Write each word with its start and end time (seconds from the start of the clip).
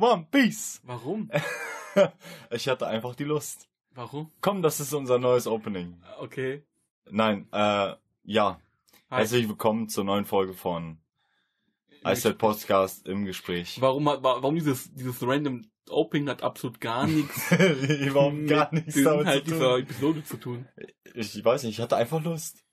One 0.00 0.26
Piece. 0.30 0.80
Warum? 0.84 1.30
ich 2.50 2.68
hatte 2.68 2.86
einfach 2.86 3.14
die 3.14 3.24
Lust. 3.24 3.68
Warum? 3.94 4.30
Komm, 4.40 4.62
das 4.62 4.80
ist 4.80 4.94
unser 4.94 5.18
neues 5.18 5.46
Opening. 5.46 6.00
Okay. 6.20 6.62
Nein, 7.10 7.48
äh, 7.52 7.94
ja. 8.24 8.60
Hi. 9.10 9.18
Herzlich 9.18 9.48
willkommen 9.48 9.88
zur 9.88 10.04
neuen 10.04 10.24
Folge 10.24 10.54
von 10.54 10.98
Eiszeit 12.04 12.38
Podcast 12.38 13.06
im 13.06 13.24
Gespräch. 13.24 13.80
Warum, 13.80 14.06
warum 14.06 14.54
dieses, 14.54 14.92
dieses 14.94 15.22
random 15.22 15.68
Opening 15.90 16.28
hat 16.28 16.42
absolut 16.42 16.80
gar 16.80 17.06
nichts 17.08 17.50
Überhaupt 17.50 18.46
gar 18.46 18.72
nichts 18.72 18.96
mit 18.96 19.06
damit 19.06 19.20
Inhalt 19.22 19.44
zu 19.44 19.54
dieser 19.54 19.70
tun. 19.70 19.82
Episode 19.82 20.24
zu 20.24 20.36
tun. 20.36 20.68
Ich 21.14 21.44
weiß 21.44 21.64
nicht, 21.64 21.78
ich 21.78 21.80
hatte 21.80 21.96
einfach 21.96 22.22
Lust. 22.22 22.64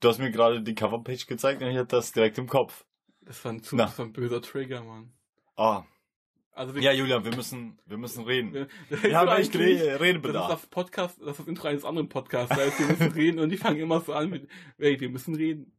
Du 0.00 0.08
hast 0.08 0.18
mir 0.18 0.30
gerade 0.30 0.62
die 0.62 0.74
Coverpage 0.74 1.26
gezeigt 1.26 1.62
und 1.62 1.68
ich 1.68 1.76
hatte 1.76 1.96
das 1.96 2.12
direkt 2.12 2.38
im 2.38 2.48
Kopf. 2.48 2.86
Das 3.22 3.44
war 3.44 3.52
ein, 3.52 3.62
zu, 3.62 3.76
Na. 3.76 3.84
das 3.84 3.98
war 3.98 4.06
ein 4.06 4.12
böser 4.12 4.40
Trigger, 4.42 4.82
Mann. 4.82 5.12
Ah, 5.56 5.84
Also 6.52 6.76
ja, 6.78 6.92
Julian, 6.92 7.24
wir 7.24 7.34
müssen, 7.34 7.78
wir 7.86 7.96
müssen 7.98 8.24
reden. 8.24 8.52
wir, 8.54 8.68
Wir 9.02 9.16
haben 9.18 9.28
echt 9.28 9.54
eigentlich- 9.54 9.80
Re 9.80 9.84
Das 9.86 9.94
ist 9.94 10.00
Redebedarf. 10.00 10.48
das 10.50 10.66
Podcast, 10.66 11.20
das 11.20 11.30
ist 11.32 11.38
das 11.40 11.46
Intro 11.46 11.68
eines 11.68 11.84
anderen 11.84 12.08
Podcasts. 12.08 12.48
Da 12.54 12.62
heißt, 12.62 12.78
wir 12.80 12.86
müssen 12.86 13.12
reden 13.12 13.38
und 13.40 13.50
die 13.50 13.56
fangen 13.56 13.78
immer 13.80 14.00
so 14.00 14.12
an 14.14 14.30
mit, 14.30 14.48
ey, 14.78 14.98
wir 15.00 15.10
müssen 15.10 15.34
reden. 15.34 15.72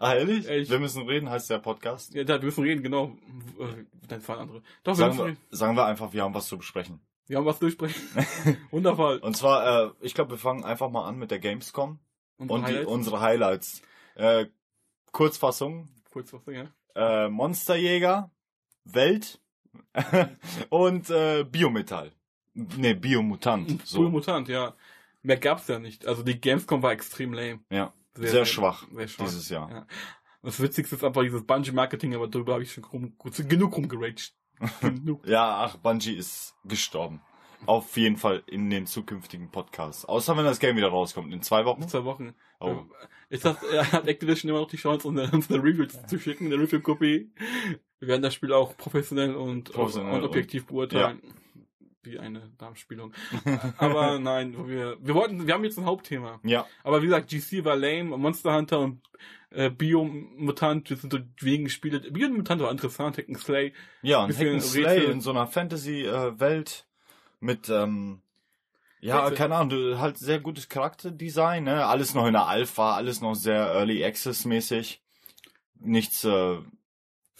Ah, 0.00 0.14
ehrlich? 0.14 0.46
Ehrlich. 0.46 0.68
Wir 0.70 0.78
müssen 0.78 1.06
reden, 1.06 1.30
heißt 1.30 1.48
der 1.50 1.58
Podcast. 1.58 2.12
Ja, 2.14 2.26
wir 2.26 2.40
müssen 2.42 2.62
reden, 2.64 2.82
genau. 2.82 3.16
Äh, 3.58 3.84
Dann 4.08 4.20
fahren 4.20 4.40
andere. 4.40 4.62
Doch, 4.84 4.92
wir 4.92 4.96
Sagen 4.96 5.18
wir, 5.18 5.24
reden. 5.26 5.38
sagen 5.50 5.76
wir 5.76 5.86
einfach, 5.86 6.12
wir 6.12 6.22
haben 6.22 6.34
was 6.34 6.46
zu 6.48 6.58
besprechen. 6.58 7.00
Wir 7.26 7.38
haben 7.38 7.46
was 7.46 7.58
durchsprechen. 7.58 8.02
Wundervoll. 8.70 9.18
Und 9.18 9.36
zwar, 9.36 9.86
äh, 9.86 9.90
ich 10.00 10.14
glaube, 10.14 10.32
wir 10.32 10.38
fangen 10.38 10.64
einfach 10.64 10.90
mal 10.90 11.06
an 11.06 11.18
mit 11.18 11.30
der 11.30 11.38
Gamescom 11.38 11.98
Unsere 12.38 12.54
und 12.58 12.60
die, 12.68 12.72
Highlights? 12.72 12.88
unsere 12.90 13.20
Highlights. 13.20 13.82
Äh, 14.16 14.46
Kurzfassung, 15.12 15.88
Kurz 16.10 16.32
was, 16.32 16.42
ja. 16.46 16.66
äh, 16.94 17.28
Monsterjäger, 17.28 18.30
Welt 18.84 19.40
und 20.70 21.10
äh, 21.10 21.44
Biometall. 21.44 22.12
Nee, 22.54 22.94
Biomutant. 22.94 23.86
So. 23.86 24.00
Cool 24.00 24.10
Mutant, 24.10 24.48
ja. 24.48 24.74
Mehr 25.22 25.36
gab's 25.36 25.68
ja 25.68 25.78
nicht. 25.78 26.06
Also 26.06 26.22
die 26.22 26.40
Gamescom 26.40 26.82
war 26.82 26.92
extrem 26.92 27.32
lame. 27.32 27.60
Ja, 27.70 27.92
sehr, 28.14 28.44
schwach, 28.46 28.86
Sehr 28.92 29.08
schwach. 29.08 29.26
dieses 29.26 29.48
Jahr. 29.48 29.70
Ja. 29.70 29.86
Das 30.42 30.60
Witzigste 30.60 30.96
ist 30.96 31.04
einfach 31.04 31.22
dieses 31.22 31.44
Bungee-Marketing, 31.44 32.14
aber 32.14 32.28
darüber 32.28 32.54
habe 32.54 32.62
ich 32.62 32.72
schon 32.72 32.84
rum, 32.84 33.12
genug 33.48 33.76
rumgeraged. 33.76 34.32
genug. 34.80 35.26
Ja, 35.26 35.64
ach, 35.64 35.76
Bungie 35.76 36.14
ist 36.14 36.54
gestorben. 36.64 37.20
Auf 37.66 37.96
jeden 37.96 38.16
Fall 38.16 38.44
in 38.46 38.70
den 38.70 38.86
zukünftigen 38.86 39.50
Podcasts. 39.50 40.04
Außer 40.04 40.36
wenn 40.36 40.44
das 40.44 40.60
Game 40.60 40.76
wieder 40.76 40.88
rauskommt. 40.88 41.32
In 41.32 41.42
zwei 41.42 41.64
Wochen. 41.64 41.82
In 41.82 41.88
zwei 41.88 42.04
Wochen. 42.04 42.34
Oh. 42.60 42.84
Das, 43.30 43.62
er 43.62 43.92
hat 43.92 44.08
Activision 44.08 44.50
immer 44.50 44.60
noch 44.60 44.68
die 44.68 44.78
Chance, 44.78 45.06
uns 45.06 45.18
eine, 45.18 45.30
uns 45.30 45.50
eine 45.50 45.62
Review 45.62 45.86
zu 45.86 46.18
schicken, 46.18 46.46
eine 46.46 46.56
Review-Kopie. 46.62 47.30
Wir 48.00 48.08
werden 48.08 48.22
das 48.22 48.34
Spiel 48.34 48.52
auch 48.52 48.76
professionell 48.76 49.34
und, 49.34 49.72
Professionell 49.72 50.14
und 50.14 50.24
objektiv 50.24 50.66
beurteilen. 50.66 51.20
Wie 52.02 52.18
eine 52.18 52.50
Darmspielung. 52.56 53.12
Aber 53.76 54.18
nein, 54.18 54.68
wir, 54.68 54.96
wir 55.00 55.14
wollten, 55.14 55.46
wir 55.46 55.52
haben 55.52 55.64
jetzt 55.64 55.78
ein 55.78 55.84
Hauptthema. 55.84 56.40
Ja, 56.42 56.64
Aber 56.84 57.02
wie 57.02 57.06
gesagt, 57.06 57.28
GC 57.28 57.64
war 57.64 57.76
lame, 57.76 58.16
Monster 58.16 58.54
Hunter 58.56 58.78
und 58.78 59.02
äh, 59.50 59.68
Biomutant, 59.68 60.90
das 60.90 61.00
sind 61.00 61.12
so 61.12 61.18
wegen 61.40 61.68
Spiele. 61.68 62.00
Biomutant 62.00 62.62
war 62.62 62.70
interessant, 62.70 63.18
Hack 63.18 63.28
and 63.28 63.38
Slay. 63.38 63.72
ja, 64.02 64.24
ein 64.24 64.34
Hack 64.34 64.46
and 64.46 64.62
Slay 64.62 65.04
in 65.10 65.20
so 65.20 65.30
einer 65.30 65.46
Fantasy-Welt 65.46 66.86
mit, 67.40 67.68
ähm, 67.68 68.22
ja, 69.00 69.30
keine 69.30 69.56
Ahnung, 69.56 69.70
du- 69.70 69.98
halt 69.98 70.18
sehr 70.18 70.40
gutes 70.40 70.68
Charakterdesign, 70.68 71.64
ne? 71.64 71.86
Alles 71.86 72.14
noch 72.14 72.26
in 72.26 72.32
der 72.34 72.46
Alpha, 72.46 72.94
alles 72.94 73.20
noch 73.20 73.34
sehr 73.34 73.66
Early 73.72 74.04
Access 74.04 74.44
mäßig. 74.44 75.02
Nichts, 75.80 76.24
äh, 76.24 76.58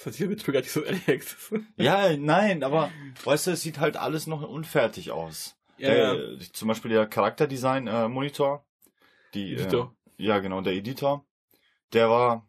Das 0.04 0.16
hier 0.16 0.28
getriggert, 0.28 0.64
die 0.64 0.68
so 0.68 0.84
Early 0.84 1.00
Access. 1.08 1.52
ja, 1.76 2.16
nein, 2.16 2.62
aber, 2.62 2.90
weißt 3.24 3.48
du, 3.48 3.50
es 3.52 3.62
sieht 3.62 3.78
halt 3.80 3.96
alles 3.96 4.26
noch 4.26 4.42
unfertig 4.48 5.10
aus. 5.10 5.56
ja, 5.76 5.94
ja. 5.94 6.14
der, 6.14 6.38
Zum 6.52 6.68
Beispiel 6.68 6.90
der 6.92 7.06
Charakterdesign-Monitor. 7.06 8.64
die, 9.34 9.54
Editor. 9.54 9.94
Äh, 10.18 10.24
ja, 10.24 10.38
genau, 10.38 10.60
der 10.60 10.74
Editor. 10.74 11.24
Der 11.92 12.08
war, 12.10 12.46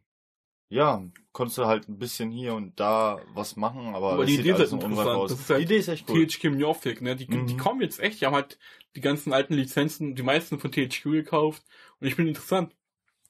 ja, 0.69 1.03
konntest 1.31 1.57
du 1.59 1.65
halt 1.65 1.87
ein 1.87 1.97
bisschen 1.99 2.31
hier 2.31 2.53
und 2.55 2.79
da 2.79 3.19
was 3.33 3.55
machen, 3.55 3.93
aber, 3.95 4.13
Aber 4.13 4.25
die 4.25 4.31
sieht 4.31 4.41
Idee 4.41 4.49
ist 4.51 4.55
alles 4.55 4.71
halt 4.71 4.83
unreif 4.83 4.91
interessant. 4.99 5.17
aus. 5.21 5.31
Das 5.31 5.39
ist 5.39 5.49
halt 5.49 5.59
die 5.59 5.63
Idee 5.65 5.77
ist 5.77 5.87
echt 5.87 6.09
cool. 6.09 6.25
THQ 6.27 6.43
Norfolk, 6.55 7.01
ne? 7.01 7.15
Die, 7.15 7.27
die 7.27 7.37
Mhm. 7.37 7.57
kommen 7.57 7.81
jetzt 7.81 7.99
echt, 7.99 8.21
die 8.21 8.25
haben 8.25 8.33
halt 8.35 8.57
die 8.95 9.01
ganzen 9.01 9.31
alten 9.33 9.53
Lizenzen, 9.53 10.15
die 10.15 10.23
meisten 10.23 10.59
von 10.59 10.71
THQ 10.71 11.03
gekauft. 11.11 11.63
Und 11.99 12.07
ich 12.07 12.15
bin 12.15 12.27
interessant. 12.27 12.75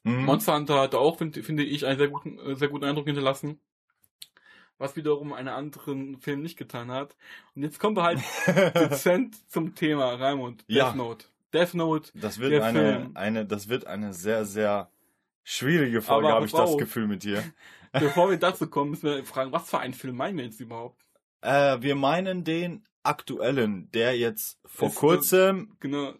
Mhm. 0.02 0.24
Monster 0.24 0.54
Hunter 0.56 0.80
hat 0.80 0.94
auch, 0.94 1.18
finde 1.18 1.42
finde 1.42 1.62
ich, 1.62 1.84
einen 1.86 1.98
sehr 1.98 2.08
guten, 2.08 2.38
äh, 2.38 2.54
sehr 2.56 2.68
guten 2.68 2.84
Eindruck 2.84 3.06
hinterlassen. 3.06 3.60
Was 4.78 4.96
wiederum 4.96 5.34
einen 5.34 5.48
anderen 5.48 6.18
Film 6.20 6.40
nicht 6.40 6.56
getan 6.56 6.90
hat. 6.90 7.14
Und 7.54 7.62
jetzt 7.64 7.78
kommen 7.78 7.96
wir 7.96 8.02
halt 8.04 8.18
dezent 8.74 9.36
zum 9.50 9.74
Thema, 9.74 10.14
Raimund. 10.14 10.62
Death 10.62 10.76
Ja. 10.76 10.94
Note. 10.94 11.26
Death 11.52 11.74
Note. 11.74 12.10
Das 12.14 12.38
wird 12.38 12.62
eine, 12.62 12.78
Film. 12.78 13.10
eine, 13.14 13.44
das 13.44 13.68
wird 13.68 13.86
eine 13.86 14.14
sehr, 14.14 14.46
sehr 14.46 14.90
schwierige 15.42 16.02
Folge, 16.02 16.28
habe 16.28 16.46
ich 16.46 16.52
das. 16.52 16.76
Gefühl 16.76 17.06
mit 17.06 17.24
dir. 17.24 17.42
Bevor 17.92 18.30
wir 18.30 18.36
dazu 18.38 18.68
kommen, 18.68 18.90
müssen 18.92 19.04
wir 19.04 19.24
fragen, 19.24 19.52
was 19.52 19.68
für 19.68 19.78
einen 19.78 19.94
Film 19.94 20.16
meinen 20.16 20.38
wir 20.38 20.44
jetzt 20.44 20.60
überhaupt? 20.60 21.04
Äh, 21.42 21.80
wir 21.80 21.96
meinen 21.96 22.44
den 22.44 22.84
aktuellen, 23.02 23.90
der 23.92 24.16
jetzt 24.16 24.60
vor 24.64 24.88
Ist, 24.88 24.96
kurzem 24.96 25.76
Genau. 25.80 26.14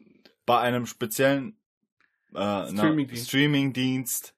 bei 0.47 0.59
einem 0.61 0.87
speziellen 0.87 1.59
äh, 2.35 2.67
Streamingdienst. 2.67 3.29
Streamingdienst 3.29 4.35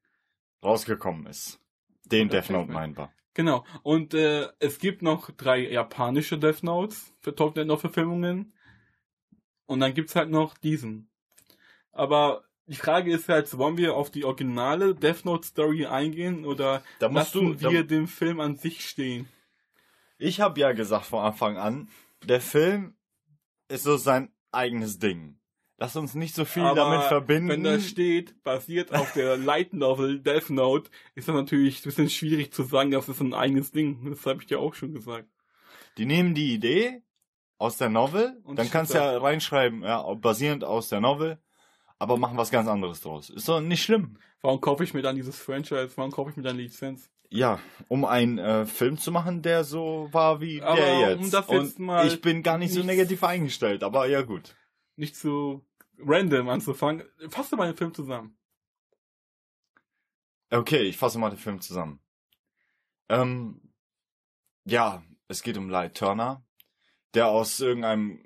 rausgekommen 0.63 1.27
ist. 1.27 1.61
Den 2.05 2.29
Death 2.29 2.51
Note 2.51 2.73
wir. 2.73 3.11
Genau. 3.35 3.65
Und 3.83 4.13
äh, 4.13 4.49
es 4.59 4.79
gibt 4.79 5.03
noch 5.03 5.31
drei 5.31 5.71
japanische 5.71 6.39
Death 6.39 6.63
Notes 6.63 7.15
für 7.21 7.35
Top 7.35 7.57
Net 7.57 7.81
Verfilmungen. 7.81 8.53
Und 9.67 9.81
dann 9.81 9.95
gibt's 9.95 10.15
halt 10.15 10.29
noch 10.29 10.59
diesen. 10.59 11.09
Aber 11.93 12.45
die 12.67 12.77
Frage 12.77 13.13
ist 13.13 13.29
halt, 13.29 13.57
wollen 13.59 13.77
wir 13.77 13.95
auf 13.95 14.11
die 14.11 14.25
originale 14.25 14.95
Death 14.95 15.25
Note 15.25 15.47
Story 15.47 15.87
eingehen 15.87 16.45
oder 16.45 16.83
Da 16.99 17.09
lassen 17.09 17.47
du, 17.47 17.55
da, 17.55 17.71
wir 17.71 17.85
den 17.85 18.07
Film 18.07 18.41
an 18.41 18.57
sich 18.57 18.89
stehen? 18.89 19.29
ich 20.19 20.41
habe 20.41 20.61
ja 20.61 20.73
gesagt 20.73 21.07
von 21.07 21.25
Anfang 21.25 21.57
an, 21.57 21.89
der 22.25 22.41
Film 22.41 22.95
ist 23.69 23.85
so 23.85 23.97
sein 23.97 24.31
eigenes 24.53 24.99
Ding. 24.99 25.39
Lass 25.79 25.97
uns 25.97 26.15
nicht 26.15 26.35
so 26.35 26.45
viel 26.45 26.63
Aber 26.63 26.77
damit 26.77 27.03
verbinden. 27.03 27.49
Wenn 27.49 27.65
da 27.65 27.81
steht, 27.81 28.41
basiert 28.45 28.95
auf 28.95 29.13
der 29.15 29.37
Light 29.39 29.73
Novel 29.73 30.21
Death 30.21 30.51
Note, 30.51 30.91
ist 31.17 31.27
das 31.27 31.35
natürlich 31.35 31.81
ein 31.81 31.83
bisschen 31.83 32.09
schwierig 32.09 32.53
zu 32.53 32.63
sagen, 32.63 32.93
das 32.93 33.09
ist 33.09 33.21
ein 33.21 33.35
eigenes 33.35 33.73
Ding. 33.73 34.09
Das 34.09 34.25
habe 34.25 34.41
ich 34.41 34.47
dir 34.47 34.61
auch 34.61 34.75
schon 34.75 34.95
gesagt. 34.95 35.29
Die 35.99 36.07
nehmen 36.07 36.35
die 36.35 36.55
Idee 36.55 37.03
aus 37.59 37.79
der 37.79 37.89
Novel, 37.89 38.41
Und 38.45 38.59
dann 38.59 38.71
kannst 38.71 38.95
du 38.95 38.99
ja 38.99 39.19
reinschreiben, 39.19 39.83
ja, 39.83 40.03
basierend 40.15 40.63
aus 40.63 40.89
der 40.89 41.01
Novel, 41.01 41.39
aber 42.03 42.17
machen 42.17 42.37
was 42.37 42.51
ganz 42.51 42.69
anderes 42.69 43.01
draus. 43.01 43.31
Ist 43.31 43.49
doch 43.49 43.61
nicht 43.61 43.83
schlimm. 43.83 44.19
Warum 44.41 44.61
kaufe 44.61 44.83
ich 44.83 44.93
mir 44.93 45.03
dann 45.03 45.15
dieses 45.15 45.39
Franchise? 45.39 45.93
Warum 45.95 46.11
kaufe 46.11 46.31
ich 46.31 46.37
mir 46.37 46.43
dann 46.43 46.57
die 46.57 46.65
Lizenz? 46.65 47.09
Ja, 47.31 47.61
um 47.89 48.05
einen 48.05 48.39
äh, 48.39 48.67
Film 48.67 48.99
zu 48.99 49.13
machen, 49.13 49.41
der 49.41 49.63
so 49.65 50.09
war 50.11 50.41
wie 50.41 50.61
Aber 50.61 50.77
der 50.77 51.11
jetzt. 51.11 51.19
um 51.25 51.31
das 51.31 51.49
jetzt 51.49 51.79
Und 51.79 51.87
mal 51.87 52.07
ich 52.07 52.21
bin 52.21 52.43
gar 52.43 52.59
nicht 52.59 52.73
so 52.75 52.83
negativ 52.83 53.23
eingestellt, 53.25 53.85
aber 53.85 54.07
ja 54.09 54.23
gut. 54.23 54.55
nicht 54.97 55.17
so 55.17 55.65
random 55.99 56.49
anzufangen. 56.49 57.05
Fass 57.29 57.49
doch 57.51 57.57
mal 57.57 57.67
den 57.73 57.77
Film 57.77 57.95
zusammen. 57.95 58.37
Okay, 60.51 60.83
ich 60.83 60.99
fasse 60.99 61.19
mal 61.19 61.31
den 61.31 61.39
Film 61.39 61.61
zusammen. 61.61 62.01
Ähm, 63.09 63.73
ja, 64.65 65.03
es 65.29 65.43
geht 65.43 65.57
um 65.57 65.71
Light 65.71 65.97
Turner, 65.97 66.45
der 67.15 67.29
aus 67.29 67.61
irgendeinem 67.61 68.23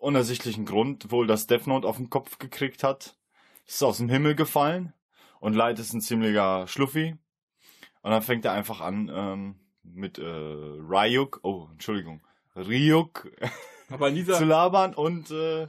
unersichtlichen 0.00 0.64
Grund 0.64 1.12
wohl 1.12 1.26
das 1.26 1.46
Death 1.46 1.66
Note 1.66 1.86
auf 1.86 1.96
den 1.96 2.10
Kopf 2.10 2.38
gekriegt 2.38 2.82
hat. 2.82 3.16
Ist 3.66 3.82
aus 3.82 3.98
dem 3.98 4.08
Himmel 4.08 4.34
gefallen 4.34 4.92
und 5.38 5.54
Light 5.54 5.78
ist 5.78 5.92
ein 5.92 6.00
ziemlicher 6.00 6.66
Schluffi. 6.66 7.16
Und 8.02 8.10
dann 8.10 8.22
fängt 8.22 8.44
er 8.44 8.52
einfach 8.52 8.80
an 8.80 9.10
ähm, 9.14 9.60
mit 9.82 10.18
äh, 10.18 10.24
Ryuk, 10.24 11.40
oh, 11.42 11.68
Entschuldigung, 11.72 12.22
Ryuk 12.56 13.30
Aber 13.90 14.08
in 14.08 14.14
dieser 14.14 14.34
zu 14.38 14.44
labern 14.44 14.94
und 14.94 15.30
äh, 15.30 15.68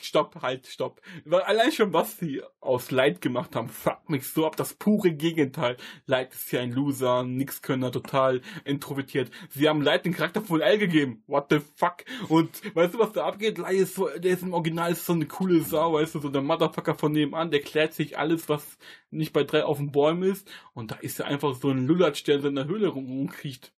Stopp, 0.00 0.42
halt, 0.42 0.66
stopp. 0.66 1.00
Weil 1.24 1.42
allein 1.42 1.72
schon, 1.72 1.92
was 1.92 2.18
sie 2.18 2.42
aus 2.60 2.90
Light 2.90 3.20
gemacht 3.20 3.54
haben, 3.56 3.68
fuck 3.68 4.08
mich 4.08 4.26
so 4.26 4.46
ab, 4.46 4.56
das 4.56 4.74
pure 4.74 5.12
Gegenteil. 5.12 5.76
Light 6.06 6.32
ist 6.32 6.50
ja 6.52 6.60
ein 6.60 6.72
Loser, 6.72 7.22
nix 7.24 7.62
Könner, 7.62 7.92
total 7.92 8.40
introvertiert. 8.64 9.30
Sie 9.50 9.68
haben 9.68 9.82
Light 9.82 10.04
den 10.04 10.14
Charakter 10.14 10.40
von 10.42 10.60
L 10.60 10.78
gegeben. 10.78 11.22
What 11.26 11.46
the 11.50 11.60
fuck? 11.76 12.04
Und 12.28 12.74
weißt 12.74 12.94
du, 12.94 12.98
was 12.98 13.12
da 13.12 13.26
abgeht? 13.26 13.58
Light 13.58 13.74
ist 13.76 13.94
so, 13.94 14.08
der 14.08 14.32
ist 14.32 14.42
im 14.42 14.54
Original 14.54 14.94
so 14.94 15.12
eine 15.12 15.26
coole 15.26 15.60
Sau, 15.62 15.94
weißt 15.94 16.14
du, 16.14 16.20
so 16.20 16.28
der 16.28 16.42
Motherfucker 16.42 16.94
von 16.94 17.12
nebenan, 17.12 17.50
der 17.50 17.60
klärt 17.60 17.94
sich 17.94 18.18
alles, 18.18 18.48
was 18.48 18.78
nicht 19.10 19.32
bei 19.32 19.44
drei 19.44 19.64
auf 19.64 19.78
den 19.78 19.92
Bäumen 19.92 20.22
ist. 20.30 20.50
Und 20.72 20.90
da 20.90 20.96
ist 20.96 21.20
er 21.20 21.26
einfach 21.26 21.54
so 21.54 21.70
ein 21.70 21.86
Lulatsch, 21.86 22.24
der 22.26 22.36
in 22.36 22.42
seiner 22.42 22.64
Höhle 22.66 22.88
rum- 22.88 23.06
rumkriecht. 23.06 23.72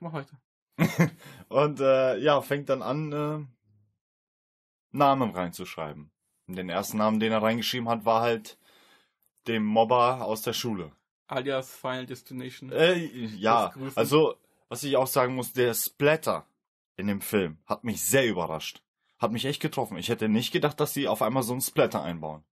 Mach 0.00 0.12
weiter. 0.12 0.38
Und 1.48 1.80
äh, 1.80 2.18
ja, 2.18 2.40
fängt 2.40 2.68
dann 2.68 2.82
an, 2.82 3.12
äh, 3.12 3.46
Namen 4.94 5.30
reinzuschreiben. 5.30 6.10
Und 6.46 6.56
den 6.56 6.68
ersten 6.68 6.98
Namen, 6.98 7.20
den 7.20 7.32
er 7.32 7.42
reingeschrieben 7.42 7.88
hat, 7.88 8.04
war 8.04 8.20
halt 8.22 8.58
dem 9.46 9.64
Mobber 9.64 10.24
aus 10.24 10.42
der 10.42 10.52
Schule. 10.52 10.92
alias 11.26 11.70
Final 11.74 12.06
Destination. 12.06 12.70
Äh, 12.72 12.94
ja, 13.36 13.72
Das 13.76 13.96
also, 13.96 14.34
was 14.68 14.82
ich 14.84 14.96
auch 14.96 15.06
sagen 15.06 15.34
muss, 15.34 15.52
der 15.52 15.74
Splatter 15.74 16.46
in 16.96 17.06
dem 17.06 17.20
Film 17.20 17.58
hat 17.66 17.82
mich 17.84 18.02
sehr 18.02 18.26
überrascht. 18.26 18.82
Hat 19.18 19.32
mich 19.32 19.44
echt 19.46 19.60
getroffen. 19.60 19.96
Ich 19.96 20.08
hätte 20.08 20.28
nicht 20.28 20.52
gedacht, 20.52 20.78
dass 20.80 20.92
sie 20.94 21.08
auf 21.08 21.22
einmal 21.22 21.42
so 21.42 21.52
einen 21.52 21.60
Splatter 21.62 22.02
einbauen. 22.02 22.44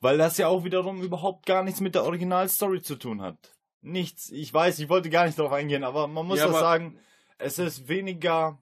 Weil 0.00 0.18
das 0.18 0.36
ja 0.36 0.48
auch 0.48 0.62
wiederum 0.64 1.02
überhaupt 1.02 1.46
gar 1.46 1.62
nichts 1.62 1.80
mit 1.80 1.94
der 1.94 2.04
Originalstory 2.04 2.82
zu 2.82 2.96
tun 2.96 3.22
hat. 3.22 3.54
Nichts. 3.80 4.30
Ich 4.30 4.52
weiß, 4.52 4.78
ich 4.78 4.88
wollte 4.88 5.08
gar 5.10 5.24
nicht 5.26 5.38
darauf 5.38 5.52
eingehen, 5.52 5.84
aber 5.84 6.06
man 6.06 6.26
muss 6.26 6.38
Ja, 6.38 6.46
aber- 6.46 6.60
sagen, 6.60 6.98
es 7.38 7.58
ist 7.58 7.88
weniger. 7.88 8.58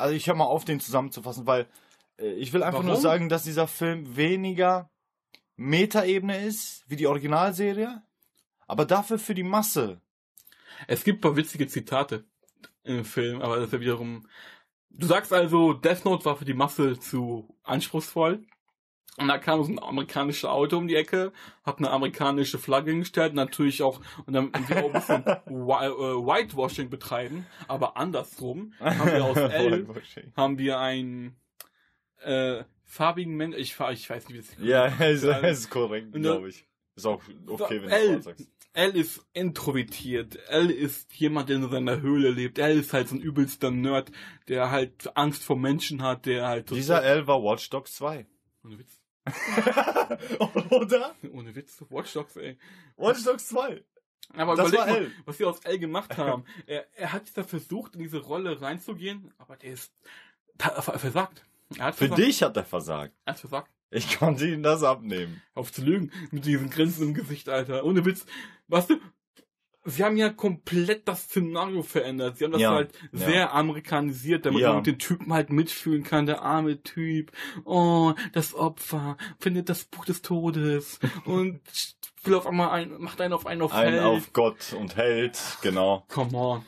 Also 0.00 0.14
ich 0.14 0.26
höre 0.26 0.34
mal 0.34 0.44
auf, 0.44 0.64
den 0.64 0.80
zusammenzufassen, 0.80 1.46
weil 1.46 1.66
äh, 2.18 2.32
ich 2.32 2.52
will 2.52 2.62
einfach 2.62 2.82
nur 2.82 2.92
Warum? 2.92 3.02
sagen, 3.02 3.28
dass 3.28 3.44
dieser 3.44 3.68
Film 3.68 4.16
weniger 4.16 4.90
Metaebene 5.56 6.38
ist 6.38 6.84
wie 6.88 6.96
die 6.96 7.06
Originalserie, 7.06 8.02
aber 8.66 8.86
dafür 8.86 9.18
für 9.18 9.34
die 9.34 9.42
Masse. 9.42 10.00
Es 10.86 11.04
gibt 11.04 11.18
ein 11.18 11.20
paar 11.20 11.36
witzige 11.36 11.66
Zitate 11.66 12.24
im 12.82 13.04
Film, 13.04 13.42
aber 13.42 13.56
das 13.56 13.66
ist 13.66 13.72
ja 13.72 13.80
wiederum. 13.80 14.26
Du 14.88 15.06
sagst 15.06 15.32
also, 15.32 15.74
Death 15.74 16.04
Note 16.04 16.24
war 16.24 16.36
für 16.36 16.44
die 16.44 16.54
Masse 16.54 16.98
zu 16.98 17.54
anspruchsvoll. 17.62 18.46
Und 19.18 19.28
da 19.28 19.38
kam 19.38 19.62
so 19.62 19.70
ein 19.72 19.78
amerikanisches 19.82 20.44
Auto 20.46 20.78
um 20.78 20.88
die 20.88 20.94
Ecke, 20.94 21.32
hat 21.64 21.78
eine 21.78 21.90
amerikanische 21.90 22.58
Flagge 22.58 22.90
hingestellt, 22.92 23.34
natürlich 23.34 23.82
auch, 23.82 24.00
und 24.24 24.32
dann 24.32 24.50
wir 24.68 24.84
auch 24.84 24.86
ein 24.86 24.92
bisschen 24.92 25.26
äh, 25.26 25.50
Whitewashing 25.50 26.88
betreiben, 26.90 27.46
aber 27.68 27.96
andersrum 27.96 28.72
haben 28.80 29.10
wir 29.12 29.24
aus 29.24 29.36
L, 29.36 29.86
haben 30.36 30.58
wir 30.58 30.78
einen 30.78 31.36
äh, 32.22 32.64
farbigen 32.84 33.36
Mensch, 33.36 33.56
ich, 33.56 33.78
ich 33.78 34.10
weiß 34.10 34.28
nicht, 34.28 34.34
wie 34.34 34.38
es 34.38 34.56
Ja, 34.58 34.86
es 35.00 35.22
Ja. 35.22 35.38
ist 35.38 35.70
korrekt, 35.70 36.14
Und 36.14 36.22
glaube 36.22 36.48
ich. 36.48 36.64
Ist 36.96 37.06
auch 37.06 37.22
okay, 37.46 37.82
wenn 37.82 37.90
L. 37.90 38.06
du 38.06 38.12
schwarz 38.12 38.24
sagst. 38.24 38.48
L 38.72 38.90
ist 38.96 39.26
introvertiert. 39.32 40.38
L 40.48 40.70
ist 40.70 41.12
jemand, 41.14 41.48
der 41.48 41.56
in 41.56 41.68
seiner 41.70 42.00
Höhle 42.00 42.30
lebt. 42.30 42.58
L 42.58 42.78
ist 42.78 42.92
halt 42.92 43.08
so 43.08 43.16
ein 43.16 43.20
übelster 43.20 43.70
Nerd, 43.70 44.12
der 44.48 44.70
halt 44.70 45.16
Angst 45.16 45.42
vor 45.44 45.56
Menschen 45.56 46.02
hat, 46.02 46.26
der 46.26 46.46
halt. 46.46 46.70
Dieser 46.70 47.02
L 47.02 47.26
war 47.26 47.42
Watch 47.42 47.68
Dogs 47.70 47.94
2. 47.94 48.26
Ohne 48.64 48.78
Witz. 48.78 48.99
Oder? 50.70 51.14
Ohne 51.32 51.54
Witz. 51.54 51.82
Watch 51.88 52.12
Dogs, 52.12 52.36
ey. 52.36 52.58
Watch 52.96 53.24
Dogs 53.24 53.46
2. 53.48 53.82
Aber 54.34 54.54
Das 54.56 54.68
überleg 54.68 54.80
war 54.80 54.86
mal, 54.94 55.04
L. 55.04 55.12
was 55.24 55.38
sie 55.38 55.44
aus 55.44 55.60
L 55.64 55.78
gemacht 55.78 56.16
haben. 56.16 56.44
er, 56.66 56.86
er 56.96 57.12
hat 57.12 57.24
da 57.36 57.42
versucht, 57.42 57.94
in 57.96 58.00
diese 58.02 58.18
Rolle 58.18 58.60
reinzugehen, 58.60 59.32
aber 59.38 59.56
der 59.56 59.72
ist 59.72 59.92
ver- 60.58 60.82
versagt. 60.98 61.44
Er 61.78 61.92
Für 61.92 62.06
versagt. 62.08 62.18
dich 62.18 62.42
hat 62.42 62.56
er 62.56 62.64
versagt. 62.64 63.14
Er 63.24 63.32
hat 63.34 63.40
versagt. 63.40 63.70
Ich 63.90 64.18
konnte 64.18 64.46
ihm 64.46 64.62
das 64.62 64.84
abnehmen. 64.84 65.42
Auf 65.54 65.72
zu 65.72 65.82
lügen. 65.82 66.12
Mit 66.30 66.44
diesen 66.44 66.70
Grenzen 66.70 67.08
im 67.08 67.14
Gesicht, 67.14 67.48
Alter. 67.48 67.84
Ohne 67.84 68.04
Witz. 68.04 68.24
Weißt 68.68 68.90
du, 68.90 69.00
sie 69.84 70.04
haben 70.04 70.16
ja 70.16 70.28
komplett 70.30 71.08
das 71.08 71.22
Szenario 71.24 71.82
verändert. 71.82 72.36
Sie 72.38 72.44
haben 72.44 72.52
das 72.52 72.60
Ja, 72.60 72.72
halt 72.72 72.92
ja. 73.12 73.18
sehr 73.26 73.54
amerikanisiert, 73.54 74.46
damit 74.46 74.60
Ja. 74.60 74.74
man 74.74 74.84
den 74.84 74.98
Typen 74.98 75.32
halt 75.32 75.50
mitfühlen 75.50 76.02
kann. 76.02 76.26
Der 76.26 76.42
arme 76.42 76.82
Typ. 76.82 77.32
Oh, 77.64 78.12
das 78.32 78.54
Opfer 78.54 79.16
findet 79.38 79.68
das 79.68 79.84
Buch 79.84 80.04
des 80.04 80.22
Todes 80.22 80.98
und 81.24 81.60
will 82.24 82.34
auf 82.34 82.46
einmal 82.46 82.70
ein, 82.70 83.00
macht 83.00 83.20
einen 83.20 83.32
auf 83.32 83.46
einen 83.46 83.62
auf 83.62 83.72
Ein 83.72 83.92
Held. 83.94 84.02
auf 84.04 84.32
Gott 84.32 84.74
und 84.78 84.96
Held, 84.96 85.38
genau. 85.62 86.04
Come 86.08 86.36
on. 86.36 86.64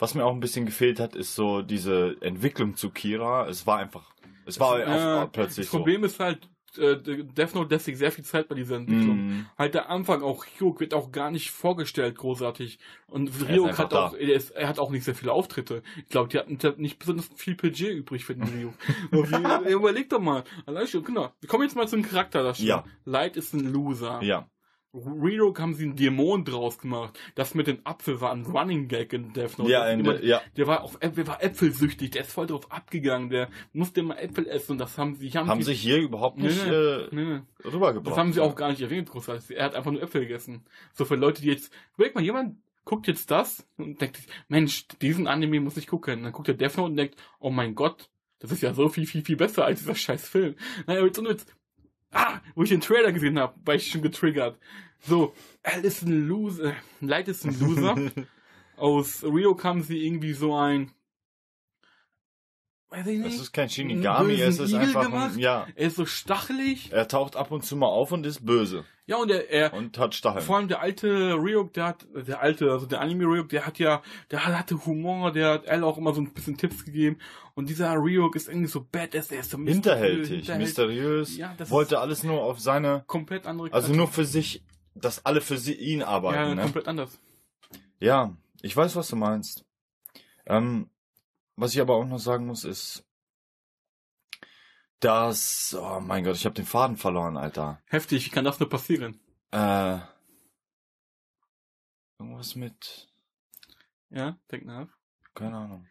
Was 0.00 0.14
mir 0.14 0.24
auch 0.24 0.32
ein 0.32 0.40
bisschen 0.40 0.66
gefehlt 0.66 1.00
hat, 1.00 1.14
ist 1.16 1.34
so 1.34 1.62
diese 1.62 2.16
Entwicklung 2.20 2.76
zu 2.76 2.90
Kira. 2.90 3.48
Es 3.48 3.66
war 3.66 3.78
einfach, 3.78 4.12
es 4.46 4.60
war 4.60 4.78
Ja, 4.80 5.24
auf, 5.24 5.32
plötzlich 5.32 5.66
das 5.66 5.70
Problem 5.72 6.04
ist 6.04 6.20
halt, 6.20 6.48
äh, 6.76 6.96
Death 6.96 7.54
Note 7.54 7.74
lässt 7.74 7.86
sich 7.86 7.96
sehr 7.96 8.12
viel 8.12 8.24
Zeit 8.24 8.48
bei 8.48 8.54
dieser. 8.54 8.76
Entwicklung. 8.76 9.16
Mm, 9.40 9.46
Halt 9.56 9.74
der 9.74 9.88
Anfang 9.88 10.22
auch, 10.22 10.44
Hyuk 10.58 10.80
wird 10.80 10.92
auch 10.92 11.10
gar 11.12 11.30
nicht 11.30 11.50
vorgestellt, 11.50 12.18
großartig. 12.18 12.78
Und 13.06 13.30
Ryuk 13.48 13.68
hat 13.78 13.92
auch, 13.94 14.14
er, 14.14 14.34
ist, 14.34 14.50
er 14.50 14.68
hat 14.68 14.78
auch 14.78 14.90
nicht 14.90 15.04
sehr 15.04 15.14
viele 15.14 15.32
Auftritte. 15.32 15.82
Ich 15.96 16.08
glaube, 16.08 16.28
die 16.28 16.38
hatten 16.38 16.58
nicht 16.82 16.98
besonders 16.98 17.30
viel 17.36 17.54
Budget 17.54 17.94
übrig 17.96 18.24
für 18.24 18.34
den 18.34 18.44
Ryuk. 18.44 18.74
Wie- 19.10 19.72
Überleg 19.72 20.10
doch 20.10 20.20
mal. 20.20 20.44
Allein 20.66 20.86
schon, 20.86 21.04
genau. 21.04 21.32
Wir 21.40 21.48
kommen 21.48 21.62
jetzt 21.62 21.76
mal 21.76 21.88
zum 21.88 22.02
Charakter 22.02 22.42
da 22.42 22.54
schon. 22.54 22.66
Ja. 22.66 22.84
Light 23.04 23.36
ist 23.36 23.54
ein 23.54 23.72
Loser. 23.72 24.20
ja. 24.22 24.48
Ryuk 25.06 25.60
haben 25.60 25.74
sie 25.74 25.84
einen 25.84 25.96
Dämon 25.96 26.44
draus 26.44 26.78
gemacht. 26.78 27.18
Das 27.34 27.54
mit 27.54 27.66
dem 27.66 27.80
Apfel 27.84 28.20
war 28.20 28.32
ein 28.32 28.44
Running 28.44 28.88
Gag 28.88 29.12
in 29.12 29.32
Death 29.32 29.58
Note. 29.58 29.70
Ja, 29.70 29.88
immer- 29.88 30.14
der, 30.14 30.24
ja. 30.24 30.40
der 30.56 30.66
war 30.66 30.82
auf 30.82 30.98
der 30.98 31.26
war 31.26 31.42
äpfelsüchtig, 31.42 32.10
der 32.10 32.22
ist 32.22 32.32
voll 32.32 32.46
drauf 32.46 32.70
abgegangen, 32.70 33.30
der 33.30 33.48
musste 33.72 34.00
immer 34.00 34.20
Äpfel 34.20 34.46
essen 34.46 34.72
und 34.72 34.78
das 34.78 34.98
haben 34.98 35.16
sie 35.16 35.30
haben, 35.30 35.48
Haben 35.48 35.62
sie, 35.62 35.72
sich 35.72 35.80
hier 35.80 35.98
überhaupt 35.98 36.38
nicht 36.38 36.64
nee. 36.64 36.70
äh, 36.72 37.08
nee, 37.10 37.40
rübergebracht. 37.64 38.06
Das 38.06 38.18
haben 38.18 38.32
sie 38.32 38.40
auch 38.40 38.54
gar 38.56 38.70
nicht 38.70 38.80
erwähnt, 38.80 39.10
großartig. 39.10 39.56
Er 39.56 39.64
hat 39.64 39.74
einfach 39.74 39.90
nur 39.92 40.02
Äpfel 40.02 40.22
gegessen. 40.22 40.64
So 40.92 41.04
für 41.04 41.16
Leute, 41.16 41.42
die 41.42 41.48
jetzt, 41.48 41.72
überleg 41.96 42.14
mal, 42.14 42.24
jemand 42.24 42.56
guckt 42.84 43.06
jetzt 43.06 43.30
das 43.30 43.66
und 43.76 44.00
denkt, 44.00 44.16
sich, 44.16 44.26
Mensch, 44.48 44.88
diesen 45.02 45.26
Anime 45.26 45.60
muss 45.60 45.76
ich 45.76 45.86
gucken. 45.86 46.22
dann 46.22 46.32
guckt 46.32 46.48
der 46.48 46.54
Death 46.54 46.78
Note 46.78 46.90
und 46.90 46.96
denkt, 46.96 47.16
oh 47.38 47.50
mein 47.50 47.74
Gott, 47.74 48.08
das 48.38 48.52
ist 48.52 48.62
ja 48.62 48.72
so 48.72 48.88
viel, 48.88 49.06
viel, 49.06 49.22
viel 49.24 49.36
besser 49.36 49.64
als 49.64 49.80
dieser 49.80 49.94
scheiß 49.94 50.28
Film. 50.28 50.54
Naja, 50.86 51.04
jetzt, 51.04 51.18
und 51.18 51.26
jetzt, 51.26 51.54
ah, 52.12 52.40
wo 52.54 52.62
ich 52.62 52.70
den 52.70 52.80
Trailer 52.80 53.12
gesehen 53.12 53.38
habe, 53.38 53.54
war 53.64 53.74
ich 53.74 53.90
schon 53.90 54.02
getriggert. 54.02 54.58
So, 55.00 55.34
L 55.62 55.84
ist 55.84 56.02
ein 56.02 56.26
Loser, 56.26 56.74
Light 57.00 57.28
ist 57.28 57.44
ein 57.44 57.58
Loser. 57.58 57.96
Aus 58.76 59.24
Rio 59.24 59.54
kam 59.54 59.82
sie 59.82 60.06
irgendwie 60.06 60.32
so 60.32 60.54
ein, 60.54 60.92
weiß 62.90 63.06
ich 63.08 63.18
Es 63.18 63.24
nicht, 63.24 63.40
ist 63.40 63.52
kein 63.52 63.68
Shinigami, 63.68 64.40
es 64.40 64.58
ist 64.58 64.70
Igel 64.70 64.96
einfach 64.96 65.32
ein, 65.32 65.38
ja. 65.38 65.66
er 65.74 65.86
ist 65.88 65.96
so 65.96 66.06
stachelig. 66.06 66.92
Er 66.92 67.08
taucht 67.08 67.34
ab 67.34 67.50
und 67.50 67.64
zu 67.64 67.76
mal 67.76 67.86
auf 67.86 68.12
und 68.12 68.24
ist 68.24 68.46
böse 68.46 68.84
Ja, 69.08 69.16
und 69.16 69.30
er, 69.30 69.48
er, 69.50 69.72
und 69.72 69.96
hat 69.96 70.14
Stacheln. 70.14 70.44
Vor 70.44 70.56
allem 70.58 70.68
der 70.68 70.82
alte 70.82 71.32
Ryuk, 71.32 71.72
der 71.72 71.86
hat, 71.86 72.06
der 72.14 72.42
alte, 72.42 72.70
also 72.70 72.84
der 72.84 73.00
Anime 73.00 73.24
Ryuk, 73.24 73.48
der 73.48 73.66
hat 73.66 73.78
ja, 73.78 74.02
der 74.30 74.44
hatte 74.44 74.84
Humor, 74.84 75.32
der 75.32 75.54
hat 75.54 75.66
L 75.66 75.82
auch 75.82 75.96
immer 75.96 76.12
so 76.12 76.20
ein 76.20 76.30
bisschen 76.34 76.58
Tipps 76.58 76.84
gegeben. 76.84 77.16
Und 77.54 77.70
dieser 77.70 77.94
Ryuk 77.94 78.36
ist 78.36 78.48
irgendwie 78.48 78.68
so 78.68 78.86
badass, 78.92 79.28
der 79.28 79.40
ist 79.40 79.50
so 79.50 79.56
Hinterhältig, 79.56 80.28
hinterhältig. 80.28 80.58
mysteriös, 80.58 81.38
Ja, 81.38 81.54
das 81.56 81.70
wollte 81.70 82.00
alles 82.00 82.22
nur 82.22 82.42
auf 82.42 82.60
seine, 82.60 83.02
Komplett 83.06 83.46
andere 83.46 83.72
also 83.72 83.94
nur 83.94 84.08
für 84.08 84.26
sich, 84.26 84.62
dass 84.94 85.24
alle 85.24 85.40
für 85.40 85.56
sie, 85.56 85.72
ihn 85.74 86.00
ja, 86.00 86.06
arbeiten. 86.08 86.56
ne? 86.56 86.62
komplett 86.62 86.86
anders. 86.86 87.18
Ja, 88.00 88.36
ich 88.60 88.76
weiß, 88.76 88.94
was 88.94 89.08
du 89.08 89.16
meinst. 89.16 89.64
Ähm, 90.44 90.90
was 91.56 91.74
ich 91.74 91.80
aber 91.80 91.94
auch 91.94 92.04
noch 92.06 92.18
sagen 92.18 92.46
muss, 92.46 92.64
ist, 92.64 93.04
dass, 95.00 95.76
oh 95.78 96.00
mein 96.00 96.24
Gott, 96.24 96.36
ich 96.36 96.44
habe 96.44 96.54
den 96.54 96.64
Faden 96.66 96.96
verloren, 96.96 97.36
Alter. 97.36 97.80
Heftig, 97.86 98.26
wie 98.26 98.30
kann 98.30 98.44
das 98.44 98.58
nur 98.60 98.68
passieren? 98.68 99.20
Äh, 99.52 99.98
irgendwas 102.18 102.54
mit, 102.56 103.08
Ja, 104.10 104.36
denk 104.50 104.64
nach. 104.66 104.88
keine 105.34 105.56
Ahnung, 105.56 105.86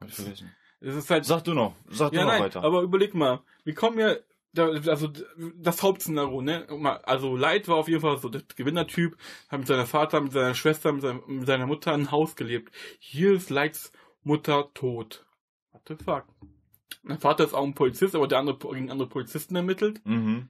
hab 0.00 0.08
ich 0.08 0.14
vergessen. 0.14 0.54
Es 0.80 0.94
ist 0.96 1.10
halt, 1.10 1.24
Sag 1.24 1.44
du 1.44 1.54
noch, 1.54 1.76
sag 1.88 2.12
ja, 2.12 2.20
du 2.22 2.26
noch 2.26 2.32
nein, 2.32 2.42
weiter. 2.42 2.64
aber 2.64 2.82
überleg 2.82 3.14
mal, 3.14 3.40
wir 3.64 3.74
kommen 3.74 3.98
ja, 3.98 4.16
da, 4.52 4.66
also 4.66 5.08
das 5.56 5.82
Hauptszenario, 5.82 6.42
ne? 6.42 6.66
Also 7.04 7.36
Light 7.36 7.68
war 7.68 7.76
auf 7.76 7.88
jeden 7.88 8.00
Fall 8.02 8.18
so 8.18 8.28
der 8.28 8.42
Gewinnertyp, 8.54 9.16
hat 9.48 9.60
mit 9.60 9.68
seiner 9.68 9.86
Vater, 9.86 10.20
mit 10.20 10.32
seiner 10.32 10.54
Schwester, 10.54 10.92
mit, 10.92 11.02
seiner- 11.02 11.26
mit 11.26 11.46
seiner 11.46 11.66
Mutter 11.66 11.92
ein 11.94 12.10
Haus 12.10 12.36
gelebt. 12.36 12.74
Hier 12.98 13.32
ist 13.32 13.48
Lights 13.48 13.92
Mutter 14.24 14.70
tot. 14.74 15.24
What 15.70 15.82
the 15.88 15.94
fuck? 15.96 16.24
Mein 17.02 17.18
Vater 17.18 17.44
ist 17.44 17.54
auch 17.54 17.64
ein 17.64 17.74
Polizist, 17.74 18.14
aber 18.14 18.28
der 18.28 18.38
andere 18.38 18.58
gegen 18.58 18.90
andere 18.90 19.08
Polizisten 19.08 19.56
ermittelt 19.56 20.00
Mhm. 20.04 20.48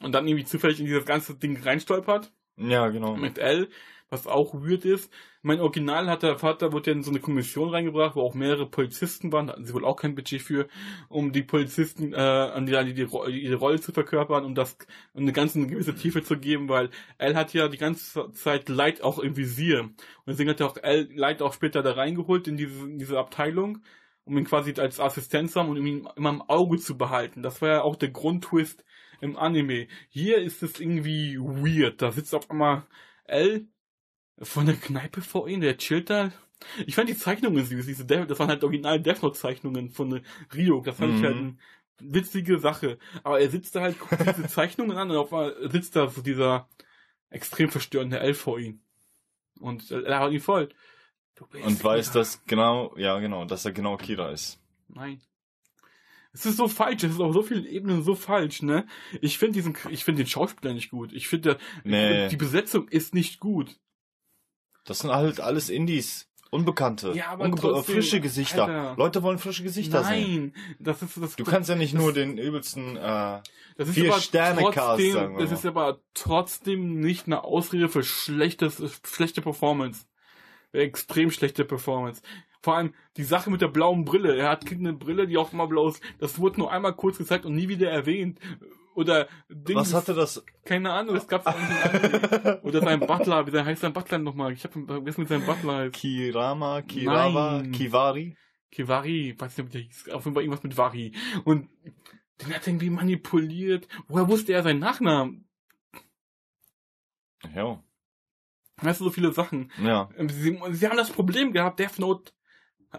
und 0.00 0.12
dann 0.12 0.26
irgendwie 0.26 0.44
zufällig 0.46 0.80
in 0.80 0.86
dieses 0.86 1.04
ganze 1.04 1.34
Ding 1.36 1.60
reinstolpert 1.62 2.32
Ja, 2.56 2.88
genau. 2.88 3.16
mit 3.16 3.38
L, 3.38 3.68
was 4.10 4.26
auch 4.26 4.54
weird 4.54 4.84
ist. 4.84 5.12
Mein 5.42 5.60
Original 5.60 6.08
hat 6.08 6.22
der 6.22 6.38
Vater, 6.38 6.72
wurde 6.72 6.90
ja 6.90 6.96
in 6.96 7.02
so 7.02 7.10
eine 7.10 7.20
Kommission 7.20 7.68
reingebracht, 7.70 8.16
wo 8.16 8.22
auch 8.22 8.34
mehrere 8.34 8.66
Polizisten 8.66 9.30
waren, 9.32 9.46
da 9.46 9.52
hatten 9.52 9.64
sie 9.64 9.72
wohl 9.74 9.84
auch 9.84 9.96
kein 9.96 10.14
Budget 10.14 10.42
für, 10.42 10.66
um 11.08 11.30
die 11.32 11.42
Polizisten, 11.42 12.12
äh, 12.12 12.16
an 12.16 12.66
die, 12.66 12.72
die, 12.86 12.94
die, 12.94 13.40
ihre 13.42 13.56
Rolle 13.56 13.80
zu 13.80 13.92
verkörpern 13.92 14.44
und 14.44 14.56
das, 14.56 14.76
um 15.12 15.22
eine 15.22 15.32
ganze 15.32 15.58
eine 15.58 15.68
gewisse 15.68 15.94
Tiefe 15.94 16.22
zu 16.22 16.38
geben, 16.38 16.68
weil 16.68 16.90
L 17.18 17.36
hat 17.36 17.52
ja 17.54 17.68
die 17.68 17.76
ganze 17.78 18.32
Zeit 18.32 18.68
Light 18.68 19.02
auch 19.02 19.18
im 19.20 19.36
Visier. 19.36 19.82
Und 19.82 19.96
deswegen 20.26 20.50
hat 20.50 20.60
er 20.60 20.66
auch 20.66 20.76
L, 20.78 21.08
Light 21.14 21.40
auch 21.42 21.52
später 21.52 21.82
da 21.82 21.92
reingeholt 21.92 22.48
in 22.48 22.56
diese, 22.56 22.84
in 22.84 22.98
diese 22.98 23.18
Abteilung, 23.18 23.78
um 24.28 24.38
ihn 24.38 24.44
quasi 24.44 24.74
als 24.78 25.00
Assistent 25.00 25.50
zu 25.50 25.60
haben 25.60 25.70
und 25.70 25.78
um 25.78 25.86
ihn 25.86 26.08
immer 26.16 26.30
im 26.30 26.42
Auge 26.42 26.78
zu 26.78 26.96
behalten. 26.98 27.42
Das 27.42 27.62
war 27.62 27.68
ja 27.70 27.82
auch 27.82 27.96
der 27.96 28.10
Grundtwist 28.10 28.84
im 29.20 29.36
Anime. 29.36 29.88
Hier 30.10 30.38
ist 30.38 30.62
es 30.62 30.80
irgendwie 30.80 31.38
weird. 31.38 32.02
Da 32.02 32.12
sitzt 32.12 32.34
auf 32.34 32.50
einmal 32.50 32.86
L 33.24 33.66
von 34.40 34.66
der 34.66 34.76
Kneipe 34.76 35.22
vor 35.22 35.48
ihm, 35.48 35.60
der 35.60 35.78
chillt 35.78 36.10
da. 36.10 36.32
Ich 36.86 36.94
fand 36.96 37.08
die 37.08 37.16
Zeichnungen 37.16 37.64
süß. 37.64 37.86
Diese 37.86 38.04
Death, 38.06 38.30
das 38.30 38.38
waren 38.38 38.48
halt 38.48 38.64
original 38.64 39.00
Death 39.00 39.22
Note 39.22 39.38
Zeichnungen 39.38 39.90
von 39.90 40.22
Rio. 40.54 40.80
Das 40.82 40.98
fand 40.98 41.14
ich 41.14 41.22
Mhm. 41.22 41.24
halt 41.26 41.36
eine 41.36 41.56
witzige 42.00 42.58
Sache. 42.58 42.98
Aber 43.24 43.40
er 43.40 43.50
sitzt 43.50 43.74
da 43.76 43.82
halt, 43.82 43.98
guckt 43.98 44.20
diese 44.26 44.46
Zeichnungen 44.48 44.96
an 44.96 45.10
und 45.10 45.16
auf 45.16 45.32
einmal 45.32 45.70
sitzt 45.70 45.96
da 45.96 46.08
so 46.08 46.22
dieser 46.22 46.68
extrem 47.30 47.70
verstörende 47.70 48.20
L 48.20 48.34
vor 48.34 48.58
ihm. 48.58 48.80
Und 49.60 49.90
er 49.90 50.20
hat 50.20 50.32
ihn 50.32 50.40
voll. 50.40 50.68
Und 51.64 51.82
weiß, 51.84 52.12
Kira. 52.12 52.18
dass 52.20 52.44
genau, 52.46 52.94
ja 52.96 53.18
genau, 53.18 53.44
dass 53.44 53.64
er 53.64 53.72
genau 53.72 53.96
Kira 53.96 54.30
ist. 54.30 54.58
Nein. 54.88 55.20
Es 56.32 56.44
ist 56.46 56.56
so 56.58 56.68
falsch, 56.68 57.02
es 57.04 57.12
ist 57.12 57.20
auf 57.20 57.32
so 57.32 57.42
vielen 57.42 57.64
Ebenen 57.64 58.02
so 58.02 58.14
falsch, 58.14 58.62
ne? 58.62 58.86
Ich 59.20 59.38
finde 59.38 59.54
diesen, 59.54 59.76
ich 59.90 60.04
finde 60.04 60.22
den 60.22 60.28
Schauspieler 60.28 60.74
nicht 60.74 60.90
gut. 60.90 61.12
Ich 61.12 61.26
finde, 61.26 61.58
Nee. 61.84 62.28
die 62.28 62.36
Besetzung 62.36 62.86
ist 62.88 63.14
nicht 63.14 63.40
gut. 63.40 63.76
Das 64.84 65.00
sind 65.00 65.10
halt 65.10 65.40
alles 65.40 65.68
Indies. 65.70 66.26
Unbekannte. 66.50 67.12
Ja, 67.12 67.28
aber 67.28 67.44
Unge- 67.44 67.60
trotzdem, 67.60 67.94
frische 67.96 68.20
Gesichter. 68.22 68.62
Alter. 68.64 68.94
Leute 68.96 69.22
wollen 69.22 69.38
frische 69.38 69.62
Gesichter 69.62 70.02
sehen. 70.04 70.54
Nein, 70.54 70.76
das 70.78 71.02
ist 71.02 71.16
das. 71.20 71.36
Du 71.36 71.44
kannst 71.44 71.68
ja 71.68 71.74
nicht 71.76 71.92
nur 71.92 72.14
den 72.14 72.38
übelsten, 72.38 72.96
äh, 72.96 73.40
das 73.76 73.88
ist 73.88 73.94
vier 73.94 74.12
Sterne-Cast, 74.14 74.74
trotzdem, 74.78 75.12
sagen 75.12 75.36
wir 75.36 75.44
das 75.44 75.52
ist 75.52 75.66
aber 75.66 76.00
trotzdem 76.14 77.00
nicht 77.00 77.26
eine 77.26 77.44
Ausrede 77.44 77.90
für 77.90 78.02
schlechtes, 78.02 78.82
schlechte 79.06 79.42
Performance. 79.42 80.06
Extrem 80.72 81.30
schlechte 81.30 81.64
Performance. 81.64 82.22
Vor 82.60 82.76
allem 82.76 82.94
die 83.16 83.24
Sache 83.24 83.50
mit 83.50 83.60
der 83.60 83.68
blauen 83.68 84.04
Brille. 84.04 84.36
Er 84.36 84.50
hat 84.50 84.70
eine 84.70 84.92
Brille, 84.92 85.26
die 85.26 85.38
auch 85.38 85.52
immer 85.52 85.66
blau 85.66 85.88
ist. 85.88 86.02
Das 86.18 86.38
wurde 86.38 86.60
nur 86.60 86.72
einmal 86.72 86.94
kurz 86.94 87.18
gezeigt 87.18 87.46
und 87.46 87.54
nie 87.54 87.68
wieder 87.68 87.90
erwähnt. 87.90 88.38
Oder 88.94 89.28
Ding, 89.48 89.76
was 89.76 89.94
hatte 89.94 90.12
das? 90.12 90.44
keine 90.64 90.92
Ahnung, 90.92 91.14
es 91.14 91.28
gab's 91.28 91.46
auch 91.46 91.54
nicht. 91.56 92.64
Oder 92.64 92.80
sein 92.80 92.98
Butler, 92.98 93.46
wie 93.46 93.52
der 93.52 93.64
heißt 93.64 93.80
sein 93.80 93.92
Butler 93.92 94.18
nochmal? 94.18 94.52
Ich 94.52 94.64
hab 94.64 94.72
vergessen, 94.72 95.22
wie 95.22 95.28
sein 95.28 95.46
Butler 95.46 95.76
heißt. 95.76 95.94
Kirama, 95.94 96.82
Kirawa, 96.82 97.58
Nein. 97.62 97.70
Kivari? 97.70 98.36
Kivari, 98.72 99.36
weiß 99.38 99.56
nicht, 99.56 99.68
wie 99.68 99.72
der 99.72 99.80
hieß. 99.82 100.08
Auf 100.10 100.24
jeden 100.24 100.34
Fall 100.34 100.42
irgendwas 100.42 100.64
mit 100.64 100.76
Vari. 100.76 101.12
Und 101.44 101.68
den 102.40 102.54
hat 102.54 102.62
er 102.62 102.68
irgendwie 102.68 102.90
manipuliert. 102.90 103.86
Woher 104.08 104.28
wusste 104.28 104.52
er 104.52 104.64
seinen 104.64 104.80
Nachnamen? 104.80 105.48
Ja. 107.54 107.82
Weißt 108.80 109.00
du, 109.00 109.04
so 109.04 109.10
viele 109.10 109.32
Sachen. 109.32 109.72
Ja. 109.82 110.08
Ähm, 110.16 110.28
Sie, 110.28 110.58
sie 110.70 110.88
haben 110.88 110.96
das 110.96 111.10
Problem 111.10 111.52
gehabt, 111.52 111.78
Death 111.80 111.98
Note 111.98 112.32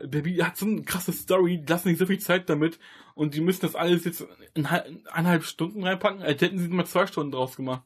Baby 0.08 0.38
hat 0.38 0.56
so 0.56 0.68
eine 0.68 0.84
krasse 0.84 1.12
Story, 1.12 1.58
die 1.62 1.66
lassen 1.66 1.88
nicht 1.88 1.98
so 1.98 2.06
viel 2.06 2.20
Zeit 2.20 2.48
damit 2.48 2.80
und 3.16 3.34
die 3.34 3.42
müssen 3.42 3.62
das 3.62 3.74
alles 3.76 4.06
jetzt 4.06 4.24
in 4.54 4.70
hal- 4.70 4.86
in 4.86 5.08
eineinhalb 5.08 5.44
Stunden 5.44 5.84
reinpacken, 5.84 6.22
als 6.22 6.40
hätten 6.42 6.60
sie 6.60 6.68
mal 6.68 6.86
zwei 6.86 7.08
Stunden 7.08 7.32
draus 7.32 7.56
gemacht. 7.56 7.82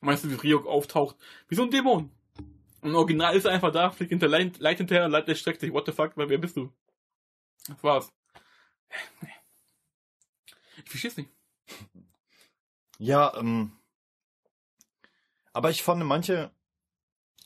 Meinst 0.00 0.24
du, 0.24 0.30
wie 0.30 0.34
Ryok 0.34 0.66
auftaucht? 0.66 1.16
Wie 1.48 1.54
so 1.54 1.62
ein 1.62 1.70
Dämon. 1.70 2.10
Und 2.80 2.94
Original 2.96 3.36
ist 3.36 3.46
einfach 3.46 3.70
da, 3.70 3.90
fliegt 3.90 4.10
hinter 4.10 4.26
Leit, 4.26 4.58
Leit 4.58 4.78
hinterher 4.78 5.04
und 5.04 5.12
Leit 5.12 5.28
der 5.28 5.36
streckt 5.36 5.60
sich, 5.60 5.72
what 5.72 5.86
the 5.86 5.92
fuck, 5.92 6.16
weil 6.16 6.28
wer 6.28 6.38
bist 6.38 6.56
du? 6.56 6.72
Das 7.68 7.82
war's. 7.84 8.12
Ich 10.82 10.90
versteh's 10.90 11.16
nicht. 11.18 11.30
Ja, 12.98 13.32
ähm. 13.36 13.72
Aber 15.52 15.70
ich 15.70 15.82
fand 15.84 16.02
manche, 16.04 16.50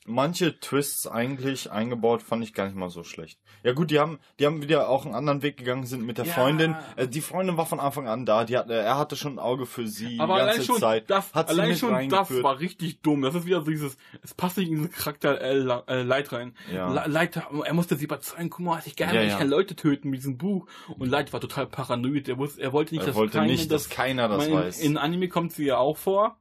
manche 0.07 0.61
Twists 0.61 1.07
eigentlich 1.07 1.71
eingebaut, 1.73 2.23
fand 2.23 2.45
ich 2.45 2.53
gar 2.53 2.67
nicht 2.67 2.77
mal 2.77 2.91
so 2.91 3.05
schlecht. 3.05 3.41
Ja 3.63 3.73
gut, 3.73 3.91
die 3.91 3.99
haben, 3.99 4.19
die 4.39 4.45
haben 4.47 4.63
wieder 4.63 4.89
auch 4.91 5.07
einen 5.07 5.15
anderen 5.15 5.43
Weg 5.43 5.57
gegangen, 5.57 5.87
sind 5.87 6.05
mit 6.05 6.19
der 6.19 6.27
Ja. 6.27 6.35
Freundin. 6.35 6.77
Äh, 6.97 7.09
die 7.09 7.23
Freundin 7.23 7.57
war 7.57 7.65
von 7.65 7.81
Anfang 7.81 8.07
an 8.07 8.27
da, 8.27 8.45
die 8.45 8.59
hatte, 8.59 8.75
er 8.75 8.99
hatte 8.99 9.17
schon 9.17 9.35
ein 9.37 9.39
Auge 9.39 9.65
für 9.65 9.87
sie 9.89 10.21
Aber 10.21 10.35
die 10.35 10.41
allein 10.43 10.55
ganze 10.57 10.67
schon, 10.67 10.79
Zeit. 10.79 11.09
das, 11.09 11.33
hat 11.35 11.49
allein 11.49 11.75
schon 11.77 12.09
das 12.11 12.43
war 12.43 12.61
richtig 12.61 13.01
dumm. 13.01 13.23
Das 13.23 13.35
ist 13.35 13.47
wieder 13.47 13.61
so 13.63 13.71
dieses, 13.71 13.97
es 14.23 14.35
passt 14.35 14.59
nicht 14.59 14.69
in 14.69 14.75
diesen 14.77 14.93
Charakter 14.93 15.41
äh, 15.41 15.55
La- 15.55 15.85
äh, 15.87 16.03
rein. 16.29 16.55
Ja. 16.73 16.93
Le- 16.93 17.11
Light, 17.11 17.37
er 17.37 17.73
musste 17.75 17.97
sie 17.97 18.05
überzeugen, 18.05 18.51
guck 18.51 18.61
mal, 18.67 18.83
ich 18.85 18.97
gerne, 18.97 19.15
Ja, 19.15 19.23
ich 19.23 19.39
kann 19.39 19.49
Leute 19.49 19.75
töten 19.75 20.11
mit 20.11 20.19
diesem 20.21 20.37
Buch. 20.37 20.67
Und 20.99 21.09
Light 21.09 21.33
war 21.33 21.41
total 21.41 21.67
paranoid. 21.67 22.29
Er, 22.29 22.37
wusste, 22.37 22.61
er 22.61 22.73
wollte 22.75 22.95
nicht, 22.95 23.05
er 23.05 23.07
dass 23.09 23.15
wollte 23.17 23.39
keiner 23.39 23.47
nicht, 23.47 23.71
dass 23.71 23.89
keiner 23.89 24.29
das 24.29 24.39
meine, 24.49 24.55
weiß. 24.67 24.81
In 24.81 24.99
Anime 24.99 25.29
kommt 25.29 25.53
sie 25.53 25.65
ja 25.65 25.79
auch 25.79 25.97
vor. 25.97 26.37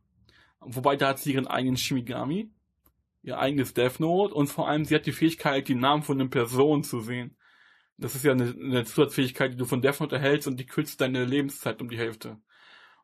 Wobei 0.65 0.95
da 0.95 1.09
hat 1.09 1.19
sie 1.19 1.33
ihren 1.33 1.47
eigenen 1.47 1.77
Shimigami. 1.77 2.49
Ihr 3.23 3.39
eigenes 3.39 3.73
Death 3.73 3.99
Note. 3.99 4.33
Und 4.33 4.47
vor 4.47 4.67
allem, 4.67 4.85
sie 4.85 4.93
hat 4.95 5.05
die 5.05 5.11
Fähigkeit, 5.11 5.67
die 5.67 5.75
Namen 5.75 6.03
von 6.03 6.19
den 6.19 6.29
Personen 6.29 6.83
zu 6.83 6.99
sehen. 6.99 7.37
Das 7.97 8.15
ist 8.15 8.23
ja 8.25 8.33
eine, 8.33 8.49
eine 8.49 8.83
Zusatzfähigkeit, 8.85 9.53
die 9.53 9.57
du 9.57 9.65
von 9.65 9.81
Death 9.81 9.99
Note 10.01 10.15
erhältst 10.15 10.47
und 10.47 10.59
die 10.59 10.65
kürzt 10.65 10.99
deine 11.01 11.25
Lebenszeit 11.25 11.81
um 11.81 11.89
die 11.89 11.97
Hälfte. 11.97 12.37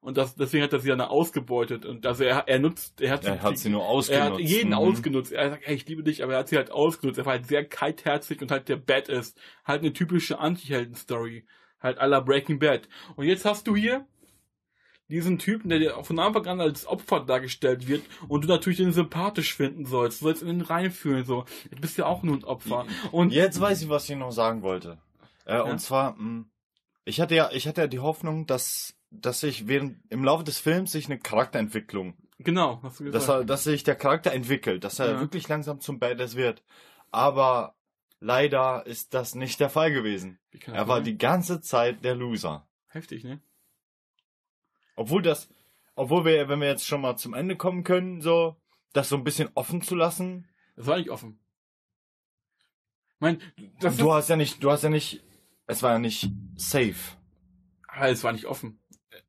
Und 0.02 0.18
das, 0.18 0.36
deswegen 0.36 0.64
hat 0.64 0.72
er 0.72 0.80
sie 0.80 0.90
ja 0.90 0.96
ausgebeutet. 1.08 1.86
Und 1.86 2.06
also 2.06 2.24
er, 2.24 2.48
er 2.48 2.60
nutzt, 2.60 3.02
er 3.02 3.12
hat, 3.12 3.26
er 3.26 3.42
hat 3.42 3.58
sie 3.58 3.70
nur 3.70 3.86
ausgenutzt. 3.86 4.26
er 4.28 4.34
hat 4.34 4.40
jeden 4.40 4.70
Mhm. 4.70 4.76
ausgenutzt. 4.76 5.32
Er 5.34 5.50
sagt, 5.52 5.68
hey, 5.68 5.76
ich 5.76 5.88
liebe 5.88 6.04
dich, 6.04 6.24
aber 6.24 6.34
er 6.34 6.40
hat 6.40 6.48
sie 6.50 6.56
halt 6.56 6.72
ausgenutzt. 6.72 7.20
Er 7.20 7.26
war 7.26 7.34
halt 7.34 7.48
sehr 7.48 7.66
kaltherzig 7.66 8.42
und 8.42 8.50
halt 8.52 8.70
der 8.70 8.78
Bad 8.78 9.10
ist. 9.10 9.38
Halt 9.66 9.82
eine 9.82 9.92
typische 9.92 10.40
Anti-Helden-Story. 10.40 11.46
Halt 11.82 12.00
à 12.02 12.08
la 12.08 12.22
Breaking 12.22 12.60
Bad. 12.60 12.88
Und 13.18 13.26
jetzt 13.26 13.44
hast 13.46 13.68
du 13.68 13.76
hier 13.76 14.06
diesen 15.10 15.40
Typen, 15.40 15.70
der 15.70 15.80
dir 15.80 16.04
von 16.04 16.20
Anfang 16.20 16.46
an 16.48 16.62
als 16.62 16.86
Opfer 16.86 17.22
dargestellt 17.22 17.88
wird 17.88 18.04
und 18.28 18.44
du 18.44 18.48
natürlich 18.48 18.78
den 18.78 18.92
sympathisch 18.94 19.56
finden 19.56 19.86
sollst. 19.86 20.22
Du 20.22 20.26
sollst 20.26 20.42
in 20.42 20.48
den 20.50 20.62
reinfühlen, 20.62 21.26
so. 21.26 21.46
Du 21.72 21.82
bist 21.82 21.98
ja 21.98 22.06
auch 22.06 22.24
nur 22.24 22.36
ein 22.38 22.44
Opfer. 22.44 22.86
Und 23.12 23.32
Jetzt 23.34 23.60
weiß 23.60 23.82
ich, 23.82 23.90
was 23.90 24.08
ich 24.10 24.16
noch 24.16 24.32
sagen 24.32 24.62
wollte. 24.62 25.00
Äh, 25.46 25.62
Und 25.62 25.80
zwar, 25.80 26.16
mh, 26.16 26.46
ich 27.06 27.20
hatte 27.20 27.36
ja, 27.36 27.50
ich 27.52 27.68
hatte 27.68 27.82
ja 27.82 27.88
die 27.88 28.00
Hoffnung, 28.00 28.46
dass, 28.46 28.94
dass 29.10 29.40
sich 29.40 29.68
während, 29.68 29.98
im 30.12 30.24
Laufe 30.24 30.44
des 30.44 30.60
Films 30.60 30.92
sich 30.92 31.08
eine 31.08 31.18
Charakterentwicklung, 31.18 32.14
genau, 32.38 32.80
hast 32.84 33.00
du 33.00 33.06
gesagt. 33.06 33.16
dass, 33.24 33.30
er, 33.30 33.44
dass 33.46 33.64
sich 33.64 33.84
der 33.84 33.96
Charakter 33.96 34.32
entwickelt, 34.32 34.84
dass 34.84 35.00
er 35.00 35.14
Ja. 35.14 35.20
wirklich 35.20 35.48
langsam 35.48 35.80
zum 35.80 35.98
Badass 36.00 36.36
wird. 36.36 36.62
Aber 37.12 37.76
leider 38.20 38.86
ist 38.86 39.14
das 39.16 39.34
nicht 39.34 39.60
der 39.60 39.70
Fall 39.72 39.92
gewesen. 39.92 40.38
Er 40.68 40.88
war 40.88 41.02
die 41.02 41.18
ganze 41.18 41.62
Zeit 41.62 42.04
der 42.04 42.14
Loser. 42.16 42.68
Heftig, 42.90 43.24
ne? 43.24 43.40
Obwohl 45.00 45.22
das, 45.22 45.48
obwohl 45.96 46.26
wir, 46.26 46.50
wenn 46.50 46.60
wir 46.60 46.68
jetzt 46.68 46.86
schon 46.86 47.00
mal 47.00 47.16
zum 47.16 47.34
Ende 47.34 47.56
kommen 47.56 47.86
können, 47.86 48.20
so, 48.20 48.58
das 48.92 49.08
so 49.08 49.16
ein 49.16 49.24
bisschen 49.24 49.50
offen 49.54 49.82
zu 49.82 49.96
lassen. 49.96 50.46
Das 50.76 50.88
war 50.88 50.98
nicht 50.98 51.10
offen. 51.10 51.40
Ich 53.14 53.22
mein, 53.22 53.42
das 53.80 53.96
du 53.96 54.12
hast 54.12 54.28
ja 54.28 54.36
nicht, 54.36 54.62
du 54.62 54.70
hast 54.70 54.84
ja 54.84 54.90
nicht, 54.90 55.24
es 55.68 55.82
war 55.84 55.94
ja 55.94 56.00
nicht 56.00 56.30
safe. 56.56 57.16
aber 57.88 58.10
es 58.10 58.26
war 58.26 58.34
nicht 58.34 58.46
offen. 58.46 58.82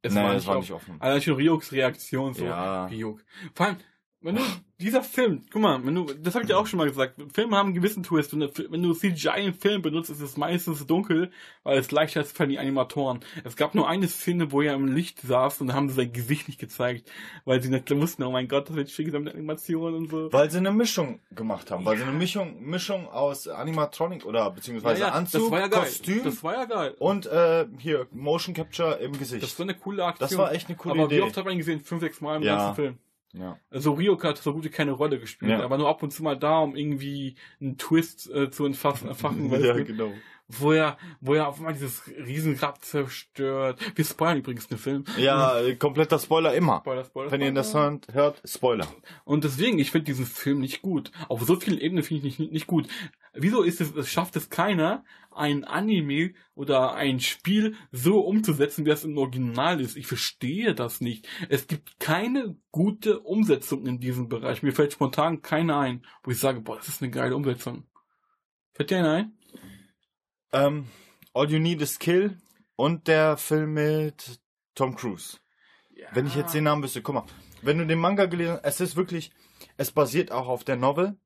Es 0.03 0.13
Nein, 0.13 0.25
war 0.25 0.31
es 0.33 0.39
nicht 0.39 0.49
war 0.49 0.57
offen. 0.57 0.61
nicht 0.63 0.73
offen. 0.73 1.01
Allein 1.01 1.23
schon 1.23 1.35
Ryoks 1.35 1.71
Reaktion 1.71 2.35
so. 2.35 2.47
Ja. 2.47 2.87
Ryuk. 2.87 3.25
Vor 3.55 3.67
allem, 3.67 3.77
wenn 4.23 4.37
du, 4.37 4.43
dieser 4.81 5.03
Film, 5.03 5.43
guck 5.51 5.63
mal, 5.63 5.85
wenn 5.85 5.95
du, 5.95 6.05
das 6.05 6.35
habe 6.35 6.45
ich 6.45 6.51
ja 6.51 6.57
auch 6.59 6.67
schon 6.67 6.79
mal 6.79 6.89
gesagt, 6.89 7.21
Filme 7.35 7.57
haben 7.57 7.67
einen 7.69 7.75
gewissen 7.75 8.03
Twist. 8.03 8.33
Wenn 8.33 8.41
du, 8.41 8.51
wenn 8.71 8.83
du 8.83 8.93
CGI 8.95 9.47
im 9.47 9.55
Film 9.55 9.83
benutzt, 9.83 10.11
ist 10.11 10.21
es 10.21 10.37
meistens 10.37 10.87
dunkel, 10.87 11.31
weil 11.63 11.79
es 11.79 11.91
leichter 11.91 12.21
ist 12.21 12.37
für 12.37 12.47
die 12.47 12.59
Animatoren. 12.59 13.21
Es 13.45 13.57
gab 13.57 13.75
nur 13.75 13.89
eine 13.89 14.09
Szene, 14.09 14.53
wo 14.53 14.61
er 14.63 14.75
im 14.75 14.89
Licht 14.95 15.21
saß 15.23 15.61
und 15.63 15.73
haben 15.73 15.89
sie 15.89 15.95
sein 15.95 16.13
Gesicht 16.13 16.49
nicht 16.49 16.61
gezeigt, 16.61 17.11
weil 17.45 17.63
sie 17.63 17.71
nicht 17.71 17.91
wussten, 17.91 18.23
oh 18.23 18.31
mein 18.31 18.49
Gott, 18.49 18.69
das 18.69 18.77
wird 18.77 18.91
schwierig 18.91 19.13
mit 19.21 19.33
Animationen 19.35 19.95
und 19.95 20.11
so. 20.11 20.33
Weil 20.33 20.51
sie 20.51 20.59
eine 20.59 20.73
Mischung 20.73 21.21
gemacht 21.31 21.71
haben, 21.71 21.85
weil 21.85 21.97
sie 21.97 22.03
eine 22.05 22.13
Mischung, 22.13 22.61
Mischung 22.63 23.09
aus 23.09 23.49
Animatronic 23.49 24.25
oder 24.27 24.51
beziehungsweise 24.51 25.13
Anzug, 25.13 25.51
das 25.51 25.61
ja. 25.61 25.69
Kostüm 25.69 26.25
Das 26.25 26.43
war 26.43 26.55
ja 26.55 26.65
geil. 26.67 26.95
und 26.99 27.27
äh, 27.27 27.67
hier 27.79 28.07
Motion 28.13 28.55
Capture 28.55 28.97
im 28.97 29.13
Gesicht. 29.19 29.43
das 29.43 29.59
war 29.59 29.65
eine 29.65 29.75
coole 29.75 30.05
Aktion. 30.05 30.29
Das 30.29 30.39
war 30.39 30.53
echt 30.53 30.69
eine 30.69 30.77
coole 30.77 30.95
Aber 30.95 31.05
Idee. 31.05 31.17
wie 31.19 31.23
oft 31.23 31.37
hat 31.37 31.45
man 31.45 31.53
ihn 31.53 31.59
gesehen? 31.59 31.81
Fünf, 31.81 32.01
sechs 32.01 32.21
Mal 32.21 32.37
im 32.37 32.43
Ja. 32.43 32.57
ganzen 32.57 32.75
Film. 32.75 32.99
Ja. 33.33 33.59
Also 33.71 33.93
Ryuk 33.93 34.25
hat 34.25 34.39
so 34.39 34.53
gut 34.53 34.65
wie 34.65 34.71
keine 34.71 34.93
Rolle 34.93 35.19
gespielt. 35.19 35.53
Ja. 35.53 35.61
Er 35.61 35.71
war 35.71 35.79
nur 35.79 35.89
ab 35.89 36.03
und 36.03 36.11
zu 36.13 36.23
mal 36.23 36.37
da, 36.37 36.59
um 36.61 36.75
irgendwie 36.75 37.37
einen 37.61 37.79
Twist 37.79 38.31
äh, 38.31 38.51
zu 38.51 38.67
entfassen, 38.67 39.09
weißt 39.09 39.65
ja, 39.65 39.75
genau. 39.75 40.13
Wo 40.59 40.73
er, 40.73 40.99
wo 41.21 41.35
er 41.35 41.49
auf 41.49 41.59
einmal 41.59 41.73
dieses 41.75 42.07
Riesengrab 42.07 42.85
zerstört. 42.85 43.81
Wir 43.95 44.05
spoilern 44.05 44.39
übrigens 44.39 44.69
den 44.69 44.79
Film. 44.79 45.05
Ja, 45.19 45.55
kompletter 45.79 46.19
Spoiler 46.19 46.55
immer. 46.55 46.79
Spoiler, 46.81 47.05
Spoiler, 47.05 47.31
Wenn 47.31 47.41
ihr 47.41 47.53
das 47.53 47.71
Spoiler. 47.71 48.01
hört, 48.13 48.43
Spoiler. 48.45 48.87
Und 49.25 49.45
deswegen, 49.45 49.79
ich 49.79 49.91
finde 49.91 50.07
diesen 50.07 50.27
Film 50.27 50.61
nicht 50.61 50.83
gut. 50.83 51.11
Auf 51.29 51.43
so 51.43 51.57
vielen 51.57 51.79
Ebenen 51.79 52.03
finde 52.03 52.27
ich 52.27 52.39
nicht, 52.39 52.53
nicht 52.53 52.67
gut. 52.67 52.89
Wieso 53.33 53.63
ist 53.63 53.81
es, 53.81 53.95
es 53.95 54.09
schafft 54.09 54.35
es 54.37 54.51
keiner, 54.51 55.05
ein 55.31 55.65
Anime 55.65 56.33
oder 56.57 56.95
ein 56.95 57.21
Spiel 57.21 57.77
so 57.93 58.21
umzusetzen, 58.21 58.85
wie 58.85 58.91
es 58.91 59.05
im 59.05 59.17
Original 59.17 59.81
ist? 59.81 59.97
Ich 59.97 60.09
verstehe 60.09 60.75
das 60.75 61.01
nicht. 61.01 61.29
Es 61.49 61.69
gibt 61.69 62.01
keine 62.01 62.57
gute 62.73 63.21
Umsetzung 63.21 63.87
in 63.87 64.01
diesem 64.01 64.29
Bereich. 64.29 64.63
Mir 64.65 64.73
fällt 64.73 64.93
spontan 64.93 65.43
keine 65.43 65.77
ein, 65.79 66.05
wo 66.25 66.33
ich 66.33 66.39
sage, 66.39 66.61
boah, 66.61 66.77
das 66.77 66.89
ist 66.89 67.03
eine 67.03 67.13
geile 67.13 67.37
Umsetzung. 67.37 67.85
Fällt 68.73 68.91
dir 68.91 68.99
eine 68.99 69.11
ein? 69.13 69.33
Ähm, 70.53 70.87
All 71.35 71.51
You 71.51 71.59
Need 71.59 71.81
Is 71.81 71.99
Kill 71.99 72.37
und 72.77 73.07
der 73.09 73.37
Film 73.37 73.75
mit 73.75 74.41
Tom 74.75 74.97
Cruise. 74.97 75.39
Wenn 76.13 76.27
ich 76.27 76.35
jetzt 76.35 76.55
den 76.55 76.65
Namen 76.65 76.83
wüsste, 76.83 77.03
guck 77.03 77.15
mal, 77.15 77.25
wenn 77.63 77.79
du 77.79 77.87
den 77.87 77.99
Manga 77.99 78.25
gelesen 78.27 78.55
hast, 78.55 78.65
es 78.65 78.81
ist 78.81 78.97
wirklich, 78.97 79.31
es 79.77 79.91
basiert 79.91 80.33
auch 80.33 80.49
auf 80.49 80.65
der 80.65 80.77
Novel, 80.77 81.17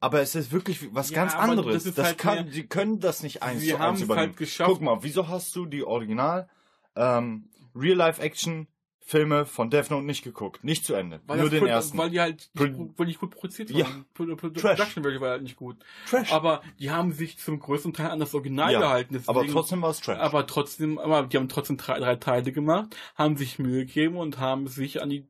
aber 0.00 0.20
es 0.20 0.34
ist 0.34 0.50
wirklich 0.50 0.92
was 0.94 1.10
Ja, 1.10 1.16
ganz 1.16 1.34
anderes. 1.36 1.84
das 1.84 1.94
Das, 1.94 2.06
halt 2.06 2.18
kann, 2.18 2.34
mehr- 2.46 2.52
die 2.52 2.66
können 2.66 2.98
das 3.00 3.22
nicht 3.22 3.42
eins 3.42 3.60
Sie 3.62 3.68
zu 3.70 3.78
haben 3.78 3.90
eins 3.90 3.98
es 4.00 4.04
übernehmen. 4.04 4.28
halt 4.30 4.36
geschafft. 4.36 4.68
Guck 4.70 4.80
mal, 4.82 4.98
wieso 5.02 5.28
hast 5.28 5.54
du 5.54 5.64
die 5.66 5.84
Original 5.84 6.48
ähm, 6.96 7.50
Real 7.74 7.96
Life 7.96 8.20
Action 8.20 8.66
Filme 9.10 9.44
von 9.44 9.70
Death 9.70 9.90
Note 9.90 10.06
nicht 10.06 10.22
geguckt? 10.22 10.62
Nicht 10.62 10.84
zu 10.84 10.94
Ende, 10.94 11.20
Weil 11.26 11.40
nur 11.40 11.50
den 11.50 11.66
ersten. 11.66 11.98
Weil 11.98 12.10
die 12.10 12.20
halt 12.20 12.48
nicht, 12.54 12.74
gut- 12.76 12.92
weil 12.96 13.06
die 13.06 13.10
nicht 13.10 13.18
gut 13.20 13.30
produziert 13.30 13.68
Ja. 13.70 13.84
waren. 13.86 14.04
Pro- 14.14 14.36
Pro- 14.36 14.50
Trash. 14.50 14.76
Production 14.78 15.02
Value 15.04 15.20
war 15.20 15.30
halt 15.30 15.42
nicht 15.42 15.56
gut. 15.56 15.76
Trash. 16.08 16.32
Aber 16.32 16.62
die 16.78 16.92
haben 16.92 17.10
sich 17.12 17.36
zum 17.38 17.58
größten 17.58 17.92
Teil 17.92 18.06
an 18.10 18.20
das 18.20 18.34
Original 18.34 18.72
Ja, 18.72 18.78
gehalten. 18.78 19.14
Deswegen, 19.14 19.30
aber 19.36 19.46
trotzdem 19.48 19.82
war 19.82 19.90
es 19.90 20.00
Trash. 20.00 20.18
aber 20.20 20.46
trotzdem, 20.46 20.98
aber 20.98 21.24
die 21.24 21.36
haben 21.36 21.48
trotzdem 21.48 21.76
drei, 21.76 21.98
drei 21.98 22.14
Teile 22.14 22.52
gemacht, 22.52 22.94
haben 23.16 23.36
sich 23.36 23.58
Mühe 23.58 23.84
gegeben 23.84 24.16
und 24.16 24.38
haben 24.38 24.68
sich 24.68 25.02
an 25.02 25.10
die 25.10 25.26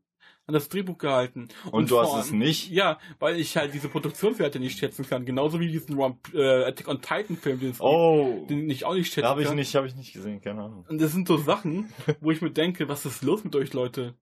an 0.50 0.54
das 0.54 0.68
Drehbuch 0.68 0.98
gehalten. 0.98 1.48
Und, 1.70 1.90
du 1.90 2.00
hast 2.00 2.16
es 2.26 2.32
nicht? 2.32 2.70
Ja, 2.70 2.98
weil 3.18 3.38
ich 3.38 3.56
halt 3.56 3.72
diese 3.72 3.88
Produktionswerte 3.88 4.58
nicht 4.60 4.78
schätzen 4.78 5.06
kann. 5.08 5.24
Genauso 5.24 5.60
wie 5.60 5.68
diesen 5.70 5.96
One, 5.98 6.16
äh, 6.34 6.64
Attack 6.64 6.88
on 6.88 7.00
Titan 7.00 7.36
Film, 7.36 7.60
den, 7.60 7.74
Oh, 7.78 8.34
gibt, 8.38 8.50
den 8.50 8.68
ich 8.70 8.84
auch 8.84 8.94
nicht 8.94 9.12
schätzen 9.12 9.28
habe 9.28 9.42
ich 9.42 9.46
kann. 9.48 9.56
nicht, 9.56 9.74
habe 9.74 9.86
ich 9.86 9.94
nicht 9.94 10.12
gesehen, 10.12 10.40
keine 10.40 10.62
Ahnung. 10.62 10.84
Und 10.88 11.00
das 11.00 11.12
sind 11.12 11.26
so 11.28 11.36
Sachen, 11.36 11.92
wo 12.20 12.30
ich 12.30 12.42
mir 12.42 12.50
denke, 12.50 12.88
was 12.88 13.06
ist 13.06 13.22
los 13.22 13.44
mit 13.44 13.54
euch, 13.56 13.72
Leute? 13.72 14.14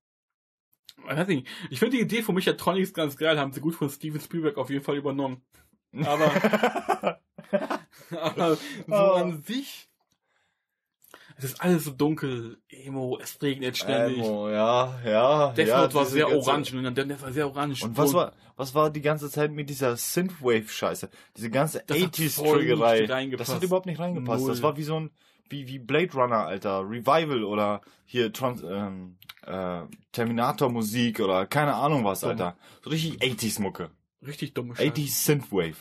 Ich 0.98 1.16
weiß 1.16 1.28
nicht. 1.28 1.46
Ich 1.70 1.78
finde 1.78 1.96
die 1.96 2.02
Idee 2.02 2.22
von 2.22 2.34
Mechatronics 2.34 2.92
ganz 2.92 3.16
geil, 3.16 3.38
haben 3.38 3.52
sie 3.52 3.60
gut 3.60 3.74
von 3.74 3.88
Steven 3.88 4.20
Spielberg 4.20 4.58
auf 4.58 4.68
jeden 4.70 4.84
Fall 4.84 4.96
übernommen. 4.96 5.42
Aber, 6.04 6.30
aber 8.10 8.56
so 8.56 8.60
Oh. 8.88 8.94
an 9.14 9.42
sich, 9.44 9.87
es 11.38 11.44
ist 11.44 11.60
alles 11.60 11.84
so 11.84 11.92
dunkel, 11.92 12.58
Emo, 12.68 13.16
es 13.22 13.40
regnet 13.40 13.76
ständig. 13.76 14.18
Emo, 14.18 14.50
ja, 14.50 14.98
ja. 15.04 15.52
Death 15.52 15.68
ja, 15.68 15.80
Note 15.82 15.94
war 15.94 16.04
sehr 16.04 16.28
orange, 16.36 16.74
und 16.74 16.82
dann 16.82 17.08
der 17.08 17.22
war 17.22 17.32
sehr 17.32 17.46
orange. 17.46 17.84
Und 17.84 17.96
was 17.96 18.12
war, 18.12 18.32
was 18.56 18.74
war 18.74 18.90
die 18.90 19.00
ganze 19.00 19.30
Zeit 19.30 19.52
mit 19.52 19.70
dieser 19.70 19.96
Synthwave-Scheiße? 19.96 21.08
Diese 21.36 21.50
ganze 21.50 21.84
Das 21.86 22.02
hat 22.02 22.16
voll 22.16 22.64
nicht 22.64 22.74
80s-Triggerei. 22.74 23.06
reingepasst. 23.06 23.48
Das 23.48 23.56
hat 23.56 23.62
überhaupt 23.62 23.86
nicht 23.86 24.00
reingepasst. 24.00 24.40
Null. 24.40 24.50
Das 24.50 24.62
war 24.62 24.76
wie 24.76 24.82
so 24.82 24.98
ein, 24.98 25.10
wie, 25.48 25.68
wie 25.68 25.78
Blade 25.78 26.12
Runner, 26.12 26.44
Alter. 26.44 26.80
Revival 26.80 27.44
oder 27.44 27.82
hier 28.04 28.32
Trans, 28.32 28.62
ähm, 28.64 29.16
äh, 29.46 29.82
Terminator-Musik 30.10 31.20
oder 31.20 31.46
keine 31.46 31.74
Ahnung 31.74 32.04
was. 32.04 32.24
Alter. 32.24 32.56
So 32.82 32.90
richtig 32.90 33.22
80s-Mucke. 33.22 33.90
richtig 34.26 34.54
dumme 34.54 34.74
Scheiße. 34.74 34.90
80s 34.90 35.24
Synthwave. 35.24 35.76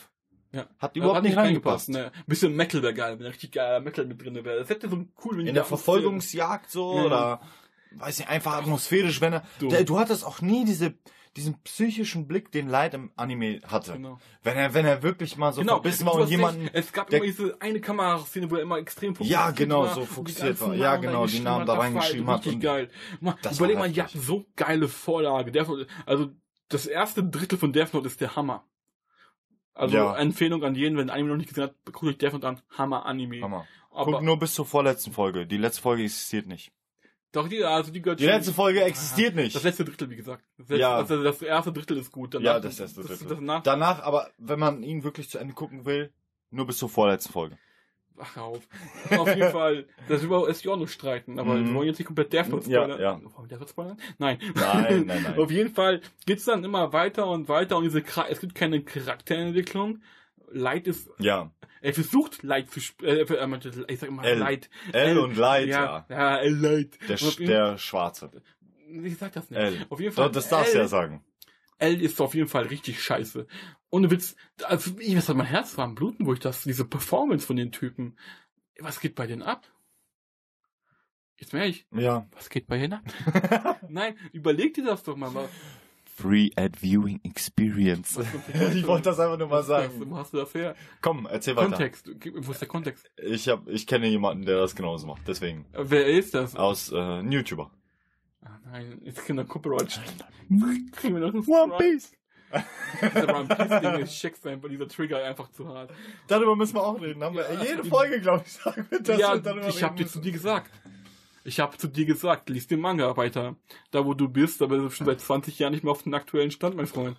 Ja. 0.52 0.66
Hat 0.78 0.96
überhaupt 0.96 1.22
nicht 1.22 1.36
reingepasst. 1.36 1.90
Ne? 1.90 2.06
Ein 2.06 2.24
bisschen 2.26 2.54
Metal 2.56 2.82
wäre 2.82 2.94
geil, 2.94 3.18
wenn 3.18 3.26
richtig 3.26 3.52
geiler 3.52 3.80
Metal 3.80 4.06
mit 4.06 4.22
drin 4.22 4.34
wäre. 4.34 4.58
Das 4.60 4.68
hätte 4.68 4.88
so 4.88 5.04
cool, 5.24 5.36
wenn 5.36 5.44
die 5.44 5.48
In 5.48 5.54
der 5.54 5.64
Verfolgungsjagd 5.64 6.70
so 6.70 6.96
Ja. 6.96 7.04
oder 7.04 7.40
weiß 7.92 8.18
nicht, 8.18 8.28
einfach 8.28 8.54
atmosphärisch, 8.54 9.20
wenn 9.20 9.34
er. 9.34 9.42
Dumm. 9.58 9.70
Der, 9.70 9.84
du 9.84 9.98
hattest 9.98 10.24
auch 10.24 10.40
nie 10.40 10.64
diese, 10.64 10.94
diesen 11.36 11.60
psychischen 11.62 12.26
Blick, 12.26 12.50
den 12.52 12.68
Light 12.68 12.94
im 12.94 13.12
Anime 13.16 13.60
hatte. 13.66 13.92
Genau. 13.92 14.18
Wenn 14.42 14.56
er, 14.56 14.74
wenn 14.74 14.86
er 14.86 15.02
wirklich 15.02 15.36
mal 15.36 15.52
so 15.52 15.60
genau, 15.60 15.74
verbissen 15.74 16.06
du 16.06 16.12
war 16.12 16.20
und 16.22 16.28
jemanden. 16.30 16.62
recht, 16.62 16.74
es 16.74 16.92
gab 16.92 17.12
immer 17.12 17.24
diese 17.24 17.56
eine 17.60 17.80
Kameraszene, 17.80 18.50
wo 18.50 18.56
er 18.56 18.62
immer 18.62 18.78
extrem 18.78 19.14
Ja, 19.20 19.50
genau, 19.50 19.82
war 19.84 19.94
so 19.94 20.04
fokussiert 20.04 20.60
war. 20.60 20.74
Ja, 20.74 20.96
genau, 20.96 21.26
die 21.26 21.40
Namen 21.40 21.66
da 21.66 21.74
war 21.76 21.84
halt 21.84 21.94
reingeschrieben 21.94 22.26
hat 22.28 22.44
Richtig 22.44 22.60
geil. 22.62 22.90
Das 23.42 23.58
überleg 23.58 23.76
war 23.76 23.82
mal, 23.82 23.88
heftig. 23.88 24.04
hatten 24.04 24.20
so 24.20 24.46
geile 24.56 24.88
Vorlage. 24.88 25.52
Der, 25.52 25.66
also, 26.06 26.28
das 26.68 26.86
erste 26.86 27.24
Drittel 27.24 27.58
von 27.58 27.72
Death 27.72 27.94
Note 27.94 28.06
ist 28.06 28.20
der 28.20 28.36
Hammer. 28.36 28.64
Also, 29.78 29.96
Ja. 29.96 30.16
Empfehlung 30.16 30.64
an 30.64 30.74
jeden, 30.74 30.96
wenn 30.96 31.08
ein 31.08 31.14
Anime 31.14 31.30
noch 31.30 31.36
nicht 31.36 31.48
gesehen 31.48 31.64
hat, 31.64 31.74
guckt 31.86 32.02
euch 32.04 32.18
Death 32.18 32.32
Note 32.32 32.48
an. 32.48 32.60
Hammer 32.76 33.06
Anime. 33.06 33.40
Hammer. 33.42 33.66
Aber, 33.90 34.12
Guck 34.12 34.22
nur 34.22 34.38
bis 34.38 34.54
zur 34.54 34.66
vorletzten 34.66 35.12
Folge. 35.12 35.46
Die 35.46 35.56
letzte 35.56 35.82
Folge 35.82 36.02
existiert 36.04 36.46
nicht. 36.46 36.72
doch, 37.32 37.48
die, 37.48 37.62
also, 37.62 37.92
die 37.92 38.00
gehört 38.02 38.20
Die 38.20 38.24
schon- 38.24 38.32
letzte 38.34 38.52
Folge 38.52 38.82
existiert 38.82 39.36
Das 39.36 39.44
nicht. 39.44 39.62
letzte 39.62 39.84
Drittel, 39.84 40.10
wie 40.10 40.16
gesagt. 40.16 40.44
Das, 40.56 40.68
letzte, 40.68 40.80
Ja. 40.80 40.96
also 40.96 41.22
das 41.22 41.42
erste 41.42 41.72
Drittel 41.72 41.98
ist 41.98 42.10
gut. 42.12 42.34
Danach, 42.34 42.44
Ja, 42.44 42.60
das 42.60 42.80
erste 42.80 43.00
Das, 43.02 43.08
Drittel. 43.10 43.28
das 43.28 43.40
nach, 43.40 43.62
Danach, 43.62 44.02
aber 44.02 44.30
wenn 44.38 44.58
man 44.58 44.82
ihn 44.82 45.04
wirklich 45.04 45.28
zu 45.30 45.38
Ende 45.38 45.54
gucken 45.54 45.84
will, 45.84 46.10
nur 46.50 46.66
bis 46.66 46.78
zur 46.78 46.88
vorletzten 46.88 47.32
Folge. 47.32 47.58
Ach, 48.20 48.36
auf. 48.36 48.66
Auf 49.10 49.28
jeden 49.34 49.50
Fall, 49.52 49.86
das 50.08 50.22
über 50.22 50.48
ist 50.48 50.64
ja 50.64 50.72
auch 50.72 50.76
noch 50.76 50.88
streiten, 50.88 51.38
aber 51.38 51.54
Mhm. 51.54 51.66
wir 51.68 51.74
wollen 51.74 51.86
jetzt 51.88 51.98
nicht 51.98 52.06
komplett 52.06 52.32
Death 52.32 52.48
Note 52.48 52.70
Ja, 52.70 52.82
spoilern. 52.84 53.00
ja. 53.00 53.20
Wollen 53.36 53.50
wir 53.50 53.66
spoilern? 53.68 53.96
Nein. 54.18 54.38
Nein, 54.54 55.04
nein, 55.06 55.22
nein. 55.24 55.38
Auf 55.38 55.50
jeden 55.50 55.74
Fall 55.74 56.00
geht's 56.26 56.44
dann 56.44 56.64
immer 56.64 56.92
weiter 56.92 57.26
und 57.28 57.48
weiter 57.48 57.76
und 57.76 57.84
diese 57.84 58.02
es 58.28 58.40
gibt 58.40 58.54
keine 58.54 58.82
Charakterentwicklung. 58.82 60.00
Light 60.50 60.86
ist, 60.86 61.10
Ja. 61.18 61.50
er 61.82 61.92
versucht 61.94 62.42
Light 62.42 62.70
zu 62.70 62.80
sp- 62.80 63.04
äh, 63.04 63.20
äh, 63.66 63.84
ich 63.88 63.98
sag 64.00 64.08
immer 64.08 64.24
L. 64.24 64.38
Light. 64.38 64.70
L 64.92 65.18
und 65.18 65.36
Light, 65.36 65.68
ja. 65.68 66.06
ja. 66.08 66.16
Ja, 66.16 66.36
L 66.38 66.54
Light. 66.56 66.98
Der, 67.08 67.16
der 67.46 67.78
Schwarze. 67.78 68.30
ich 68.90 69.18
sag 69.18 69.32
das 69.32 69.50
nicht. 69.50 69.58
L. 69.60 69.86
Auf 69.90 70.00
jeden 70.00 70.14
Fall. 70.14 70.30
Das 70.30 70.48
darfst 70.48 70.72
du 70.72 70.78
L- 70.78 70.84
ja 70.84 70.88
sagen. 70.88 71.22
L 71.78 72.00
ist 72.02 72.20
auf 72.20 72.34
jeden 72.34 72.48
Fall 72.48 72.64
richtig 72.66 73.02
scheiße. 73.02 73.46
Ohne 73.90 74.10
Witz, 74.10 74.36
also 74.64 74.92
ich 74.98 75.16
weiß, 75.16 75.28
mein 75.34 75.46
Herz 75.46 75.76
war 75.78 75.84
am 75.84 75.94
Bluten, 75.94 76.26
wo 76.26 76.32
ich 76.32 76.40
das, 76.40 76.62
diese 76.64 76.84
Performance 76.84 77.46
von 77.46 77.56
den 77.56 77.72
Typen. 77.72 78.16
Was 78.80 79.00
geht 79.00 79.14
bei 79.14 79.26
denen 79.26 79.42
ab? 79.42 79.66
Jetzt 81.38 81.52
merke 81.52 81.68
ich, 81.68 81.86
Ja. 81.92 82.26
was 82.32 82.50
geht 82.50 82.66
bei 82.66 82.78
denen 82.78 82.94
ab? 82.94 83.78
Nein, 83.88 84.16
überleg 84.32 84.74
dir 84.74 84.84
das 84.84 85.04
doch 85.04 85.16
mal. 85.16 85.32
wa- 85.34 85.48
Free 86.16 86.50
at 86.56 86.82
Viewing 86.82 87.20
Experience. 87.22 88.16
Was 88.16 88.26
ich 88.74 88.84
wollte 88.88 89.04
das 89.04 89.20
einfach 89.20 89.38
nur 89.38 89.46
mal 89.46 89.60
Was 89.60 89.66
sagen. 89.68 90.14
hast 90.16 90.32
du 90.32 90.38
das 90.38 90.52
her? 90.52 90.74
Komm, 91.00 91.26
erzähl 91.30 91.54
weiter. 91.54 91.68
Kontext. 91.68 92.10
Gib- 92.18 92.34
Wo 92.44 92.50
ist 92.50 92.60
der 92.60 92.66
Kontext? 92.66 93.08
Ich 93.22 93.48
hab, 93.48 93.68
ich 93.68 93.86
kenne 93.86 94.08
jemanden, 94.08 94.44
der 94.44 94.58
das 94.58 94.74
genauso 94.74 95.06
macht. 95.06 95.22
Deswegen. 95.28 95.64
Wer 95.72 96.06
ist 96.08 96.34
das? 96.34 96.56
Aus, 96.56 96.90
äh, 96.90 96.96
ein 96.98 97.30
YouTuber. 97.30 97.70
Ah, 98.44 98.58
nein, 98.66 99.00
jetzt 99.04 99.26
kann 99.26 99.36
der 99.36 99.44
Copyright. 99.46 100.00
Kriegen 100.92 101.14
wir 101.14 101.20
noch 101.20 101.34
einen 101.34 101.42
Strike. 101.42 101.76
Piece. 101.78 102.12
Dieser 103.02 103.36
One 103.36 103.46
Piece 103.48 103.80
Ding 103.80 103.94
ist 104.00 104.12
checkst 104.18 104.46
einfach 104.46 104.68
dieser 104.68 104.88
Trigger 104.88 105.22
einfach 105.24 105.50
zu 105.50 105.68
hart. 105.68 105.92
Darüber 106.28 106.56
müssen 106.56 106.74
wir 106.76 106.82
auch 106.82 107.00
reden. 107.00 107.22
Haben 107.22 107.36
wir 107.36 107.46
jede 107.62 107.84
Folge, 107.84 108.20
glaube 108.20 108.44
ich, 108.46 108.52
sagen 108.52 108.86
wir, 108.88 109.00
dass 109.02 109.18
ja, 109.18 109.44
wir 109.44 109.68
ich 109.68 109.82
hab 109.82 109.90
reden 109.92 109.96
dir 109.98 110.06
zu 110.06 110.20
dir 110.20 110.32
gesagt. 110.32 110.70
Ich 111.44 111.60
hab 111.60 111.78
zu 111.80 111.88
dir 111.88 112.04
gesagt, 112.06 112.48
lies 112.48 112.66
den 112.66 112.80
Manga 112.80 113.16
weiter. 113.16 113.56
Da 113.90 114.04
wo 114.06 114.14
du 114.14 114.28
bist, 114.28 114.62
aber 114.62 114.76
du 114.76 114.84
bist 114.84 114.96
schon 114.96 115.06
seit 115.06 115.20
20 115.20 115.58
Jahren 115.58 115.72
nicht 115.72 115.82
mehr 115.84 115.90
auf 115.92 116.02
dem 116.02 116.14
aktuellen 116.14 116.50
Stand, 116.50 116.76
mein 116.76 116.86
Freund. 116.86 117.16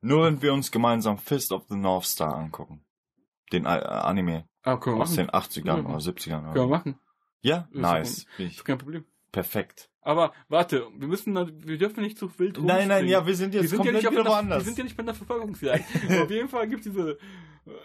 Nur 0.00 0.24
wenn 0.24 0.40
wir 0.42 0.52
uns 0.54 0.70
gemeinsam 0.70 1.18
Fist 1.18 1.52
of 1.52 1.64
the 1.68 1.76
North 1.76 2.04
Star 2.06 2.34
angucken. 2.34 2.84
Den 3.52 3.64
äh, 3.64 3.68
Anime 3.68 4.46
Ah, 4.62 4.78
wir 4.84 4.94
aus 4.94 5.14
den 5.14 5.30
80ern 5.30 5.80
Mhm. 5.82 5.86
oder 5.86 5.98
70ern. 5.98 6.42
Können 6.52 6.54
wir 6.54 6.66
machen. 6.66 7.00
Ja, 7.42 7.68
Ist 7.70 7.80
nice. 7.80 8.26
Bin 8.36 8.46
Ist 8.46 8.56
ich 8.58 8.64
kein 8.64 8.78
Problem. 8.78 9.04
perfekt. 9.32 9.89
Aber 10.02 10.32
warte, 10.48 10.86
wir 10.96 11.08
müssen, 11.08 11.34
da- 11.34 11.46
wir 11.64 11.76
dürfen 11.78 12.02
nicht 12.02 12.16
zu 12.18 12.30
wild 12.38 12.56
Nein, 12.56 12.66
nein, 12.66 12.78
rumspringen. 12.80 13.08
ja, 13.08 13.26
wir 13.26 13.34
sind 13.36 13.52
Wir 13.52 13.60
jetzt 13.60 13.70
sind, 13.70 13.78
ja 13.84 13.92
komplett 13.92 13.96
nicht 14.02 14.06
auf 14.06 14.12
wieder 14.12 14.20
einer, 14.22 14.30
wir 14.30 14.34
woanders. 14.50 14.64
sind 14.64 14.78
ja 14.78 14.84
nicht 14.84 14.96
bei 14.96 15.02
einer 15.02 15.14
Verfolgungsjagd. 15.14 15.84
auf 16.22 16.30
jeden 16.30 16.48
Fall 16.48 16.68
gibt 16.68 16.86
es 16.86 16.92
diese, 16.92 17.18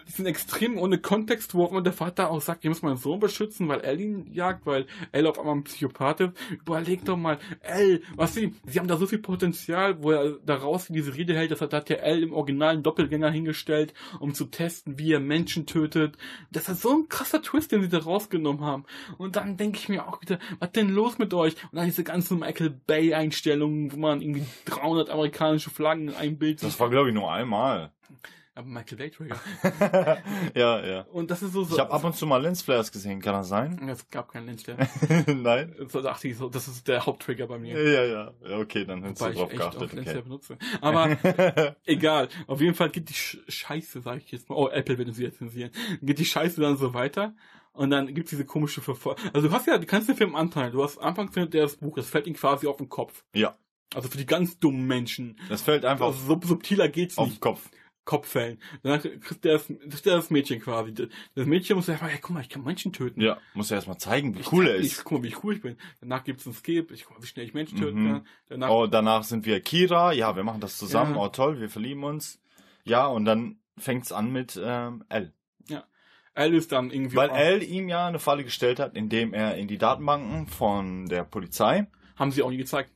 diesen 0.08 0.26
extrem 0.26 0.78
ohne 0.78 0.98
Kontext, 0.98 1.54
wo 1.54 1.64
auch 1.64 1.72
immer 1.72 1.82
der 1.82 1.94
Vater 1.94 2.30
auch 2.30 2.42
sagt, 2.42 2.64
ihr 2.64 2.70
müsst 2.70 2.84
meinen 2.84 2.98
Sohn 2.98 3.20
beschützen, 3.20 3.68
weil 3.68 3.82
Elle 3.82 4.02
ihn 4.02 4.34
jagt, 4.34 4.66
weil 4.66 4.86
Elle 5.12 5.30
auf 5.30 5.40
einmal 5.40 5.56
ein 5.56 5.64
Psychopath 5.64 6.22
ist. 6.22 6.34
Überleg 6.52 7.06
doch 7.06 7.18
mal, 7.18 7.40
Elle, 7.62 8.02
was 8.16 8.34
sie, 8.34 8.54
sie 8.66 8.80
haben 8.80 8.88
da 8.88 8.98
so 8.98 9.08
viel 9.08 9.20
Potenzial, 9.20 10.02
wo 10.04 10.12
er 10.12 10.38
daraus 10.46 10.88
diese 10.88 11.16
Rede 11.16 11.36
hält, 11.36 11.52
das 11.52 11.62
hat, 11.62 11.74
da 11.74 11.78
hat 11.78 11.90
ja 11.90 11.98
Elle 11.98 12.22
im 12.22 12.34
Original 12.34 12.74
einen 12.74 12.84
Doppelgänger 12.84 13.30
hingestellt, 13.30 13.94
um 14.20 14.34
zu 14.34 14.46
testen, 14.46 15.00
wie 15.00 15.14
er 15.14 15.20
Menschen 15.20 15.66
tötet. 15.66 16.18
Das 16.52 16.70
ist 16.70 16.82
so 16.82 16.92
ein 16.92 17.10
krasser 17.10 17.42
Twist, 17.42 17.72
den 17.72 17.82
sie 17.82 17.90
da 17.90 18.00
rausgenommen 18.00 18.64
haben. 18.64 18.86
Und 19.18 19.36
dann 19.36 19.58
denke 19.58 19.78
ich 19.78 19.90
mir 19.90 20.08
auch 20.08 20.22
wieder, 20.22 20.40
was 20.60 20.72
denn 20.72 20.90
los 20.90 21.18
mit 21.18 21.34
euch? 21.34 21.56
Und 21.72 21.78
dann 21.78 21.86
diese 21.86 22.04
ganzen 22.04 22.40
Michael 22.40 22.70
Bay 22.70 23.14
Einstellungen, 23.14 23.92
wo 23.92 23.98
man 23.98 24.22
irgendwie 24.22 24.46
300 24.66 25.10
amerikanische 25.10 25.70
Flaggen 25.70 26.10
in 26.10 26.16
ein 26.16 26.38
Bild 26.38 26.64
Das 26.64 26.80
war, 26.80 26.90
glaube 26.90 27.10
ich, 27.10 27.16
nur 27.16 27.32
einmal. 27.32 27.92
Aber 28.56 28.68
Michael 28.68 28.98
Bay 28.98 29.12
Trigger. 29.12 29.38
ja, 30.56 30.86
ja. 30.86 31.02
Und 31.12 31.30
das 31.30 31.42
ist 31.44 31.54
so, 31.54 31.64
so 31.64 31.76
Ich 31.76 31.80
habe 31.80 31.92
ab 31.92 32.04
und 32.04 32.16
zu 32.16 32.26
mal 32.26 32.42
Lensflares 32.42 32.92
gesehen, 32.92 33.22
kann 33.22 33.34
das 33.34 33.50
sein? 33.50 33.88
es 33.90 34.10
gab 34.10 34.32
keinen 34.32 34.58
der. 34.58 34.78
Nein? 35.36 35.76
So 35.90 36.02
dachte 36.02 36.28
ich 36.30 36.38
so, 36.38 36.50
das 36.50 36.68
ist 36.68 36.88
der 36.88 37.06
Haupttrigger 37.06 37.48
bei 37.48 37.60
mir. 37.60 37.78
Ja, 37.82 38.04
ja. 38.06 38.34
Ja, 38.48 38.58
Okay, 38.58 38.86
dann 38.86 39.04
Wobei 39.04 39.12
du 39.14 39.30
ich 39.32 39.38
drauf 39.40 39.52
echt 39.52 39.60
geachtet. 39.60 39.94
Lensflare 39.94 40.20
Okay. 40.20 40.22
benutze. 40.22 40.58
Aber 40.82 41.76
egal. 41.86 42.30
Auf 42.48 42.62
jeden 42.62 42.76
Fall 42.76 42.90
geht 42.90 43.10
die 43.10 43.14
Sch 43.14 43.38
Scheiße, 43.48 44.02
sag 44.02 44.18
ich 44.18 44.32
jetzt 44.32 44.50
mal. 44.50 44.56
Oh, 44.56 44.70
Apple 44.70 44.98
wird 44.98 45.14
sie 45.14 45.24
jetzt 45.24 45.38
zensieren. 45.40 45.72
Geht 46.02 46.20
die 46.20 46.26
Scheiße 46.26 46.62
dann 46.62 46.78
so 46.78 46.94
weiter. 46.94 47.34
Und 47.74 47.90
dann 47.90 48.14
gibt's 48.14 48.30
diese 48.30 48.46
komische 48.46 48.82
Verfolgung. 48.82 49.22
Also 49.34 49.50
du 49.50 49.54
hast 49.54 49.68
ja, 49.68 49.78
du 49.78 49.86
kannst 49.86 50.08
den 50.08 50.16
Film 50.16 50.34
anteilen. 50.36 50.72
Du 50.72 50.82
hast 50.82 50.98
Anfang 50.98 51.30
findet 51.30 51.54
der 51.54 51.64
das 51.64 51.76
Buch, 51.76 51.98
das 51.98 52.08
fällt 52.10 52.26
ihm 52.26 52.34
quasi 52.36 52.68
auf 52.68 52.78
den 52.78 52.88
Kopf. 52.88 53.26
Ja. 53.34 53.58
Also 53.94 54.08
für 54.08 54.18
die 54.18 54.26
ganz 54.26 54.60
dummen 54.60 54.88
Menschen. 54.88 55.38
Das 55.50 55.62
fällt 55.62 55.84
einfach 55.86 56.08
Also 56.08 56.20
sub 56.26 56.46
subtiler 56.46 56.88
geht's 56.88 57.18
auf 57.18 57.28
nicht. 57.28 57.38
den 57.38 57.42
Kopf. 57.42 57.70
Kopffällen. 58.06 58.60
Danach 58.84 59.02
kriegt 59.02 59.44
der 59.44 59.54
das, 59.54 59.66
kriegt 59.68 60.06
der 60.06 60.16
das 60.16 60.30
Mädchen 60.30 60.62
quasi. 60.62 60.94
Das 60.94 61.46
Mädchen 61.48 61.76
muss 61.76 61.90
einfach, 61.90 62.08
hey, 62.08 62.20
guck 62.22 62.32
mal, 62.36 62.42
ich 62.42 62.50
kann 62.50 62.64
Menschen 62.64 62.94
töten. 62.94 63.20
Ja, 63.20 63.38
muss 63.56 63.70
ja 63.72 63.76
erstmal 63.78 63.98
zeigen, 63.98 64.38
wie 64.38 64.44
cool 64.52 64.68
er 64.68 64.78
Ich, 64.80 64.86
ist. 64.94 65.04
guck 65.04 65.20
mal, 65.20 65.24
wie 65.30 65.36
cool 65.44 65.56
ich 65.56 65.62
bin. 65.62 65.76
Danach 66.02 66.24
gibt's 66.24 66.46
ein 66.46 66.54
Skip. 66.54 66.92
Ich 66.92 67.06
guck 67.06 67.18
mal, 67.18 67.24
wie 67.24 67.28
schnell 67.28 67.46
ich 67.46 67.54
Menschen 67.54 67.78
töten 67.80 68.04
Mhm. 68.04 68.08
kann. 68.12 68.28
Danach, 68.48 68.70
Oh, 68.70 68.88
danach 68.88 69.24
sind 69.24 69.46
wir 69.46 69.60
Kira. 69.60 70.14
Ja, 70.14 70.36
wir 70.36 70.44
machen 70.44 70.62
das 70.62 70.78
zusammen. 70.78 71.16
Ja. 71.16 71.22
Oh, 71.22 71.28
toll, 71.30 71.60
wir 71.60 71.70
verlieben 71.70 72.04
uns. 72.04 72.40
Ja, 72.84 73.08
und 73.08 73.26
dann 73.26 73.58
fängt's 73.78 74.12
an 74.12 74.32
mit 74.32 74.60
ähm, 74.64 75.04
L. 75.10 75.34
Al 76.38 76.54
ist 76.54 76.74
dann 76.74 76.92
irgendwie. 76.92 77.16
Weil 77.16 77.30
L 77.30 77.64
ihm 77.64 77.88
ja 77.88 78.08
eine 78.08 78.20
Falle 78.20 78.44
gestellt 78.44 78.78
hat, 78.82 78.94
indem 78.98 79.34
er 79.34 79.56
in 79.56 79.70
die 79.70 79.78
Datenbanken 79.78 80.48
von 80.48 81.06
der 81.06 81.24
Polizei, 81.24 81.88
Haben 82.18 82.32
sie 82.32 82.44
auch 82.44 82.50
nie 82.50 82.58
gezeigt. 82.58 82.92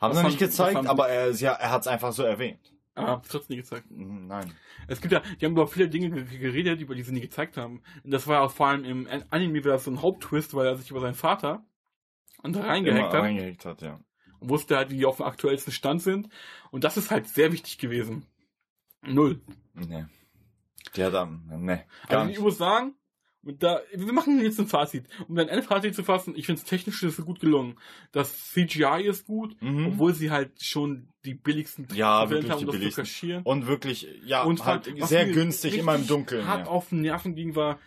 haben 0.00 0.12
Was 0.12 0.20
sie 0.20 0.26
nicht 0.26 0.38
gezeigt, 0.38 0.86
aber 0.86 1.08
er, 1.08 1.32
ja, 1.32 1.50
er 1.52 1.72
hat's 1.72 1.88
einfach 1.88 2.12
so 2.12 2.22
erwähnt. 2.22 2.69
Ah, 2.96 3.16
das 3.16 3.28
trotzdem 3.28 3.54
nie 3.56 3.62
gezeigt. 3.62 3.90
Mhm, 3.90 4.26
Nein. 4.26 4.52
Es 4.88 5.00
gibt 5.00 5.12
ja, 5.12 5.20
die 5.20 5.44
haben 5.46 5.52
über 5.52 5.66
viele 5.68 5.88
Dinge 5.88 6.10
ge- 6.10 6.38
geredet, 6.38 6.80
über 6.80 6.94
die 6.94 7.02
sie 7.02 7.12
nie 7.12 7.20
gezeigt 7.20 7.56
haben. 7.56 7.82
Und 8.04 8.10
das 8.10 8.26
war 8.26 8.42
auch 8.42 8.50
vor 8.50 8.66
allem 8.66 8.84
im 8.84 9.08
Anime 9.30 9.60
das 9.62 9.84
so 9.84 9.90
ein 9.90 10.02
Haupttwist, 10.02 10.54
weil 10.54 10.66
er 10.66 10.76
sich 10.76 10.90
über 10.90 11.00
seinen 11.00 11.14
Vater 11.14 11.64
und 12.42 12.56
da 12.56 12.62
reingehackt 12.62 13.12
hat 13.14 13.22
reingehackt 13.22 13.64
hat, 13.64 13.82
ja. 13.82 14.00
und 14.40 14.48
wusste 14.50 14.76
halt, 14.76 14.90
wie 14.90 14.96
die 14.98 15.06
auf 15.06 15.18
dem 15.18 15.26
aktuellsten 15.26 15.72
Stand 15.72 16.02
sind. 16.02 16.28
Und 16.70 16.84
das 16.84 16.96
ist 16.96 17.10
halt 17.10 17.28
sehr 17.28 17.52
wichtig 17.52 17.78
gewesen. 17.78 18.26
Null. 19.02 19.40
Nee. 19.74 20.04
Der 20.96 21.10
dann, 21.10 21.44
nee, 21.60 21.84
Also 22.08 22.22
ich 22.24 22.28
nicht. 22.30 22.40
muss 22.40 22.58
sagen, 22.58 22.94
Und 23.42 23.62
Da, 23.62 23.80
wir 23.94 24.12
machen 24.12 24.40
jetzt 24.42 24.60
ein 24.60 24.66
Fazit. 24.66 25.04
Um 25.28 25.34
dann 25.34 25.48
ein 25.48 25.62
Fazit 25.62 25.94
zu 25.94 26.02
fassen, 26.04 26.34
ich 26.36 26.44
finde 26.46 26.60
es 26.60 26.68
technisch 26.68 27.02
ist 27.02 27.24
gut 27.24 27.40
gelungen. 27.40 27.76
Das 28.12 28.50
CGI 28.52 29.04
ist 29.06 29.26
gut, 29.26 29.56
Mhm. 29.62 29.86
obwohl 29.86 30.12
sie 30.14 30.30
halt 30.30 30.62
schon 30.62 31.08
die 31.24 31.34
billigsten 31.34 31.86
Tricks 31.88 31.98
Ja, 31.98 32.28
wirklich 32.28 32.50
haben, 32.50 32.60
um 32.60 32.66
das 32.66 32.74
zu 32.74 32.78
billigsten. 32.78 33.04
kaschieren. 33.04 33.42
Und 33.44 33.66
wirklich, 33.66 34.06
ja, 34.24 34.42
Und 34.42 34.64
halt 34.66 34.92
sehr 35.04 35.26
günstig, 35.26 35.78
immer 35.78 35.94
im 35.94 36.06
Dunkeln. 36.06 36.46
hart 36.46 36.66
Ja. 36.66 36.72
auf 36.72 36.90
den 36.90 37.00
Nerven 37.00 37.34
ging, 37.34 37.54
war, 37.54 37.78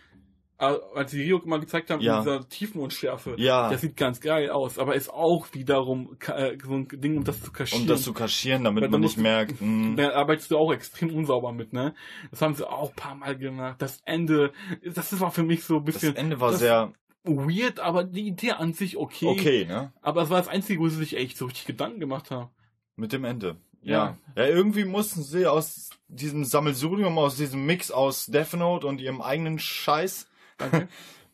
als 0.58 1.10
die 1.10 1.22
Rio 1.22 1.40
mal 1.44 1.58
gezeigt 1.60 1.90
haben, 1.90 2.00
Ja. 2.00 2.18
mit 2.18 2.26
dieser 2.26 2.48
Tiefenunschärfe. 2.48 3.34
Ja. 3.38 3.70
Das 3.70 3.80
sieht 3.80 3.96
ganz 3.96 4.20
geil 4.20 4.50
aus, 4.50 4.78
aber 4.78 4.94
ist 4.94 5.10
auch 5.12 5.46
wiederum 5.52 6.16
äh, 6.28 6.56
so 6.64 6.74
ein 6.74 6.88
Ding, 6.88 7.18
um 7.18 7.24
das 7.24 7.42
zu 7.42 7.50
kaschieren. 7.52 7.82
Um 7.82 7.88
das 7.88 8.02
zu 8.02 8.12
kaschieren, 8.12 8.64
damit 8.64 8.82
Weil 8.82 8.90
man 8.90 9.00
nicht 9.00 9.18
merkt, 9.18 9.56
mh, 9.60 9.96
Da 9.96 10.12
arbeitest 10.14 10.50
du 10.50 10.58
auch 10.58 10.72
extrem 10.72 11.14
unsauber 11.14 11.52
mit, 11.52 11.72
ne? 11.72 11.94
Das 12.30 12.40
haben 12.42 12.54
sie 12.54 12.68
auch 12.68 12.90
ein 12.90 12.96
paar 12.96 13.14
Mal 13.14 13.36
gemacht. 13.36 13.76
Das 13.82 14.00
Ende, 14.04 14.52
das 14.84 15.18
war 15.20 15.30
für 15.30 15.42
mich 15.42 15.64
so 15.64 15.78
ein 15.78 15.84
das 15.84 15.94
bisschen 15.94 16.16
Ende 16.16 16.40
war 16.40 16.52
das- 16.52 16.60
sehr 16.60 16.92
weird, 17.24 17.80
aber 17.80 18.04
die 18.04 18.26
Idee 18.26 18.52
an 18.52 18.74
sich 18.74 18.96
okay. 18.96 19.26
okay, 19.26 19.64
ne? 19.64 19.92
Aber 20.02 20.22
es 20.22 20.30
war 20.30 20.38
das 20.38 20.48
Einzige, 20.48 20.80
wo 20.80 20.88
sie 20.88 20.96
sich 20.96 21.16
echt 21.16 21.36
so 21.38 21.46
richtig 21.46 21.64
Gedanken 21.66 21.98
gemacht 21.98 22.30
haben. 22.30 22.50
Mit 22.96 23.12
dem 23.12 23.24
Ende. 23.24 23.56
Ja. 23.82 24.16
ja. 24.36 24.46
irgendwie 24.46 24.84
mussten 24.84 25.22
sie 25.22 25.46
aus 25.46 25.90
diesem 26.08 26.44
Sammelsurium, 26.44 27.18
aus 27.18 27.36
diesem 27.36 27.66
Mix 27.66 27.90
aus 27.90 28.26
Death 28.26 28.54
Note 28.54 28.86
und 28.86 29.00
ihrem 29.00 29.20
eigenen 29.20 29.58
Scheiß, 29.58 30.26
Danke. 30.58 30.88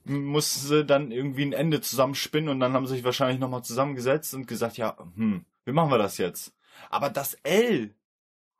mussten 0.04 0.66
sie 0.66 0.84
dann 0.84 1.10
irgendwie 1.10 1.44
ein 1.44 1.52
Ende 1.52 1.80
zusammenspinnen 1.80 2.48
und 2.48 2.60
dann 2.60 2.72
haben 2.72 2.86
sie 2.86 2.94
sich 2.96 3.04
wahrscheinlich 3.04 3.38
nochmal 3.38 3.62
zusammengesetzt 3.62 4.34
und 4.34 4.46
gesagt, 4.46 4.76
ja, 4.78 4.96
hm, 5.14 5.44
wie 5.64 5.72
machen 5.72 5.90
wir 5.90 5.98
das 5.98 6.18
jetzt? 6.18 6.54
Aber 6.88 7.10
das 7.10 7.34
L 7.42 7.94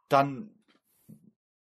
dann, 0.09 0.51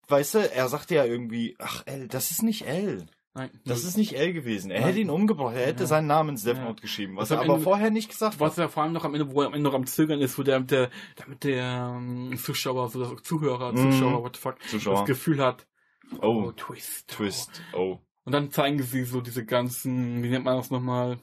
weißt 0.08 0.34
du, 0.36 0.52
er 0.54 0.68
sagte 0.68 0.96
ja 0.96 1.06
irgendwie, 1.06 1.56
ach 1.60 1.84
L, 1.86 2.08
das 2.08 2.32
ist 2.32 2.44
nicht 2.44 2.66
L. 2.68 3.06
Nein. 3.36 3.52
Das 3.64 3.84
ist 3.84 3.96
nicht 3.96 4.14
L 4.18 4.34
gewesen. 4.34 4.72
Er 4.72 4.80
Nein. 4.82 4.90
hätte 4.90 5.00
ihn 5.02 5.10
umgebracht, 5.12 5.56
er 5.56 5.68
hätte 5.68 5.84
Ja. 5.84 5.88
seinen 5.88 6.08
Namen 6.08 6.30
ins 6.32 6.44
Death 6.44 6.58
Ja. 6.58 6.64
Note 6.66 6.82
geschrieben, 6.82 7.16
was 7.16 7.30
Das 7.30 7.38
er 7.38 7.44
aber 7.44 7.54
Ende- 7.54 7.64
vorher 7.64 7.92
nicht 7.92 8.10
gesagt 8.10 8.34
hat. 8.34 8.40
Was 8.40 8.58
ja 8.58 8.68
vor 8.68 8.84
allem 8.84 8.92
noch 8.92 9.06
am 9.06 9.14
Ende, 9.14 9.32
wo 9.32 9.42
er 9.42 9.48
am 9.48 9.54
Ende 9.54 9.70
noch 9.70 9.76
am 9.76 9.86
Zögern 9.86 10.20
ist, 10.20 10.38
wo 10.40 10.44
der, 10.44 10.60
der, 10.62 10.90
damit 11.16 11.44
der 11.44 11.94
ähm, 11.96 12.36
Zuschauer, 12.38 12.90
so 12.90 13.16
Zuhörer, 13.18 13.72
Mhm. 13.72 13.92
Zuschauer, 13.92 14.24
what 14.24 14.36
the 14.36 14.42
fuck, 14.42 14.56
Zuschauer. 14.68 14.96
das 14.98 15.06
Gefühl 15.06 15.42
hat, 15.44 15.68
Oh, 16.22 16.46
oh, 16.48 16.52
Twist. 16.54 17.08
Twist. 17.08 17.62
Oh. 17.74 18.00
Und 18.30 18.34
dann 18.34 18.52
zeigen 18.52 18.80
sie 18.84 19.06
so 19.06 19.22
diese 19.22 19.44
ganzen, 19.44 20.22
wie 20.22 20.30
nennt 20.30 20.46
man 20.46 20.56
das 20.56 20.70
nochmal, 20.70 21.18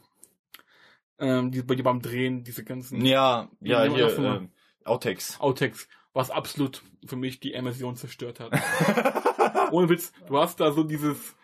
ähm, 1.21 1.53
die, 1.53 1.65
die 1.65 1.83
beim 1.85 2.03
Drehen, 2.03 2.43
diese 2.43 2.65
ganzen 2.65 3.05
Ja, 3.05 3.49
ja, 3.61 3.85
Ja, 3.85 3.95
hier, 3.95 4.07
das 4.07 4.19
ähm, 4.19 4.51
Outtakes. 4.85 5.39
Outtakes, 5.39 5.87
was 6.15 6.33
absolut 6.33 6.83
für 7.05 7.15
mich 7.15 7.39
die 7.39 7.53
Immersion 7.53 7.95
zerstört 7.95 8.41
hat. 8.41 8.51
Ohne 9.73 9.89
Witz, 9.89 10.11
du 10.27 10.37
hast 10.37 10.59
da 10.59 10.73
so 10.73 10.83
dieses, 10.83 11.37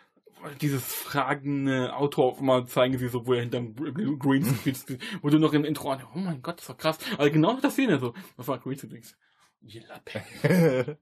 dieses 0.61 0.83
fragende 0.83 1.95
Auto 1.95 2.25
auf 2.25 2.41
einmal 2.41 2.67
zeigen 2.67 2.99
sie 2.99 3.07
so, 3.07 3.25
wo 3.25 3.35
er 3.35 3.43
hinterm 3.43 3.77
Greenscreen 3.77 4.75
steht, 4.75 5.01
wo 5.23 5.31
du 5.31 5.39
noch 5.39 5.53
im 5.53 5.65
Intro 5.65 5.93
an, 5.93 6.03
oh 6.13 6.19
mein 6.19 6.43
Gott, 6.43 6.59
das 6.59 6.69
war 6.69 6.77
krass. 6.77 6.99
Also 7.19 7.31
genau 7.31 7.53
nach 7.53 7.61
der 7.61 7.71
Szene 7.71 8.01
so, 8.01 8.15
das 8.37 8.49
war 8.49 8.59
Greenscreen. 8.59 9.05
Ihr. 9.65 9.83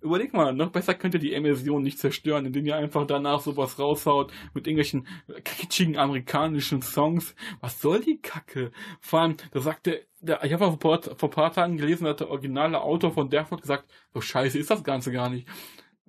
Überleg 0.00 0.32
mal, 0.32 0.52
noch 0.54 0.70
besser 0.70 0.94
könnte 0.94 1.18
die 1.18 1.32
Immersion 1.32 1.82
nicht 1.82 1.98
zerstören, 1.98 2.46
indem 2.46 2.66
ihr 2.66 2.76
einfach 2.76 3.06
danach 3.06 3.40
sowas 3.40 3.78
raushaut 3.78 4.32
mit 4.54 4.66
irgendwelchen 4.66 5.06
kitschigen 5.44 5.96
amerikanischen 5.98 6.82
Songs. 6.82 7.34
Was 7.60 7.80
soll 7.80 8.00
die 8.00 8.18
Kacke? 8.20 8.72
Vor 9.00 9.20
allem, 9.20 9.36
da 9.52 9.60
sagte, 9.60 10.06
der, 10.20 10.42
ich 10.44 10.52
habe 10.52 10.64
vor, 10.64 10.72
ein 10.72 10.78
paar- 10.78 11.16
vor 11.16 11.28
ein 11.28 11.32
paar 11.34 11.52
Tagen 11.52 11.76
gelesen, 11.76 12.06
hat 12.06 12.20
der 12.20 12.30
originale 12.30 12.80
Autor 12.80 13.12
von 13.12 13.28
Deathwood 13.30 13.60
gesagt, 13.62 13.90
so 14.14 14.20
scheiße 14.20 14.58
ist 14.58 14.70
das 14.70 14.82
Ganze 14.84 15.12
gar 15.12 15.28
nicht. 15.28 15.46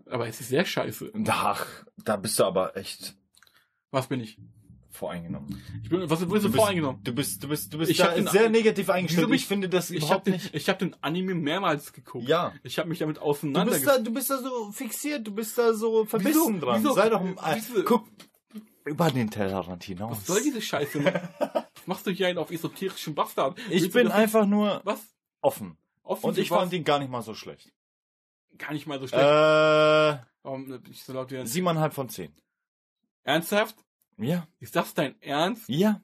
Aber 0.05 0.27
es 0.27 0.39
ist 0.41 0.49
sehr 0.49 0.65
scheiße. 0.65 1.11
Ach, 1.27 1.65
da 1.97 2.15
bist 2.17 2.39
du 2.39 2.43
aber 2.45 2.75
echt 2.75 3.15
Was 3.91 4.07
bin 4.07 4.19
ich? 4.21 4.37
Voreingenommen. 5.01 5.61
Ich 5.83 5.89
bin, 5.89 6.09
was 6.09 6.19
bist 6.19 6.31
du 6.31 6.49
bist, 6.49 6.55
voreingenommen? 6.55 7.03
Du 7.03 7.11
bist, 7.13 7.43
du 7.43 7.47
bist, 7.49 7.73
du 7.73 7.77
bist 7.79 7.89
Ich 7.91 7.97
da 7.97 8.13
den- 8.13 8.27
sehr 8.27 8.49
negativ 8.49 8.89
eingestellt. 8.89 9.27
Wieso 9.27 9.33
Ich 9.35 9.45
finde 9.47 9.67
das 9.67 9.89
Ich 9.89 10.03
habe 10.03 10.05
überhaupt 10.05 10.27
den, 10.27 10.33
nicht. 10.33 10.53
ich 10.55 10.69
hab 10.69 10.77
den 10.79 10.95
Anime 11.01 11.33
mehrmals 11.35 11.91
geguckt. 11.91 12.27
Ja. 12.27 12.53
Ich 12.63 12.77
habe 12.79 12.87
mich 12.87 12.99
damit 12.99 13.17
Du 13.17 13.21
auseinander 13.21 13.73
bist, 13.73 13.87
da, 13.87 13.97
du 13.97 14.13
bist 14.13 14.29
da 14.29 14.37
so 14.37 14.71
fixiert, 14.71 15.25
du 15.25 15.31
bist 15.33 15.57
da 15.57 15.73
so 15.73 16.05
verbissen 16.05 16.55
Wieso? 16.55 16.65
dran. 16.65 16.81
Wieso? 16.83 16.93
Sei 16.93 17.09
doch, 17.09 17.21
äh, 17.25 17.35
Wieso? 17.55 17.83
guck 17.83 18.07
über 18.85 19.09
den 19.11 19.29
Tellerrand 19.29 19.83
hinaus. 19.83 20.17
Was 20.17 20.27
soll 20.27 20.41
diese 20.43 20.61
Scheiße? 20.61 21.03
Was 21.03 21.63
machst 21.87 22.05
du 22.07 22.11
hier 22.11 22.27
einen 22.27 22.37
auf 22.37 22.51
esoterischen 22.51 23.13
Bastard? 23.15 23.57
ich 23.59 23.69
Willst 23.69 23.85
du 23.87 23.91
bin 23.99 24.07
einfach 24.11 24.45
nur 24.45 24.81
Was? 24.83 25.01
offen. 25.41 25.77
Offen 26.03 26.25
Und 26.29 26.37
ich 26.37 26.49
was? 26.51 26.59
fand 26.59 26.73
ihn 26.73 26.83
gar 26.83 26.99
nicht 26.99 27.09
mal 27.11 27.21
so 27.23 27.33
schlecht. 27.33 27.71
gar 28.57 28.73
nicht 28.73 28.85
mal 28.87 28.99
so 28.99 29.07
schlecht. 29.07 29.23
Äh, 29.23 30.19
Warum 30.43 30.65
bin 30.67 30.81
ich 30.91 31.03
so 31.03 31.13
laut 31.13 31.31
werden? 31.31 31.47
siebeneinhalb 31.47 31.93
von 31.93 32.09
zehn. 32.09 32.31
Ernsthaft? 33.23 33.75
Ja. 34.21 34.47
Ist 34.59 34.75
das 34.75 34.93
dein 34.93 35.19
Ernst? 35.21 35.67
Ja. 35.67 36.01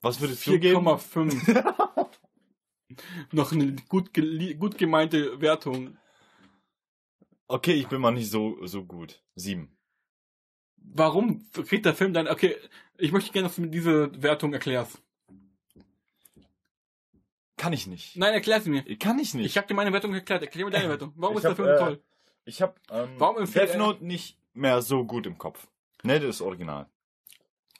Was 0.00 0.20
würdest 0.20 0.46
du 0.46 0.58
geben? 0.58 0.86
4,5. 0.86 2.08
Noch 3.32 3.52
eine 3.52 3.76
gut, 3.88 4.10
gut 4.58 4.78
gemeinte 4.78 5.40
Wertung. 5.40 5.96
Okay, 7.46 7.74
ich 7.74 7.88
bin 7.88 8.00
mal 8.00 8.10
nicht 8.10 8.30
so, 8.30 8.64
so 8.66 8.84
gut. 8.84 9.22
Sieben. 9.34 9.76
Warum 10.76 11.50
kriegt 11.52 11.84
der 11.84 11.94
Film 11.94 12.14
dann... 12.14 12.28
Okay, 12.28 12.56
ich 12.96 13.12
möchte 13.12 13.32
gerne, 13.32 13.48
dass 13.48 13.56
du 13.56 13.62
mir 13.62 13.70
diese 13.70 14.10
Wertung 14.22 14.52
erklärst. 14.52 15.02
Kann 17.56 17.72
ich 17.74 17.86
nicht. 17.86 18.16
Nein, 18.16 18.32
erklär 18.32 18.60
sie 18.60 18.70
mir. 18.70 18.82
Kann 18.96 19.18
ich 19.18 19.34
nicht. 19.34 19.44
Ich 19.44 19.58
habe 19.58 19.66
dir 19.66 19.74
meine 19.74 19.92
Wertung 19.92 20.14
erklärt. 20.14 20.42
Erklär 20.42 20.64
mir 20.64 20.70
deine 20.70 20.88
Wertung. 20.88 21.12
Warum 21.16 21.36
Ich 21.36 21.38
ist 21.38 21.42
der 21.42 21.50
hab, 21.50 21.56
Film 21.56 21.68
äh, 21.68 21.78
toll? 21.78 22.02
Ich 22.46 22.62
habe 22.62 22.74
ähm, 22.90 23.10
Warum 23.18 23.44
Death 23.44 23.76
Note 23.76 24.04
nicht 24.04 24.38
mehr 24.54 24.80
so 24.80 25.04
gut 25.04 25.26
im 25.26 25.36
Kopf. 25.36 25.68
Ne, 26.02 26.18
das 26.18 26.36
ist 26.36 26.40
Original. 26.40 26.88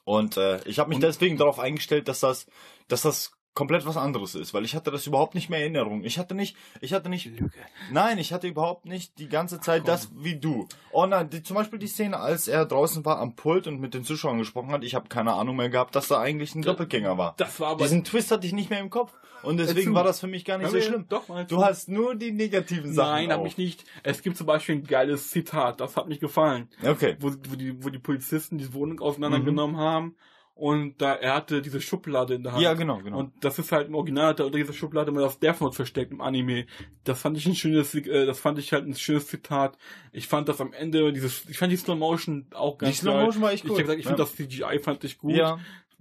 Und 0.03 0.37
äh, 0.37 0.61
ich 0.67 0.79
habe 0.79 0.89
mich 0.89 0.99
deswegen 0.99 1.37
darauf 1.37 1.59
eingestellt, 1.59 2.07
dass 2.07 2.21
das, 2.21 2.47
dass 2.87 3.03
das 3.03 3.31
komplett 3.53 3.85
was 3.85 3.97
anderes 3.97 4.35
ist, 4.35 4.53
weil 4.53 4.63
ich 4.63 4.75
hatte 4.75 4.91
das 4.91 5.05
überhaupt 5.07 5.35
nicht 5.35 5.49
mehr 5.49 5.65
in 5.65 5.75
Erinnerung. 5.75 6.03
Ich 6.03 6.17
hatte 6.17 6.35
nicht, 6.35 6.55
ich 6.79 6.93
hatte 6.93 7.09
nicht, 7.09 7.25
Lüge. 7.25 7.51
nein, 7.91 8.17
ich 8.17 8.31
hatte 8.31 8.47
überhaupt 8.47 8.85
nicht 8.85 9.19
die 9.19 9.27
ganze 9.27 9.59
Zeit 9.59 9.81
komm. 9.81 9.87
das 9.87 10.09
wie 10.15 10.37
du. 10.37 10.67
Oh 10.91 11.05
nein, 11.05 11.29
die, 11.29 11.43
zum 11.43 11.57
Beispiel 11.57 11.77
die 11.77 11.87
Szene, 11.87 12.17
als 12.17 12.47
er 12.47 12.65
draußen 12.65 13.03
war 13.03 13.19
am 13.19 13.35
Pult 13.35 13.67
und 13.67 13.81
mit 13.81 13.93
den 13.93 14.03
Zuschauern 14.03 14.37
gesprochen 14.37 14.71
hat, 14.71 14.83
ich 14.83 14.95
habe 14.95 15.09
keine 15.09 15.33
Ahnung 15.33 15.57
mehr 15.57 15.69
gehabt, 15.69 15.95
dass 15.95 16.07
da 16.07 16.19
eigentlich 16.19 16.55
ein 16.55 16.61
Doppelgänger 16.61 17.17
war. 17.17 17.33
Das 17.37 17.59
war 17.59 17.71
aber... 17.71 17.83
Diesen 17.83 18.03
Twist 18.05 18.31
hatte 18.31 18.47
ich 18.47 18.53
nicht 18.53 18.69
mehr 18.69 18.79
im 18.79 18.89
Kopf 18.89 19.13
und 19.43 19.57
deswegen 19.57 19.93
war 19.93 20.03
das 20.03 20.21
für 20.21 20.27
mich 20.27 20.45
gar 20.45 20.57
nicht 20.57 20.71
so 20.71 20.79
schlimm. 20.79 21.05
Doch, 21.09 21.27
mal 21.27 21.45
Du 21.45 21.63
hast 21.63 21.89
nur 21.89 22.15
die 22.15 22.31
negativen 22.31 22.93
Sachen. 22.93 23.11
Nein, 23.11 23.33
habe 23.33 23.47
ich 23.47 23.57
nicht. 23.57 23.83
Es 24.03 24.21
gibt 24.21 24.37
zum 24.37 24.47
Beispiel 24.47 24.75
ein 24.75 24.83
geiles 24.83 25.29
Zitat, 25.29 25.81
das 25.81 25.97
hat 25.97 26.07
mich 26.07 26.19
gefallen. 26.19 26.69
Okay. 26.85 27.17
Wo, 27.19 27.31
wo, 27.49 27.55
die, 27.55 27.83
wo 27.83 27.89
die 27.89 27.99
Polizisten 27.99 28.57
die 28.57 28.73
Wohnung 28.73 29.01
auseinandergenommen 29.01 29.77
haben 29.77 30.15
und 30.53 31.01
da 31.01 31.13
er 31.15 31.35
hatte 31.35 31.61
diese 31.61 31.81
Schublade 31.81 32.35
in 32.35 32.43
der 32.43 32.51
Hand. 32.53 32.61
Ja, 32.61 32.73
genau, 32.73 32.99
genau. 32.99 33.17
Und 33.19 33.33
das 33.43 33.57
ist 33.59 33.71
halt 33.71 33.87
im 33.87 33.95
Original 33.95 34.27
hat 34.27 34.39
er 34.39 34.45
unter 34.45 34.57
dieser 34.59 34.73
Schublade 34.73 35.09
immer 35.11 35.21
das 35.21 35.39
Death 35.39 35.61
Note 35.61 35.75
versteckt 35.75 36.11
im 36.11 36.21
Anime. 36.21 36.65
Das 37.03 37.19
fand 37.21 37.37
ich 37.37 37.45
ein 37.47 37.55
schönes, 37.55 37.95
äh, 37.95 38.25
das 38.25 38.39
fand 38.39 38.59
ich 38.59 38.71
halt 38.73 38.85
ein 38.85 38.95
schönes 38.95 39.27
Zitat. 39.27 39.77
Ich 40.11 40.27
fand 40.27 40.49
das 40.49 40.61
am 40.61 40.73
Ende, 40.73 41.11
dieses, 41.13 41.47
ich 41.49 41.57
fand 41.57 41.71
die 41.71 41.77
Slow 41.77 41.95
Motion 41.97 42.47
auch 42.53 42.77
ganz 42.77 42.93
Die 42.95 42.99
Slow 43.01 43.13
geil. 43.13 43.25
Motion 43.25 43.41
war 43.43 43.51
echt 43.53 43.63
Ich 43.63 43.69
gut. 43.69 43.77
hab 43.79 43.83
gesagt, 43.85 43.99
ich 43.99 44.05
Ja. 44.05 44.11
finde 44.11 44.23
das 44.23 44.35
CGI 44.35 44.79
fand 44.79 45.03
ich 45.03 45.17
gut. 45.17 45.33
Ja. 45.33 45.57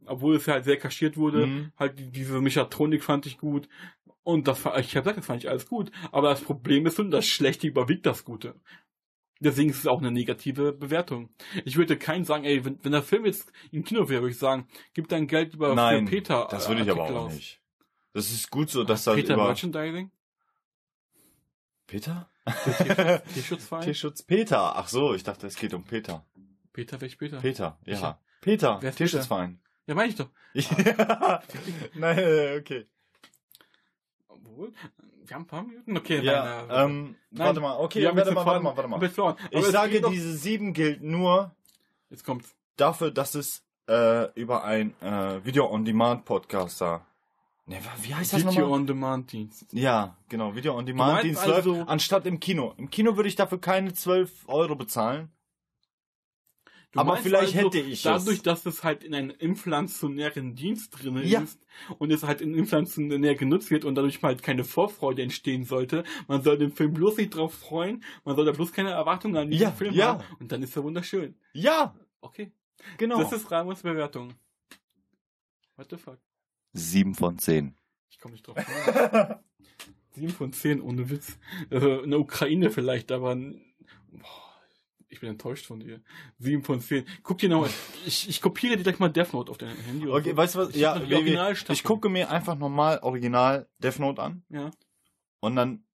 Obwohl 0.06 0.36
es 0.36 0.48
halt 0.48 0.64
sehr 0.64 0.76
kaschiert 0.76 1.16
wurde. 1.16 1.46
Mhm. 1.46 1.72
Halt 1.78 1.98
die, 1.98 2.10
diese 2.10 2.40
Mechatronik 2.40 3.04
fand 3.04 3.26
ich 3.26 3.38
gut. 3.38 3.68
Und 4.22 4.48
das 4.48 4.58
ich 4.60 4.66
habe 4.66 4.80
gesagt, 5.02 5.18
das 5.18 5.26
fand 5.26 5.42
ich 5.42 5.48
alles 5.48 5.66
gut. 5.66 5.90
Aber 6.12 6.28
das 6.30 6.42
Problem 6.42 6.84
ist, 6.86 6.98
nun, 6.98 7.10
das 7.10 7.26
Schlechte 7.26 7.66
überwiegt 7.66 8.04
das 8.06 8.24
Gute. 8.24 8.54
Deswegen 9.40 9.70
ist 9.70 9.78
es 9.78 9.86
auch 9.86 9.98
eine 9.98 10.10
negative 10.10 10.72
Bewertung. 10.72 11.30
Ich 11.64 11.76
würde 11.76 11.96
keinen 11.96 12.24
sagen, 12.24 12.44
ey, 12.44 12.62
wenn, 12.64 12.78
wenn 12.84 12.92
der 12.92 13.02
Film 13.02 13.24
jetzt 13.24 13.50
im 13.72 13.84
Kino 13.84 14.08
wäre, 14.10 14.20
würde 14.20 14.32
ich 14.32 14.38
sagen, 14.38 14.68
gib 14.92 15.08
dein 15.08 15.26
Geld 15.26 15.52
lieber 15.52 15.74
Nein, 15.74 16.06
für 16.06 16.10
Peter. 16.16 16.46
das 16.50 16.66
äh, 16.66 16.68
würde 16.68 16.82
ich 16.82 16.90
aber 16.90 17.04
auch 17.04 17.26
aus. 17.26 17.32
nicht. 17.32 17.60
Das 18.12 18.30
ist 18.30 18.50
gut 18.50 18.68
so, 18.68 18.84
dass 18.84 19.04
das 19.04 19.14
Peter 19.14 19.34
über... 19.34 19.46
Merchandising? 19.46 20.10
Peter? 21.86 22.30
Tierschutzverein? 23.34 23.82
Tierschutz 23.82 24.22
Peter. 24.22 24.76
Ach 24.76 24.88
so, 24.88 25.14
ich 25.14 25.22
dachte, 25.22 25.46
es 25.46 25.56
geht 25.56 25.72
um 25.74 25.84
Peter. 25.84 26.26
Peter, 26.72 27.00
ist 27.02 27.18
Peter? 27.18 27.40
Peter, 27.40 27.78
ja. 27.84 27.86
Welcher? 27.86 28.20
Peter, 28.40 28.78
Wer 28.80 28.94
Tierschutzverein. 28.94 29.60
Ja, 29.86 29.94
meine 29.94 30.10
ich 30.10 30.16
doch. 30.16 30.30
Ja. 30.54 31.42
Nein, 31.94 32.18
äh, 32.18 32.58
okay. 32.60 32.86
Obwohl, 34.28 34.72
wir 35.30 35.36
haben 35.36 35.42
ein 35.42 35.46
paar 35.46 35.62
Minuten. 35.62 35.96
Okay, 35.96 36.20
Ja, 36.22 36.64
nein, 36.66 36.70
äh, 36.70 36.84
ähm, 36.84 37.14
nein, 37.30 37.46
warte 37.46 37.60
mal, 37.60 37.76
okay, 37.78 38.04
haben 38.06 38.16
warte 38.16 38.32
mal, 38.32 38.44
warte 38.44 38.62
mal, 38.62 38.76
warte 38.76 38.88
mal. 38.88 38.96
Aber 38.96 39.36
Ich 39.50 39.64
sage, 39.66 40.02
diese 40.10 40.36
sieben 40.36 40.72
gilt 40.72 41.02
nur 41.02 41.54
Jetzt 42.10 42.24
kommt's. 42.24 42.52
dafür, 42.76 43.12
dass 43.12 43.36
es 43.36 43.62
äh, 43.88 44.32
über 44.34 44.64
ein 44.64 44.92
äh, 45.00 45.44
Video-on-Demand-Podcast 45.44 46.80
da. 46.80 47.06
Ne, 47.66 47.78
wie 48.02 48.12
heißt 48.14 48.32
das 48.32 48.44
Video 48.44 48.72
on 48.74 48.86
Demand 48.86 49.30
Dienst. 49.30 49.66
Ja, 49.72 50.16
genau, 50.28 50.54
Video-on-Demand-Dienst 50.56 51.44
Du 51.44 51.48
meinst 51.50 51.66
läuft, 51.66 51.78
also- 51.80 51.90
anstatt 51.90 52.26
im 52.26 52.40
Kino. 52.40 52.74
Im 52.76 52.90
Kino 52.90 53.14
würde 53.16 53.28
ich 53.28 53.36
dafür 53.36 53.60
keine 53.60 53.92
12 53.94 54.48
Euro 54.48 54.74
bezahlen. 54.74 55.30
Du 56.92 56.98
Aber 56.98 57.16
vielleicht 57.18 57.54
hätte 57.54 57.78
ich 57.78 58.02
Dadurch, 58.02 58.38
es. 58.38 58.42
dass 58.42 58.66
es 58.66 58.82
halt 58.82 59.04
in 59.04 59.14
einem 59.14 59.30
inflationären 59.30 60.56
Dienst 60.56 60.90
drin 60.98 61.20
Ja. 61.24 61.40
ist 61.42 61.60
und 61.98 62.10
es 62.10 62.24
halt 62.24 62.40
in 62.40 62.52
inflationär 62.54 63.36
genutzt 63.36 63.70
wird 63.70 63.84
und 63.84 63.94
dadurch 63.94 64.20
halt 64.22 64.42
keine 64.42 64.64
Vorfreude 64.64 65.22
entstehen 65.22 65.64
sollte, 65.64 66.02
man 66.26 66.42
soll 66.42 66.58
den 66.58 66.72
Film 66.72 66.92
bloß 66.94 67.16
nicht 67.18 67.30
drauf 67.36 67.54
freuen, 67.54 68.02
man 68.24 68.34
soll 68.34 68.44
da 68.44 68.50
bloß 68.52 68.72
keine 68.72 68.90
Erwartungen 68.90 69.36
an 69.36 69.50
diesen 69.50 69.62
Ja, 69.62 69.70
Film 69.70 69.94
ja. 69.94 70.06
haben 70.18 70.24
und 70.40 70.50
dann 70.50 70.62
ist 70.64 70.74
er 70.76 70.82
wunderschön. 70.84 71.36
Ja, 71.52 71.94
Okay. 72.22 72.50
Genau. 72.98 73.18
Das 73.22 73.32
ist 73.32 73.50
Ramos 73.50 73.80
Bewertung. 73.82 74.34
What 75.76 75.88
the 75.90 75.96
fuck? 75.96 76.18
7 76.74 77.14
von 77.14 77.38
10. 77.38 77.74
Ich 78.10 78.18
komme 78.18 78.32
nicht 78.32 78.46
drauf. 78.46 78.56
klar. 78.56 79.42
7 80.12 80.28
von 80.30 80.52
10, 80.52 80.80
ohne 80.82 81.08
Witz. 81.08 81.38
Also 81.70 82.00
in 82.02 82.10
der 82.10 82.20
Ukraine 82.20 82.70
vielleicht, 82.70 83.10
aber 83.12 83.34
boah, 83.36 84.49
ich 85.10 85.20
bin 85.20 85.28
enttäuscht 85.30 85.66
von 85.66 85.80
dir. 85.80 86.00
7 86.38 86.62
von 86.62 86.80
10. 86.80 87.04
Guck 87.22 87.38
dir 87.38 87.48
noch, 87.48 87.68
ich, 88.06 88.28
ich 88.28 88.40
kopiere 88.40 88.76
dir 88.76 88.82
gleich 88.84 88.98
mal 88.98 89.08
Death 89.10 89.32
Note 89.32 89.50
auf 89.50 89.58
dein 89.58 89.76
Handy. 89.76 90.08
Okay, 90.08 90.30
so. 90.30 90.36
weißt 90.36 90.54
du 90.54 90.58
was? 90.60 90.68
Ich 90.70 90.76
Ja, 90.76 90.94
Originalstaffel. 90.94 91.74
ich 91.74 91.82
gucke 91.84 92.08
mir 92.08 92.30
einfach 92.30 92.56
nochmal 92.56 93.00
original 93.02 93.68
Death 93.78 93.98
Note 93.98 94.22
an 94.22 94.42
Ja. 94.48 94.70
und 95.40 95.56
dann 95.56 95.84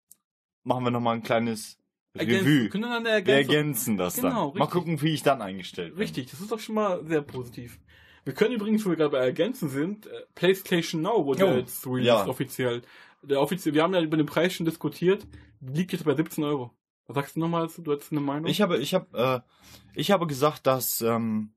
machen 0.65 0.85
wir 0.85 0.91
nochmal 0.91 1.17
ein 1.17 1.23
kleines 1.23 1.79
Ergänzen. 2.15 2.47
Revue. 2.47 2.69
Können 2.71 2.83
dann 2.85 3.05
Wir 3.05 3.11
ergänzen. 3.13 3.51
ergänzen 3.51 3.97
das 3.97 4.17
Genau, 4.17 4.29
dann. 4.51 4.59
Mal 4.59 4.65
richtig. 4.65 4.71
gucken, 4.71 5.03
wie 5.03 5.15
ich 5.15 5.23
dann 5.23 5.43
eingestellt 5.43 5.91
bin. 5.95 5.99
Richtig, 6.03 6.31
das 6.31 6.41
ist 6.41 6.51
doch 6.53 6.61
schon 6.61 6.75
mal 6.75 7.05
sehr 7.07 7.23
positiv. 7.23 7.79
Wir 8.25 8.33
können 8.35 8.55
übrigens, 8.55 8.85
wo 8.85 8.91
wir 8.91 8.97
gerade 8.97 9.11
bei 9.11 9.19
Ergänzen 9.19 9.69
sind, 9.69 10.07
äh, 10.07 10.11
PlayStation 10.35 11.01
Now 11.03 11.25
wurde 11.27 11.41
Jo, 11.41 11.55
jetzt 11.57 11.87
released 11.87 12.07
ja. 12.07 12.27
offiziell. 12.27 12.83
Der 13.23 13.41
offiziell. 13.41 13.75
Wir 13.75 13.83
haben 13.83 13.95
ja 13.95 14.03
über 14.03 14.17
den 14.17 14.27
Preis 14.27 14.53
schon 14.55 14.67
diskutiert. 14.67 15.27
Liegt 15.61 15.93
jetzt 15.93 16.05
bei 16.05 16.15
17 16.15 16.43
Euro. 16.45 16.73
Was 17.07 17.15
sagst 17.15 17.37
du 17.37 17.41
nochmal? 17.41 17.69
Du 17.79 17.93
hattest 17.93 18.13
eine 18.13 18.21
Meinung? 18.21 18.47
Ich 18.51 18.61
habe, 18.61 18.79
ich 18.79 18.95
habe, 18.95 19.43
äh, 19.45 19.99
ich 19.99 20.11
habe 20.11 20.27
gesagt, 20.27 20.67
dass 20.67 21.01
ähm, 21.01 21.53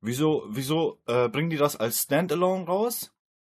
wieso, 0.00 0.44
wieso 0.48 1.00
äh, 1.06 1.28
bringen 1.28 1.50
die 1.50 1.56
das 1.56 1.76
als 1.76 2.02
Standalone 2.02 2.64
raus 2.66 3.12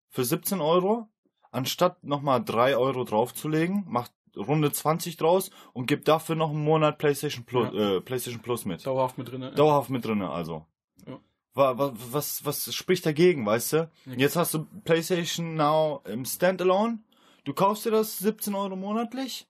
für 0.09 0.23
17 0.23 0.61
Euro, 0.61 1.07
anstatt 1.51 2.03
nochmal 2.03 2.43
3 2.43 2.77
Euro 2.77 3.03
draufzulegen, 3.03 3.85
macht 3.87 4.11
Runde 4.37 4.71
20 4.71 5.17
draus 5.17 5.49
und 5.73 5.87
gibt 5.87 6.07
dafür 6.07 6.35
noch 6.35 6.51
einen 6.51 6.63
Monat 6.63 6.97
PlayStation 6.97 7.43
Plus, 7.43 7.73
äh, 7.73 7.99
PlayStation 8.01 8.41
Plus 8.41 8.63
mit. 8.65 8.85
Dauerhaft 8.85 9.17
mit 9.17 9.29
drin. 9.31 9.51
Dauerhaft 9.55 9.89
mit 9.89 10.05
drinne, 10.05 10.29
also. 10.29 10.65
Ja. 11.05 11.19
Wa- 11.53 11.77
wa- 11.77 11.93
Was, 12.11 12.45
was 12.45 12.73
spricht 12.73 13.05
dagegen, 13.05 13.45
weißt 13.45 13.73
du? 13.73 13.91
Jetzt 14.15 14.37
hast 14.37 14.53
du 14.53 14.65
PlayStation 14.85 15.55
Now 15.55 16.01
im 16.05 16.23
Standalone. 16.23 16.99
Du 17.43 17.53
kaufst 17.53 17.85
dir 17.85 17.91
das 17.91 18.19
17 18.19 18.53
Euro 18.55 18.75
monatlich, 18.77 19.47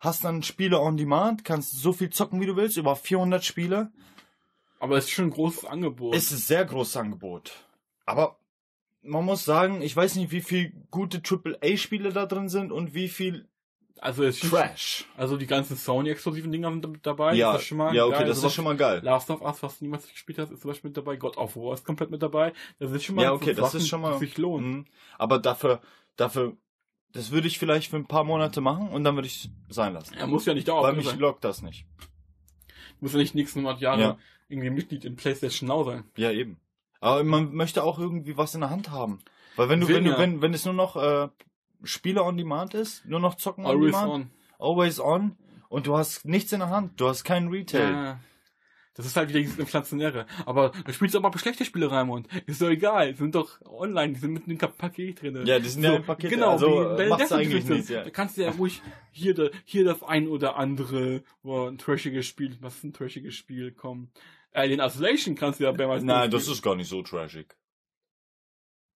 hast 0.00 0.24
dann 0.24 0.42
Spiele 0.42 0.80
on 0.80 0.96
Demand, 0.96 1.44
kannst 1.44 1.80
so 1.80 1.92
viel 1.92 2.10
zocken, 2.10 2.40
wie 2.40 2.46
du 2.46 2.56
willst, 2.56 2.76
über 2.76 2.96
400 2.96 3.44
Spiele. 3.44 3.90
Aber 4.80 4.96
es 4.96 5.04
ist 5.06 5.10
schon 5.10 5.26
ein 5.26 5.30
großes 5.30 5.64
Angebot. 5.64 6.14
Ist 6.14 6.30
ein 6.30 6.38
sehr 6.38 6.64
großes 6.64 6.96
Angebot. 6.96 7.52
Aber 8.06 8.38
man 9.02 9.24
muss 9.24 9.44
sagen, 9.44 9.82
ich 9.82 9.94
weiß 9.96 10.16
nicht, 10.16 10.30
wie 10.30 10.40
viel 10.40 10.72
gute 10.90 11.20
AAA-Spiele 11.20 12.12
da 12.12 12.26
drin 12.26 12.48
sind 12.48 12.72
und 12.72 12.94
wie 12.94 13.08
viel 13.08 13.48
also 14.00 14.22
es 14.24 14.42
ist 14.42 14.50
Trash. 14.50 15.06
Also 15.16 15.36
die 15.36 15.46
ganzen 15.46 15.76
Sony-exklusiven 15.76 16.52
Dinger 16.52 16.70
sind 16.70 16.88
mit 16.88 17.06
dabei. 17.06 17.34
Ja, 17.34 17.52
das 17.52 17.62
ist 17.62 17.68
schon 17.68 17.78
mal 17.78 17.94
ja, 17.94 18.04
okay, 18.04 18.18
geil. 18.18 18.26
das 18.26 18.42
ist 18.44 18.54
schon 18.54 18.64
mal 18.64 18.76
geil. 18.76 19.00
Last 19.02 19.30
of 19.30 19.40
Us, 19.42 19.62
was 19.62 19.78
du 19.78 19.84
niemals 19.84 20.08
gespielt 20.08 20.38
hast, 20.38 20.50
ist 20.50 20.62
zum 20.62 20.70
Beispiel 20.70 20.90
mit 20.90 20.96
dabei. 20.96 21.16
God 21.16 21.36
of 21.36 21.56
War 21.56 21.74
ist 21.74 21.84
komplett 21.84 22.10
mit 22.10 22.22
dabei. 22.22 22.52
Das 22.78 22.92
ist 22.92 23.04
schon 23.04 23.16
mal 23.16 23.22
Ja, 23.22 23.32
okay, 23.32 23.54
das 23.54 23.72
Sachen, 23.72 23.80
ist 23.80 23.88
schon 23.88 24.00
mal. 24.00 24.18
sich 24.18 24.38
lohnen. 24.38 24.70
Mhm. 24.70 24.84
Aber 25.18 25.38
dafür, 25.38 25.80
dafür, 26.16 26.56
das 27.12 27.30
würde 27.30 27.48
ich 27.48 27.58
vielleicht 27.58 27.90
für 27.90 27.96
ein 27.96 28.06
paar 28.06 28.24
Monate 28.24 28.60
machen 28.60 28.88
und 28.88 29.04
dann 29.04 29.14
würde 29.16 29.26
ich 29.28 29.50
es 29.68 29.74
sein 29.74 29.92
lassen. 29.94 30.14
Er 30.14 30.26
muss 30.26 30.44
ja 30.46 30.54
nicht 30.54 30.66
Weil 30.68 30.74
dauerhaft 30.74 30.96
mich 30.96 31.06
sein. 31.06 31.18
lockt 31.18 31.44
das 31.44 31.62
nicht. 31.62 31.86
Muss 33.00 33.12
ja 33.12 33.18
nicht 33.18 33.34
nächsten 33.34 33.60
100 33.60 33.80
Jahre 33.80 34.00
Ja. 34.00 34.18
irgendwie 34.48 34.70
Mitglied 34.70 35.04
in 35.04 35.16
PlayStation 35.16 35.68
Now 35.68 35.84
sein. 35.84 36.04
Ja, 36.16 36.30
eben. 36.32 36.58
Aber 37.00 37.22
man 37.22 37.54
möchte 37.54 37.84
auch 37.84 37.98
irgendwie 37.98 38.36
was 38.36 38.54
in 38.54 38.60
der 38.60 38.70
Hand 38.70 38.90
haben. 38.90 39.20
Weil 39.56 39.68
wenn 39.68 39.80
du, 39.80 39.88
wenn 39.88 40.04
du, 40.04 40.18
wenn, 40.18 40.42
wenn 40.42 40.52
es 40.54 40.64
nur 40.64 40.74
noch 40.74 40.96
äh, 40.96 41.28
Spiele 41.84 42.22
on 42.24 42.36
Demand 42.36 42.74
ist, 42.74 43.04
nur 43.06 43.20
noch 43.20 43.36
zocken 43.36 43.64
on 43.64 43.70
Always 43.70 43.92
Demand, 43.92 44.12
on. 44.12 44.30
always 44.58 45.00
on 45.00 45.36
und 45.68 45.86
du 45.86 45.96
hast 45.96 46.24
nichts 46.24 46.52
in 46.52 46.58
der 46.60 46.70
Hand, 46.70 47.00
du 47.00 47.08
hast 47.08 47.24
keinen 47.24 47.48
Retail. 47.48 47.92
Ja. 47.92 48.20
Das 48.98 49.06
ist 49.06 49.16
halt 49.16 49.28
wieder 49.28 49.38
dieses 49.38 49.60
Inflationäre. 49.60 50.26
Aber 50.44 50.70
du 50.70 50.92
spielst 50.92 51.14
aber 51.14 51.30
schlechte 51.38 51.64
Spiele, 51.64 51.88
Raimund. 51.88 52.26
Ist 52.46 52.60
doch 52.60 52.68
egal. 52.68 53.12
Die 53.12 53.18
sind 53.18 53.32
doch 53.32 53.60
online, 53.64 54.14
die 54.14 54.18
sind 54.18 54.32
mit 54.32 54.48
einem 54.48 54.74
Paket 54.74 55.22
drin. 55.22 55.46
Ja, 55.46 55.60
die 55.60 55.68
sind 55.68 55.84
ja 55.84 55.94
im 55.94 56.02
Paket, 56.02 56.30
Genau, 56.30 56.50
also, 56.50 56.96
äh, 56.96 57.08
macht's 57.08 57.28
Death 57.28 57.38
eigentlich 57.38 57.62
Note 57.62 57.74
nichts, 57.74 57.90
ja. 57.90 58.02
Da 58.02 58.10
kannst 58.10 58.36
du 58.36 58.42
ja 58.42 58.50
ruhig 58.50 58.82
hier, 59.12 59.52
hier 59.64 59.84
das 59.84 60.02
ein 60.02 60.26
oder 60.26 60.56
andere, 60.56 61.22
wo 61.44 61.68
ein 61.68 61.78
trashiges 61.78 62.26
Spiel, 62.26 62.56
was 62.60 62.78
ist 62.78 62.84
ein 62.84 62.92
trashiges 62.92 63.36
Spiel, 63.36 63.70
komm. 63.70 64.10
Alien 64.50 64.80
Isolation 64.80 65.36
kannst 65.36 65.60
du 65.60 65.64
ja 65.64 65.72
mehrmals 65.72 66.02
Nein, 66.02 66.28
das 66.32 66.48
ist 66.48 66.60
gar 66.60 66.74
nicht 66.74 66.88
so 66.88 67.00
trashig. 67.00 67.56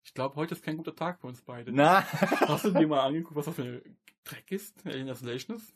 Ich 0.03 0.15
glaube, 0.15 0.35
heute 0.35 0.55
ist 0.55 0.63
kein 0.63 0.77
guter 0.77 0.95
Tag 0.95 1.21
für 1.21 1.27
uns 1.27 1.43
beide. 1.43 1.71
Na. 1.71 2.03
Hast 2.47 2.65
du 2.65 2.71
dir 2.71 2.87
mal 2.87 3.01
angeguckt, 3.01 3.35
was 3.35 3.45
das 3.45 3.53
für 3.53 3.61
ein 3.61 3.97
Dreck 4.23 4.51
ist? 4.51 4.83
Alien 4.83 5.09
Isolation 5.09 5.57
ist? 5.57 5.75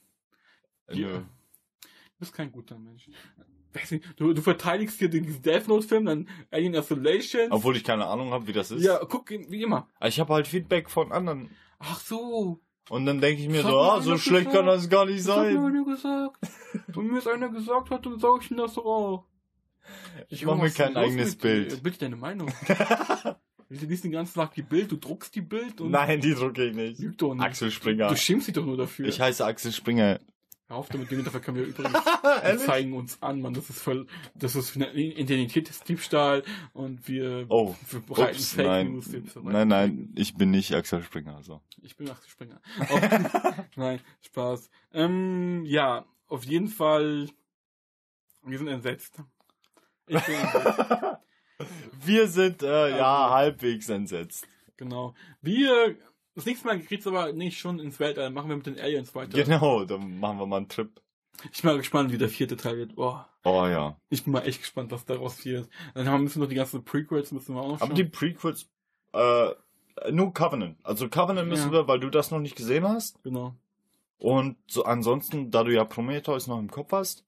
Nö. 0.91 1.19
Du 1.19 1.27
bist 2.17 2.33
kein 2.33 2.51
guter 2.51 2.79
Mensch. 2.79 3.07
Nicht, 3.91 4.03
Du, 4.17 4.33
du 4.33 4.41
verteidigst 4.41 4.99
hier 4.99 5.09
diesen 5.09 5.41
Death 5.41 5.67
Note 5.67 5.87
Film, 5.87 6.05
dann 6.05 6.29
Alien 6.51 6.73
Isolation. 6.75 7.47
Obwohl 7.51 7.75
ich 7.77 7.83
keine 7.83 8.05
Ahnung 8.07 8.31
habe, 8.31 8.47
wie 8.47 8.53
das 8.53 8.71
ist. 8.71 8.83
ja, 8.83 8.99
guck, 9.07 9.29
wie 9.29 9.61
immer. 9.61 9.87
Aber 9.99 10.07
Ich 10.09 10.19
habe 10.19 10.33
halt 10.33 10.47
Feedback 10.47 10.89
von 10.89 11.11
anderen. 11.11 11.49
Ach 11.79 11.99
so. 11.99 12.61
Und 12.89 13.05
dann 13.05 13.19
denke 13.19 13.41
ich 13.41 13.49
mir 13.49 13.63
Das 13.63 13.71
so, 13.71 13.79
ah, 13.79 13.99
so 14.01 14.17
schlecht 14.17 14.45
gesagt. 14.45 14.55
kann 14.55 14.65
das 14.67 14.89
gar 14.89 15.05
nicht 15.05 15.19
Das 15.27 15.35
hat 15.35 15.45
mir 15.47 15.53
sein. 15.53 15.65
einer 15.65 15.85
gesagt. 15.85 16.37
Und 16.95 17.07
mir 17.11 17.17
ist 17.17 17.27
einer 17.27 17.49
gesagt 17.49 17.89
hat, 17.89 18.05
dann 18.05 18.19
sag 18.19 18.41
ich 18.43 18.51
ihm 18.51 18.57
das 18.57 18.75
doch 18.75 18.85
auch. 18.85 19.25
Ich 20.29 20.41
Junge, 20.41 20.55
mache 20.55 20.65
mir 20.67 20.71
kein 20.71 20.95
eigenes 20.97 21.31
mit 21.33 21.43
dir? 21.43 21.47
Bild. 21.47 21.83
Bild 21.83 22.01
deine 22.01 22.15
Meinung. 22.15 22.51
Du 23.67 23.83
liest 23.87 24.03
den 24.03 24.11
ganzen 24.11 24.35
Tag 24.35 24.53
die 24.53 24.61
Bild, 24.61 24.91
du 24.91 24.95
druckst 24.95 25.33
die 25.33 25.41
Bild 25.41 25.81
und 25.81 25.89
Nein, 25.89 26.21
die 26.21 26.35
drucke 26.35 26.65
ich 26.67 26.75
nicht. 26.75 26.99
lüg 26.99 27.17
doch 27.17 27.33
nicht. 27.33 27.43
Axel 27.43 27.71
Springer. 27.71 28.09
Du 28.09 28.15
schimpfst 28.15 28.47
dich 28.47 28.53
doch 28.53 28.63
nur 28.65 28.77
dafür. 28.77 29.07
Ich 29.07 29.19
heiße 29.19 29.43
Axel 29.43 29.71
Springer. 29.71 30.19
Hör 30.67 30.77
auf 30.77 30.89
damit, 30.89 31.11
Dinge, 31.11 31.21
dafür 31.23 31.41
können 31.41 31.57
wir 31.57 31.65
übrigens 31.67 32.65
zeigen 32.65 32.93
uns 32.93 33.21
an, 33.21 33.39
man. 33.41 33.53
Das 33.53 33.69
ist 33.69 33.81
voll, 33.81 34.07
das 34.33 34.55
ist 34.55 34.75
eine 34.75 34.91
Identitätsdiebstahl 34.93 36.43
und 36.73 37.07
wir, 37.07 37.45
Oh, 37.49 37.75
wir 37.91 37.99
bereiten 37.99 38.35
ups, 38.37 38.53
Fake 38.53 38.65
nein. 38.65 38.91
News. 38.93 39.09
Nein, 39.43 39.67
nein, 39.67 40.13
ich 40.15 40.35
bin 40.35 40.49
nicht 40.51 40.73
Axel 40.73 41.03
Springer. 41.03 41.43
So. 41.43 41.61
Ich 41.83 41.95
bin 41.95 42.09
Axel 42.09 42.29
Springer. 42.29 42.61
Auf, 42.79 43.65
nein, 43.75 43.99
Spaß. 44.21 44.69
Ähm, 44.93 45.63
ja, 45.65 46.05
auf 46.27 46.43
jeden 46.45 46.67
Fall, 46.69 47.29
wir 48.43 48.57
sind 48.57 48.67
entsetzt. 48.67 49.21
Ich 50.07 50.23
bin 50.23 50.35
entsetzt. 50.35 50.79
Wir 52.05 52.27
sind, 52.27 52.63
äh, 52.63 52.89
ja, 52.97 53.23
Also- 53.27 53.33
halbwegs 53.33 53.87
entsetzt. 53.87 54.45
Genau. 54.75 55.15
Wir, 55.41 55.95
das 56.35 56.45
nächste 56.45 56.67
Mal 56.67 56.79
geht's 56.79 57.07
aber 57.07 57.31
nicht 57.33 57.57
schon 57.59 57.79
ins 57.79 57.99
Weltall, 57.99 58.29
machen 58.29 58.49
wir 58.49 58.55
mit 58.57 58.65
den 58.65 58.79
Aliens 58.79 59.13
weiter. 59.15 59.41
Genau, 59.43 59.85
dann 59.85 60.19
machen 60.19 60.37
wir 60.39 60.45
mal 60.45 60.57
einen 60.57 60.69
Trip. 60.69 60.89
Ich 61.51 61.61
bin 61.61 61.71
mal 61.71 61.77
gespannt, 61.77 62.11
wie 62.11 62.17
der 62.17 62.29
vierte 62.29 62.55
Teil 62.57 62.77
wird. 62.77 62.95
Boah, 62.95 63.27
Oh 63.43 63.65
ja. 63.67 63.97
ich 64.09 64.23
bin 64.23 64.33
mal 64.33 64.41
echt 64.47 64.59
gespannt, 64.61 64.91
was 64.91 65.05
daraus 65.05 65.43
wird. 65.45 65.69
Dann 65.93 66.07
haben 66.07 66.13
wir 66.21 66.23
müssen 66.23 66.39
noch 66.41 66.47
die 66.49 66.55
ganzen 66.55 66.83
Prequels, 66.83 67.31
müssen 67.31 67.55
wir 67.55 67.61
auch 67.61 67.67
noch 67.73 67.81
Aber 67.81 67.93
die 67.93 68.05
Prequels, 68.05 68.67
äh, 69.13 69.49
nur 70.11 70.33
Covenant. 70.33 70.77
Also 70.83 71.09
Covenant 71.09 71.47
müssen 71.49 71.67
Ja. 71.71 71.79
wir, 71.79 71.87
weil 71.87 71.99
du 71.99 72.09
das 72.09 72.31
noch 72.31 72.39
nicht 72.39 72.55
gesehen 72.55 72.87
hast. 72.87 73.21
Genau. 73.23 73.53
Und 74.17 74.57
so 74.67 74.83
ansonsten, 74.85 75.51
da 75.51 75.63
du 75.63 75.73
ja 75.73 75.83
Prometheus 75.83 76.47
noch 76.47 76.57
im 76.59 76.71
Kopf 76.71 76.91
hast, 76.93 77.25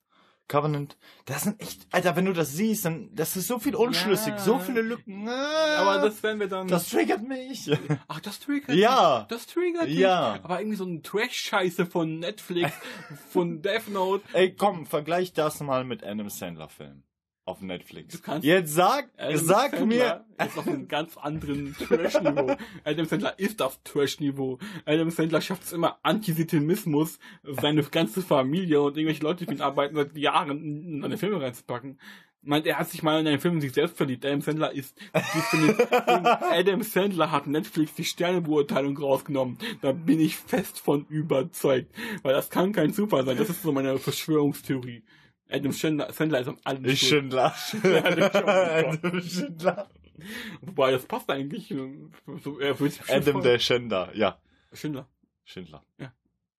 Covenant, 0.48 0.98
das 1.26 1.44
sind 1.44 1.62
echt, 1.62 1.88
Alter, 1.92 2.16
wenn 2.16 2.26
du 2.26 2.34
das 2.34 2.54
siehst, 2.54 2.86
dann, 2.86 3.10
das 3.14 3.36
ist 3.36 3.48
so 3.48 3.60
viel 3.60 3.76
unschlüssig, 3.76 4.34
Ja. 4.34 4.40
so 4.40 4.60
viele 4.60 4.82
Lücken. 4.82 5.28
Aber 5.28 6.00
das 6.00 6.22
werden 6.24 6.40
wir 6.40 6.48
dann. 6.48 6.68
das 6.68 6.90
triggert 6.90 7.22
mich. 7.28 7.70
ach, 8.08 8.20
das 8.22 8.40
triggert 8.40 8.76
Ja. 8.76 9.20
dich. 9.22 9.28
Das 9.28 9.48
triggert. 9.48 9.88
Ja. 9.90 10.40
Aber 10.44 10.60
irgendwie 10.60 10.78
so 10.78 10.86
ein 10.86 11.04
Trash-Scheiße 11.04 11.86
von 11.86 12.20
Netflix, 12.20 12.72
von 13.30 13.62
Death 13.62 13.90
Note. 13.90 14.24
Ey, 14.34 14.54
komm, 14.56 14.86
vergleich 14.86 15.34
das 15.34 15.60
mal 15.60 15.84
mit 15.84 16.04
Adam 16.04 16.30
Sandler 16.30 16.70
Film 16.70 17.04
auf 17.48 17.62
Netflix. 17.62 18.16
Du 18.16 18.22
kannst- 18.22 18.46
Jetzt 18.46 18.74
sag, 18.74 19.10
Adam 19.18 19.38
sag 19.38 19.72
Sandler 19.72 19.86
mir, 19.86 20.26
Ist 20.46 20.58
auf 20.58 20.68
einem 20.68 20.88
ganz 20.88 21.18
anderen 21.18 21.74
Trash-Niveau. 21.76 22.56
Adam 22.84 23.06
Sandler 23.06 23.40
ist 23.40 23.62
auf 23.62 23.80
Trash-Niveau. 23.84 24.60
Adam 24.86 25.10
Sandler 25.10 25.42
schafft 25.42 25.64
es 25.64 25.74
immer, 25.74 25.98
Antisemitismus, 26.04 27.20
seine 27.44 27.84
ganze 27.84 28.22
Familie 28.22 28.82
und 28.82 28.98
irgendwelche 28.98 29.24
Leute, 29.24 29.40
die 29.40 29.46
für 29.46 29.54
ihn 29.58 29.62
arbeiten, 29.62 29.96
seit 29.96 30.16
Jahren 30.18 30.62
in 30.96 31.02
seine 31.02 31.18
Filme 31.18 31.42
reinzupacken. 31.42 32.00
Meint, 32.44 32.66
er 32.68 32.78
hat 32.80 32.90
sich 32.90 33.04
mal 33.04 33.20
in 33.20 33.28
einen 33.28 33.40
Film 33.42 33.56
in 33.56 33.62
sich 33.62 33.74
selbst 33.74 33.98
verliebt. 33.98 34.26
Adam 34.26 34.42
Sandler 34.42 34.72
ist, 34.72 34.96
Adam 35.92 36.82
Sandler 36.84 37.32
hat 37.32 37.48
Netflix 37.48 37.96
die 37.96 38.06
Sternebeurteilung 38.06 38.98
rausgenommen. 38.98 39.58
Da 39.82 39.92
bin 39.92 40.20
ich 40.20 40.38
fest 40.38 40.80
von 40.80 41.06
überzeugt. 41.10 41.94
Weil 42.24 42.34
das 42.34 42.50
kann 42.50 42.72
kein 42.74 42.94
Zufall 42.94 43.26
sein. 43.26 43.38
Das 43.38 43.50
ist 43.50 43.64
so 43.64 43.72
meine 43.72 43.98
Verschwörungstheorie. 43.98 45.04
Adam 45.50 45.72
Sandler, 45.72 46.12
Sandler 46.12 46.40
ist 46.42 46.48
am 46.48 46.58
allem 46.64 46.84
schuld. 46.84 46.98
Schindler. 46.98 47.56
Adam 47.84 49.22
Schindler. 49.22 49.90
Wobei, 50.62 50.92
das 50.92 51.06
passt 51.06 51.30
eigentlich. 51.30 51.72
äh, 51.72 51.88
So, 52.44 52.60
er 52.60 52.80
wird 52.80 53.00
Adam 53.10 53.42
der 53.42 53.60
Schänder, 53.60 54.10
ja. 54.16 54.38
Schindler. 54.74 55.08
Schindler. 55.46 55.84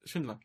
Schindler. 0.05 0.41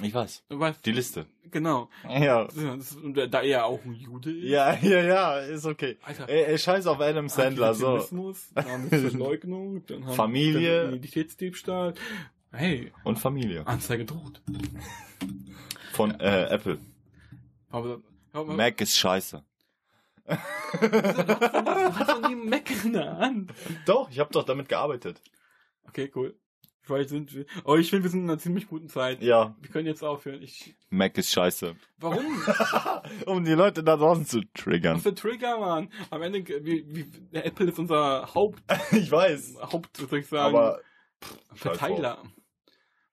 Ich 0.00 0.14
weiß. 0.14 0.44
Du 0.48 0.58
weißt, 0.58 0.86
Die 0.86 0.92
Liste. 0.92 1.26
genau. 1.50 1.90
Ja. 2.08 2.48
Ja, 2.54 2.76
das 2.76 2.96
da 3.30 3.42
er 3.42 3.66
auch 3.66 3.84
ein 3.84 3.92
Jude 3.92 4.30
ist. 4.32 4.44
Ja, 4.48 4.74
ja, 4.80 5.02
ja, 5.02 5.38
ist 5.40 5.66
okay. 5.66 5.98
Alter. 6.02 6.28
Ey, 6.30 6.44
ey 6.44 6.58
scheiß 6.58 6.86
auf 6.86 6.98
Adam 7.00 7.28
Sandler, 7.28 7.74
so. 7.74 7.98
Dann 8.54 8.64
haben 8.64 8.90
wir 8.90 9.10
Verleugnung, 9.10 9.84
dann 9.86 10.06
haben 10.06 10.14
Familie. 10.14 10.84
dann 10.84 10.88
Identitätsdiebstahl. 10.94 11.92
Hey, 12.52 12.90
Und 13.04 13.18
Familie. 13.18 13.66
Anzeige 13.66 14.06
droht. 14.06 14.40
Von 15.92 16.18
äh, 16.20 16.44
Apple. 16.46 16.78
Aber, 17.72 18.00
aber 18.32 18.52
Mac 18.52 18.80
ist 18.80 18.96
scheiße. 18.96 19.42
Du 20.24 20.36
hast 20.36 22.08
doch 22.08 22.28
nie 22.28 22.34
Mac 22.48 22.70
in 22.84 22.92
der 22.92 23.16
Hand. 23.16 23.52
Doch, 23.86 24.10
ich 24.10 24.18
habe 24.18 24.32
doch 24.32 24.44
damit 24.44 24.68
gearbeitet. 24.68 25.20
Okay, 25.88 26.10
cool. 26.14 26.38
Wie 26.84 26.90
weit 26.90 27.08
sind 27.08 27.32
wir? 27.34 27.46
Oh, 27.64 27.76
ich 27.76 27.90
finde, 27.90 28.04
wir 28.04 28.10
sind 28.10 28.24
in 28.24 28.30
einer 28.30 28.38
ziemlich 28.38 28.66
guten 28.66 28.88
Zeit. 28.88 29.22
Ja, 29.22 29.54
Wir 29.60 29.70
können 29.70 29.86
jetzt 29.86 30.02
aufhören. 30.02 30.42
Ich. 30.42 30.74
Mac 30.90 31.16
ist 31.16 31.30
scheiße. 31.30 31.76
Warum? 31.98 32.24
um 33.26 33.44
die 33.44 33.52
Leute 33.52 33.84
da 33.84 33.96
draußen 33.96 34.26
zu 34.26 34.38
Was 34.38 34.46
triggern. 34.54 34.98
für 35.00 35.14
Trigger, 35.14 35.58
Mann. 35.58 35.90
Am 36.10 36.22
Ende, 36.22 36.44
wie, 36.64 36.84
wie, 36.88 37.04
der 37.32 37.46
Apple 37.46 37.66
ist 37.66 37.78
unser 37.78 38.34
Haupt, 38.34 38.62
ich 38.92 39.10
weiß. 39.10 39.58
Haupt, 39.72 40.02
was 40.02 40.10
soll 40.10 40.18
ich 40.20 40.26
sagen, 40.26 40.56
Aber 40.56 40.80
Verteiler. 41.54 42.22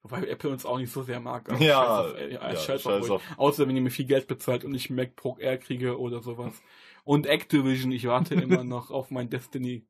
Wobei 0.02 0.26
Apple 0.26 0.50
uns 0.50 0.64
auch 0.64 0.78
nicht 0.78 0.92
so 0.92 1.02
sehr 1.02 1.20
mag. 1.20 1.48
Ja, 1.60 1.84
scheiß 1.84 1.88
auf, 1.88 2.18
äh, 2.18 2.32
ja, 2.32 2.56
scheiß 2.56 2.82
scheiß 2.82 3.10
auf. 3.10 3.22
Außer 3.36 3.68
wenn 3.68 3.76
ihr 3.76 3.82
mir 3.82 3.90
viel 3.90 4.06
Geld 4.06 4.26
bezahlt 4.26 4.64
und 4.64 4.74
ich 4.74 4.88
MacBook 4.88 5.40
Air 5.40 5.58
kriege 5.58 5.98
oder 5.98 6.22
sowas. 6.22 6.54
Und 7.04 7.26
Activision, 7.26 7.92
ich 7.92 8.06
warte 8.06 8.34
immer 8.42 8.64
noch 8.64 8.90
auf 8.90 9.10
mein 9.10 9.28
Destiny. 9.28 9.86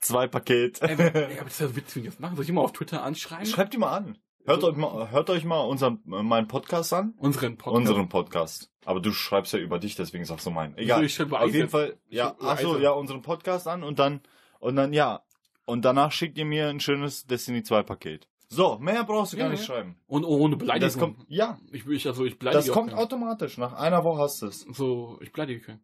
zwei 0.00 0.26
Paket. 0.26 0.82
Ey, 0.82 0.96
ey, 0.98 1.38
aber 1.38 1.44
das 1.44 1.60
ist 1.60 1.60
ja 1.60 1.76
witzig, 1.76 2.04
das 2.06 2.18
machen. 2.18 2.34
Soll 2.34 2.44
ich 2.44 2.50
immer 2.50 2.62
auf 2.62 2.72
Twitter 2.72 3.02
anschreiben? 3.02 3.46
Schreibt 3.46 3.74
die 3.74 3.78
mal 3.78 3.96
an. 3.96 4.18
Hört 4.44 4.64
euch 4.64 4.76
mal, 4.76 5.10
hört 5.10 5.30
euch 5.30 5.44
mal 5.44 5.60
unseren, 5.60 6.02
äh, 6.10 6.22
meinen 6.22 6.48
Podcast 6.48 6.92
an. 6.94 7.14
Unseren 7.18 7.58
Podcast. 7.58 7.76
Unseren 7.76 8.08
Podcast. 8.08 8.70
Aber 8.86 9.00
du 9.00 9.12
schreibst 9.12 9.52
ja 9.52 9.58
über 9.58 9.78
dich, 9.78 9.94
deswegen 9.94 10.24
sagst 10.24 10.46
du 10.46 10.50
meinen. 10.50 10.76
Egal. 10.78 10.96
Also 10.96 11.06
ich 11.06 11.14
schreibe 11.14 11.38
Auf 11.38 11.52
jeden. 11.52 11.68
Fall, 11.68 11.98
ja, 12.08 12.34
achso, 12.40 12.78
ja, 12.78 12.90
unseren 12.92 13.22
Podcast 13.22 13.68
an 13.68 13.82
und 13.82 13.98
dann, 13.98 14.20
und 14.58 14.74
dann, 14.76 14.92
ja. 14.92 15.22
Und 15.66 15.84
danach 15.84 16.12
schickt 16.12 16.38
ihr 16.38 16.46
mir 16.46 16.68
ein 16.68 16.80
schönes 16.80 17.26
Destiny 17.26 17.62
2 17.62 17.82
Paket. 17.82 18.27
So, 18.50 18.78
mehr 18.78 19.04
brauchst 19.04 19.34
du 19.34 19.36
Ja, 19.36 19.44
gar 19.44 19.50
nicht 19.50 19.60
ja. 19.60 19.66
schreiben. 19.74 19.96
Und 20.06 20.24
ohne 20.24 20.56
Beleidigung. 20.56 20.86
Das 20.88 20.98
kommt, 20.98 21.16
ja, 21.28 21.58
ich, 21.70 21.86
ich, 21.86 22.06
also 22.06 22.24
ich 22.24 22.38
beleidige 22.38 22.64
das 22.64 22.72
kommt 22.72 22.90
keinen. 22.90 22.98
automatisch. 22.98 23.58
Nach 23.58 23.74
einer 23.74 24.02
Woche 24.04 24.22
hast 24.22 24.40
du 24.42 24.46
es. 24.46 24.60
So, 24.72 25.18
ich 25.20 25.32
beleidige 25.32 25.60
keinen. 25.60 25.80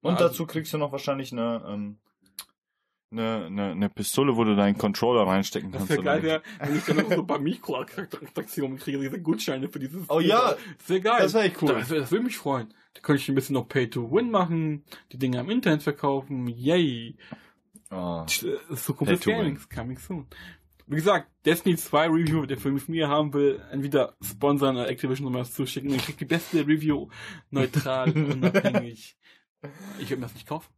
Und 0.00 0.12
Also- 0.14 0.28
dazu 0.28 0.46
kriegst 0.46 0.72
du 0.72 0.78
noch 0.78 0.92
wahrscheinlich 0.92 1.32
eine, 1.32 1.64
ähm, 1.68 1.98
eine, 3.10 3.46
eine, 3.46 3.70
eine 3.72 3.88
Pistole, 3.90 4.36
wo 4.36 4.44
du 4.44 4.54
deinen 4.56 4.78
Controller 4.78 5.26
reinstecken 5.26 5.70
Das 5.70 5.80
kannst. 5.80 5.90
wäre 5.90 6.02
geil, 6.02 6.22
wär, 6.22 6.42
wenn 6.60 6.76
ich 6.76 6.84
dann 6.84 6.96
noch 6.96 7.08
so 7.12 7.20
ein 7.20 7.26
paar 7.26 7.40
Mikroattraktionen 7.40 8.78
kriege, 8.78 8.98
diese 9.00 9.20
Gutscheine 9.20 9.68
für 9.68 9.78
dieses. 9.80 10.08
Oh 10.08 10.20
ja, 10.20 10.54
sehr 10.84 11.00
geil. 11.00 11.18
Das 11.22 11.34
wäre 11.34 11.44
echt 11.44 11.60
cool. 11.62 11.74
Das, 11.74 11.88
das 11.88 12.10
würde 12.10 12.24
mich 12.24 12.38
freuen. 12.38 12.72
Da 12.94 13.00
könnte 13.00 13.20
ich 13.22 13.28
ein 13.28 13.34
bisschen 13.34 13.54
noch 13.54 13.68
Pay 13.68 13.90
to 13.90 14.10
Win 14.10 14.30
machen, 14.30 14.84
die 15.12 15.18
Dinge 15.18 15.40
am 15.40 15.50
Internet 15.50 15.82
verkaufen. 15.82 16.46
Yay. 16.46 17.16
Oh. 17.90 18.24
To 18.26 18.46
win. 19.00 19.18
Gamings, 19.20 19.68
coming 19.68 19.98
soon. 19.98 20.26
Wie 20.86 20.96
gesagt, 20.96 21.30
Destiny 21.44 21.76
2 21.76 22.06
Review, 22.08 22.46
der 22.46 22.58
Film 22.58 22.74
mit 22.74 22.88
mir 22.88 23.08
haben 23.08 23.32
will, 23.32 23.62
entweder 23.70 24.14
sponsern 24.20 24.76
oder 24.76 24.88
Activision 24.88 25.24
nochmal 25.26 25.42
was 25.42 25.54
zuschicken. 25.54 25.90
Dann 25.90 26.00
kriegt 26.00 26.20
die 26.20 26.24
beste 26.24 26.66
Review 26.66 27.08
neutral, 27.50 28.10
unabhängig. 28.14 29.16
Ich 29.98 30.10
würde 30.10 30.16
mir 30.16 30.26
das 30.26 30.34
nicht 30.34 30.46
kaufen. 30.46 30.68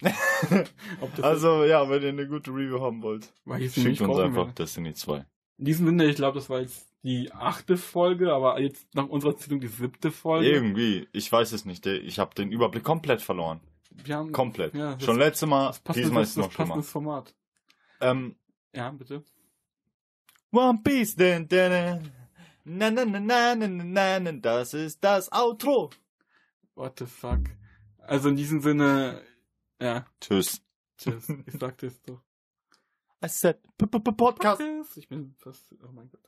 Das 1.16 1.20
Also, 1.24 1.64
ja, 1.64 1.88
wenn 1.88 2.02
ihr 2.02 2.08
eine 2.08 2.26
gute 2.26 2.50
Review 2.50 2.80
haben 2.80 3.02
wollt, 3.02 3.32
schickt 3.70 4.00
uns 4.00 4.18
einfach 4.18 4.36
werde. 4.46 4.52
Destiny 4.54 4.94
2. 4.94 5.24
In 5.58 5.64
diesem 5.64 5.86
Sinne, 5.86 6.06
ich 6.06 6.16
glaube, 6.16 6.34
das 6.38 6.50
war 6.50 6.60
jetzt 6.60 6.88
die 7.04 7.30
achte 7.32 7.76
Folge, 7.76 8.32
aber 8.32 8.60
jetzt 8.60 8.92
nach 8.94 9.06
unserer 9.08 9.36
Zählung 9.36 9.60
die 9.60 9.68
siebte 9.68 10.10
Folge. 10.10 10.48
Irgendwie, 10.50 11.08
ich 11.12 11.30
weiß 11.30 11.52
es 11.52 11.64
nicht. 11.64 11.86
Ich 11.86 12.18
habe 12.18 12.34
den 12.34 12.50
Überblick 12.50 12.82
komplett 12.82 13.22
verloren. 13.22 13.60
Wir 14.04 14.16
haben 14.16 14.32
Komplett. 14.32 14.74
Ja, 14.74 14.94
das- 14.94 15.04
Schon 15.04 15.18
letztes 15.18 15.48
Mal, 15.48 15.66
das 15.84 15.94
diesmal 15.94 16.22
das, 16.22 16.30
ist 16.30 16.30
es 16.30 16.34
das 16.36 16.44
noch 16.46 16.52
schlimmer. 16.52 16.68
passendes 16.68 16.90
Format. 16.90 17.34
Ähm, 18.00 18.34
Ja, 18.74 18.90
bitte. 18.90 19.22
One 20.52 20.82
Piece, 20.82 21.16
denn, 21.16 21.48
denn, 21.48 22.12
na, 22.64 22.90
na, 22.90 23.04
na, 23.06 23.20
na, 23.20 23.54
na, 23.54 23.66
na, 23.66 24.20
na, 24.20 24.32
das 24.32 24.74
ist 24.74 25.02
das 25.02 25.32
Outro. 25.32 25.88
What 26.74 26.98
the 26.98 27.06
fuck. 27.06 27.40
Also 27.98 28.28
in 28.28 28.36
diesem 28.36 28.60
Sinne, 28.60 29.22
ja, 29.80 30.04
Tschüss. 30.20 30.60
tschüss. 30.98 31.28
Ich 31.46 31.54
sag 31.58 31.78
das 31.78 32.00
doch. 32.02 32.22
I 33.24 33.28
said, 33.28 33.62
P 33.78 33.86
-p 33.86 33.98
-p 33.98 34.12
Podcast. 34.12 34.60
Ich 34.96 35.08
bin 35.08 35.34
fast, 35.38 35.74
oh 35.82 35.92
mein 35.92 36.10
Gott. 36.10 36.20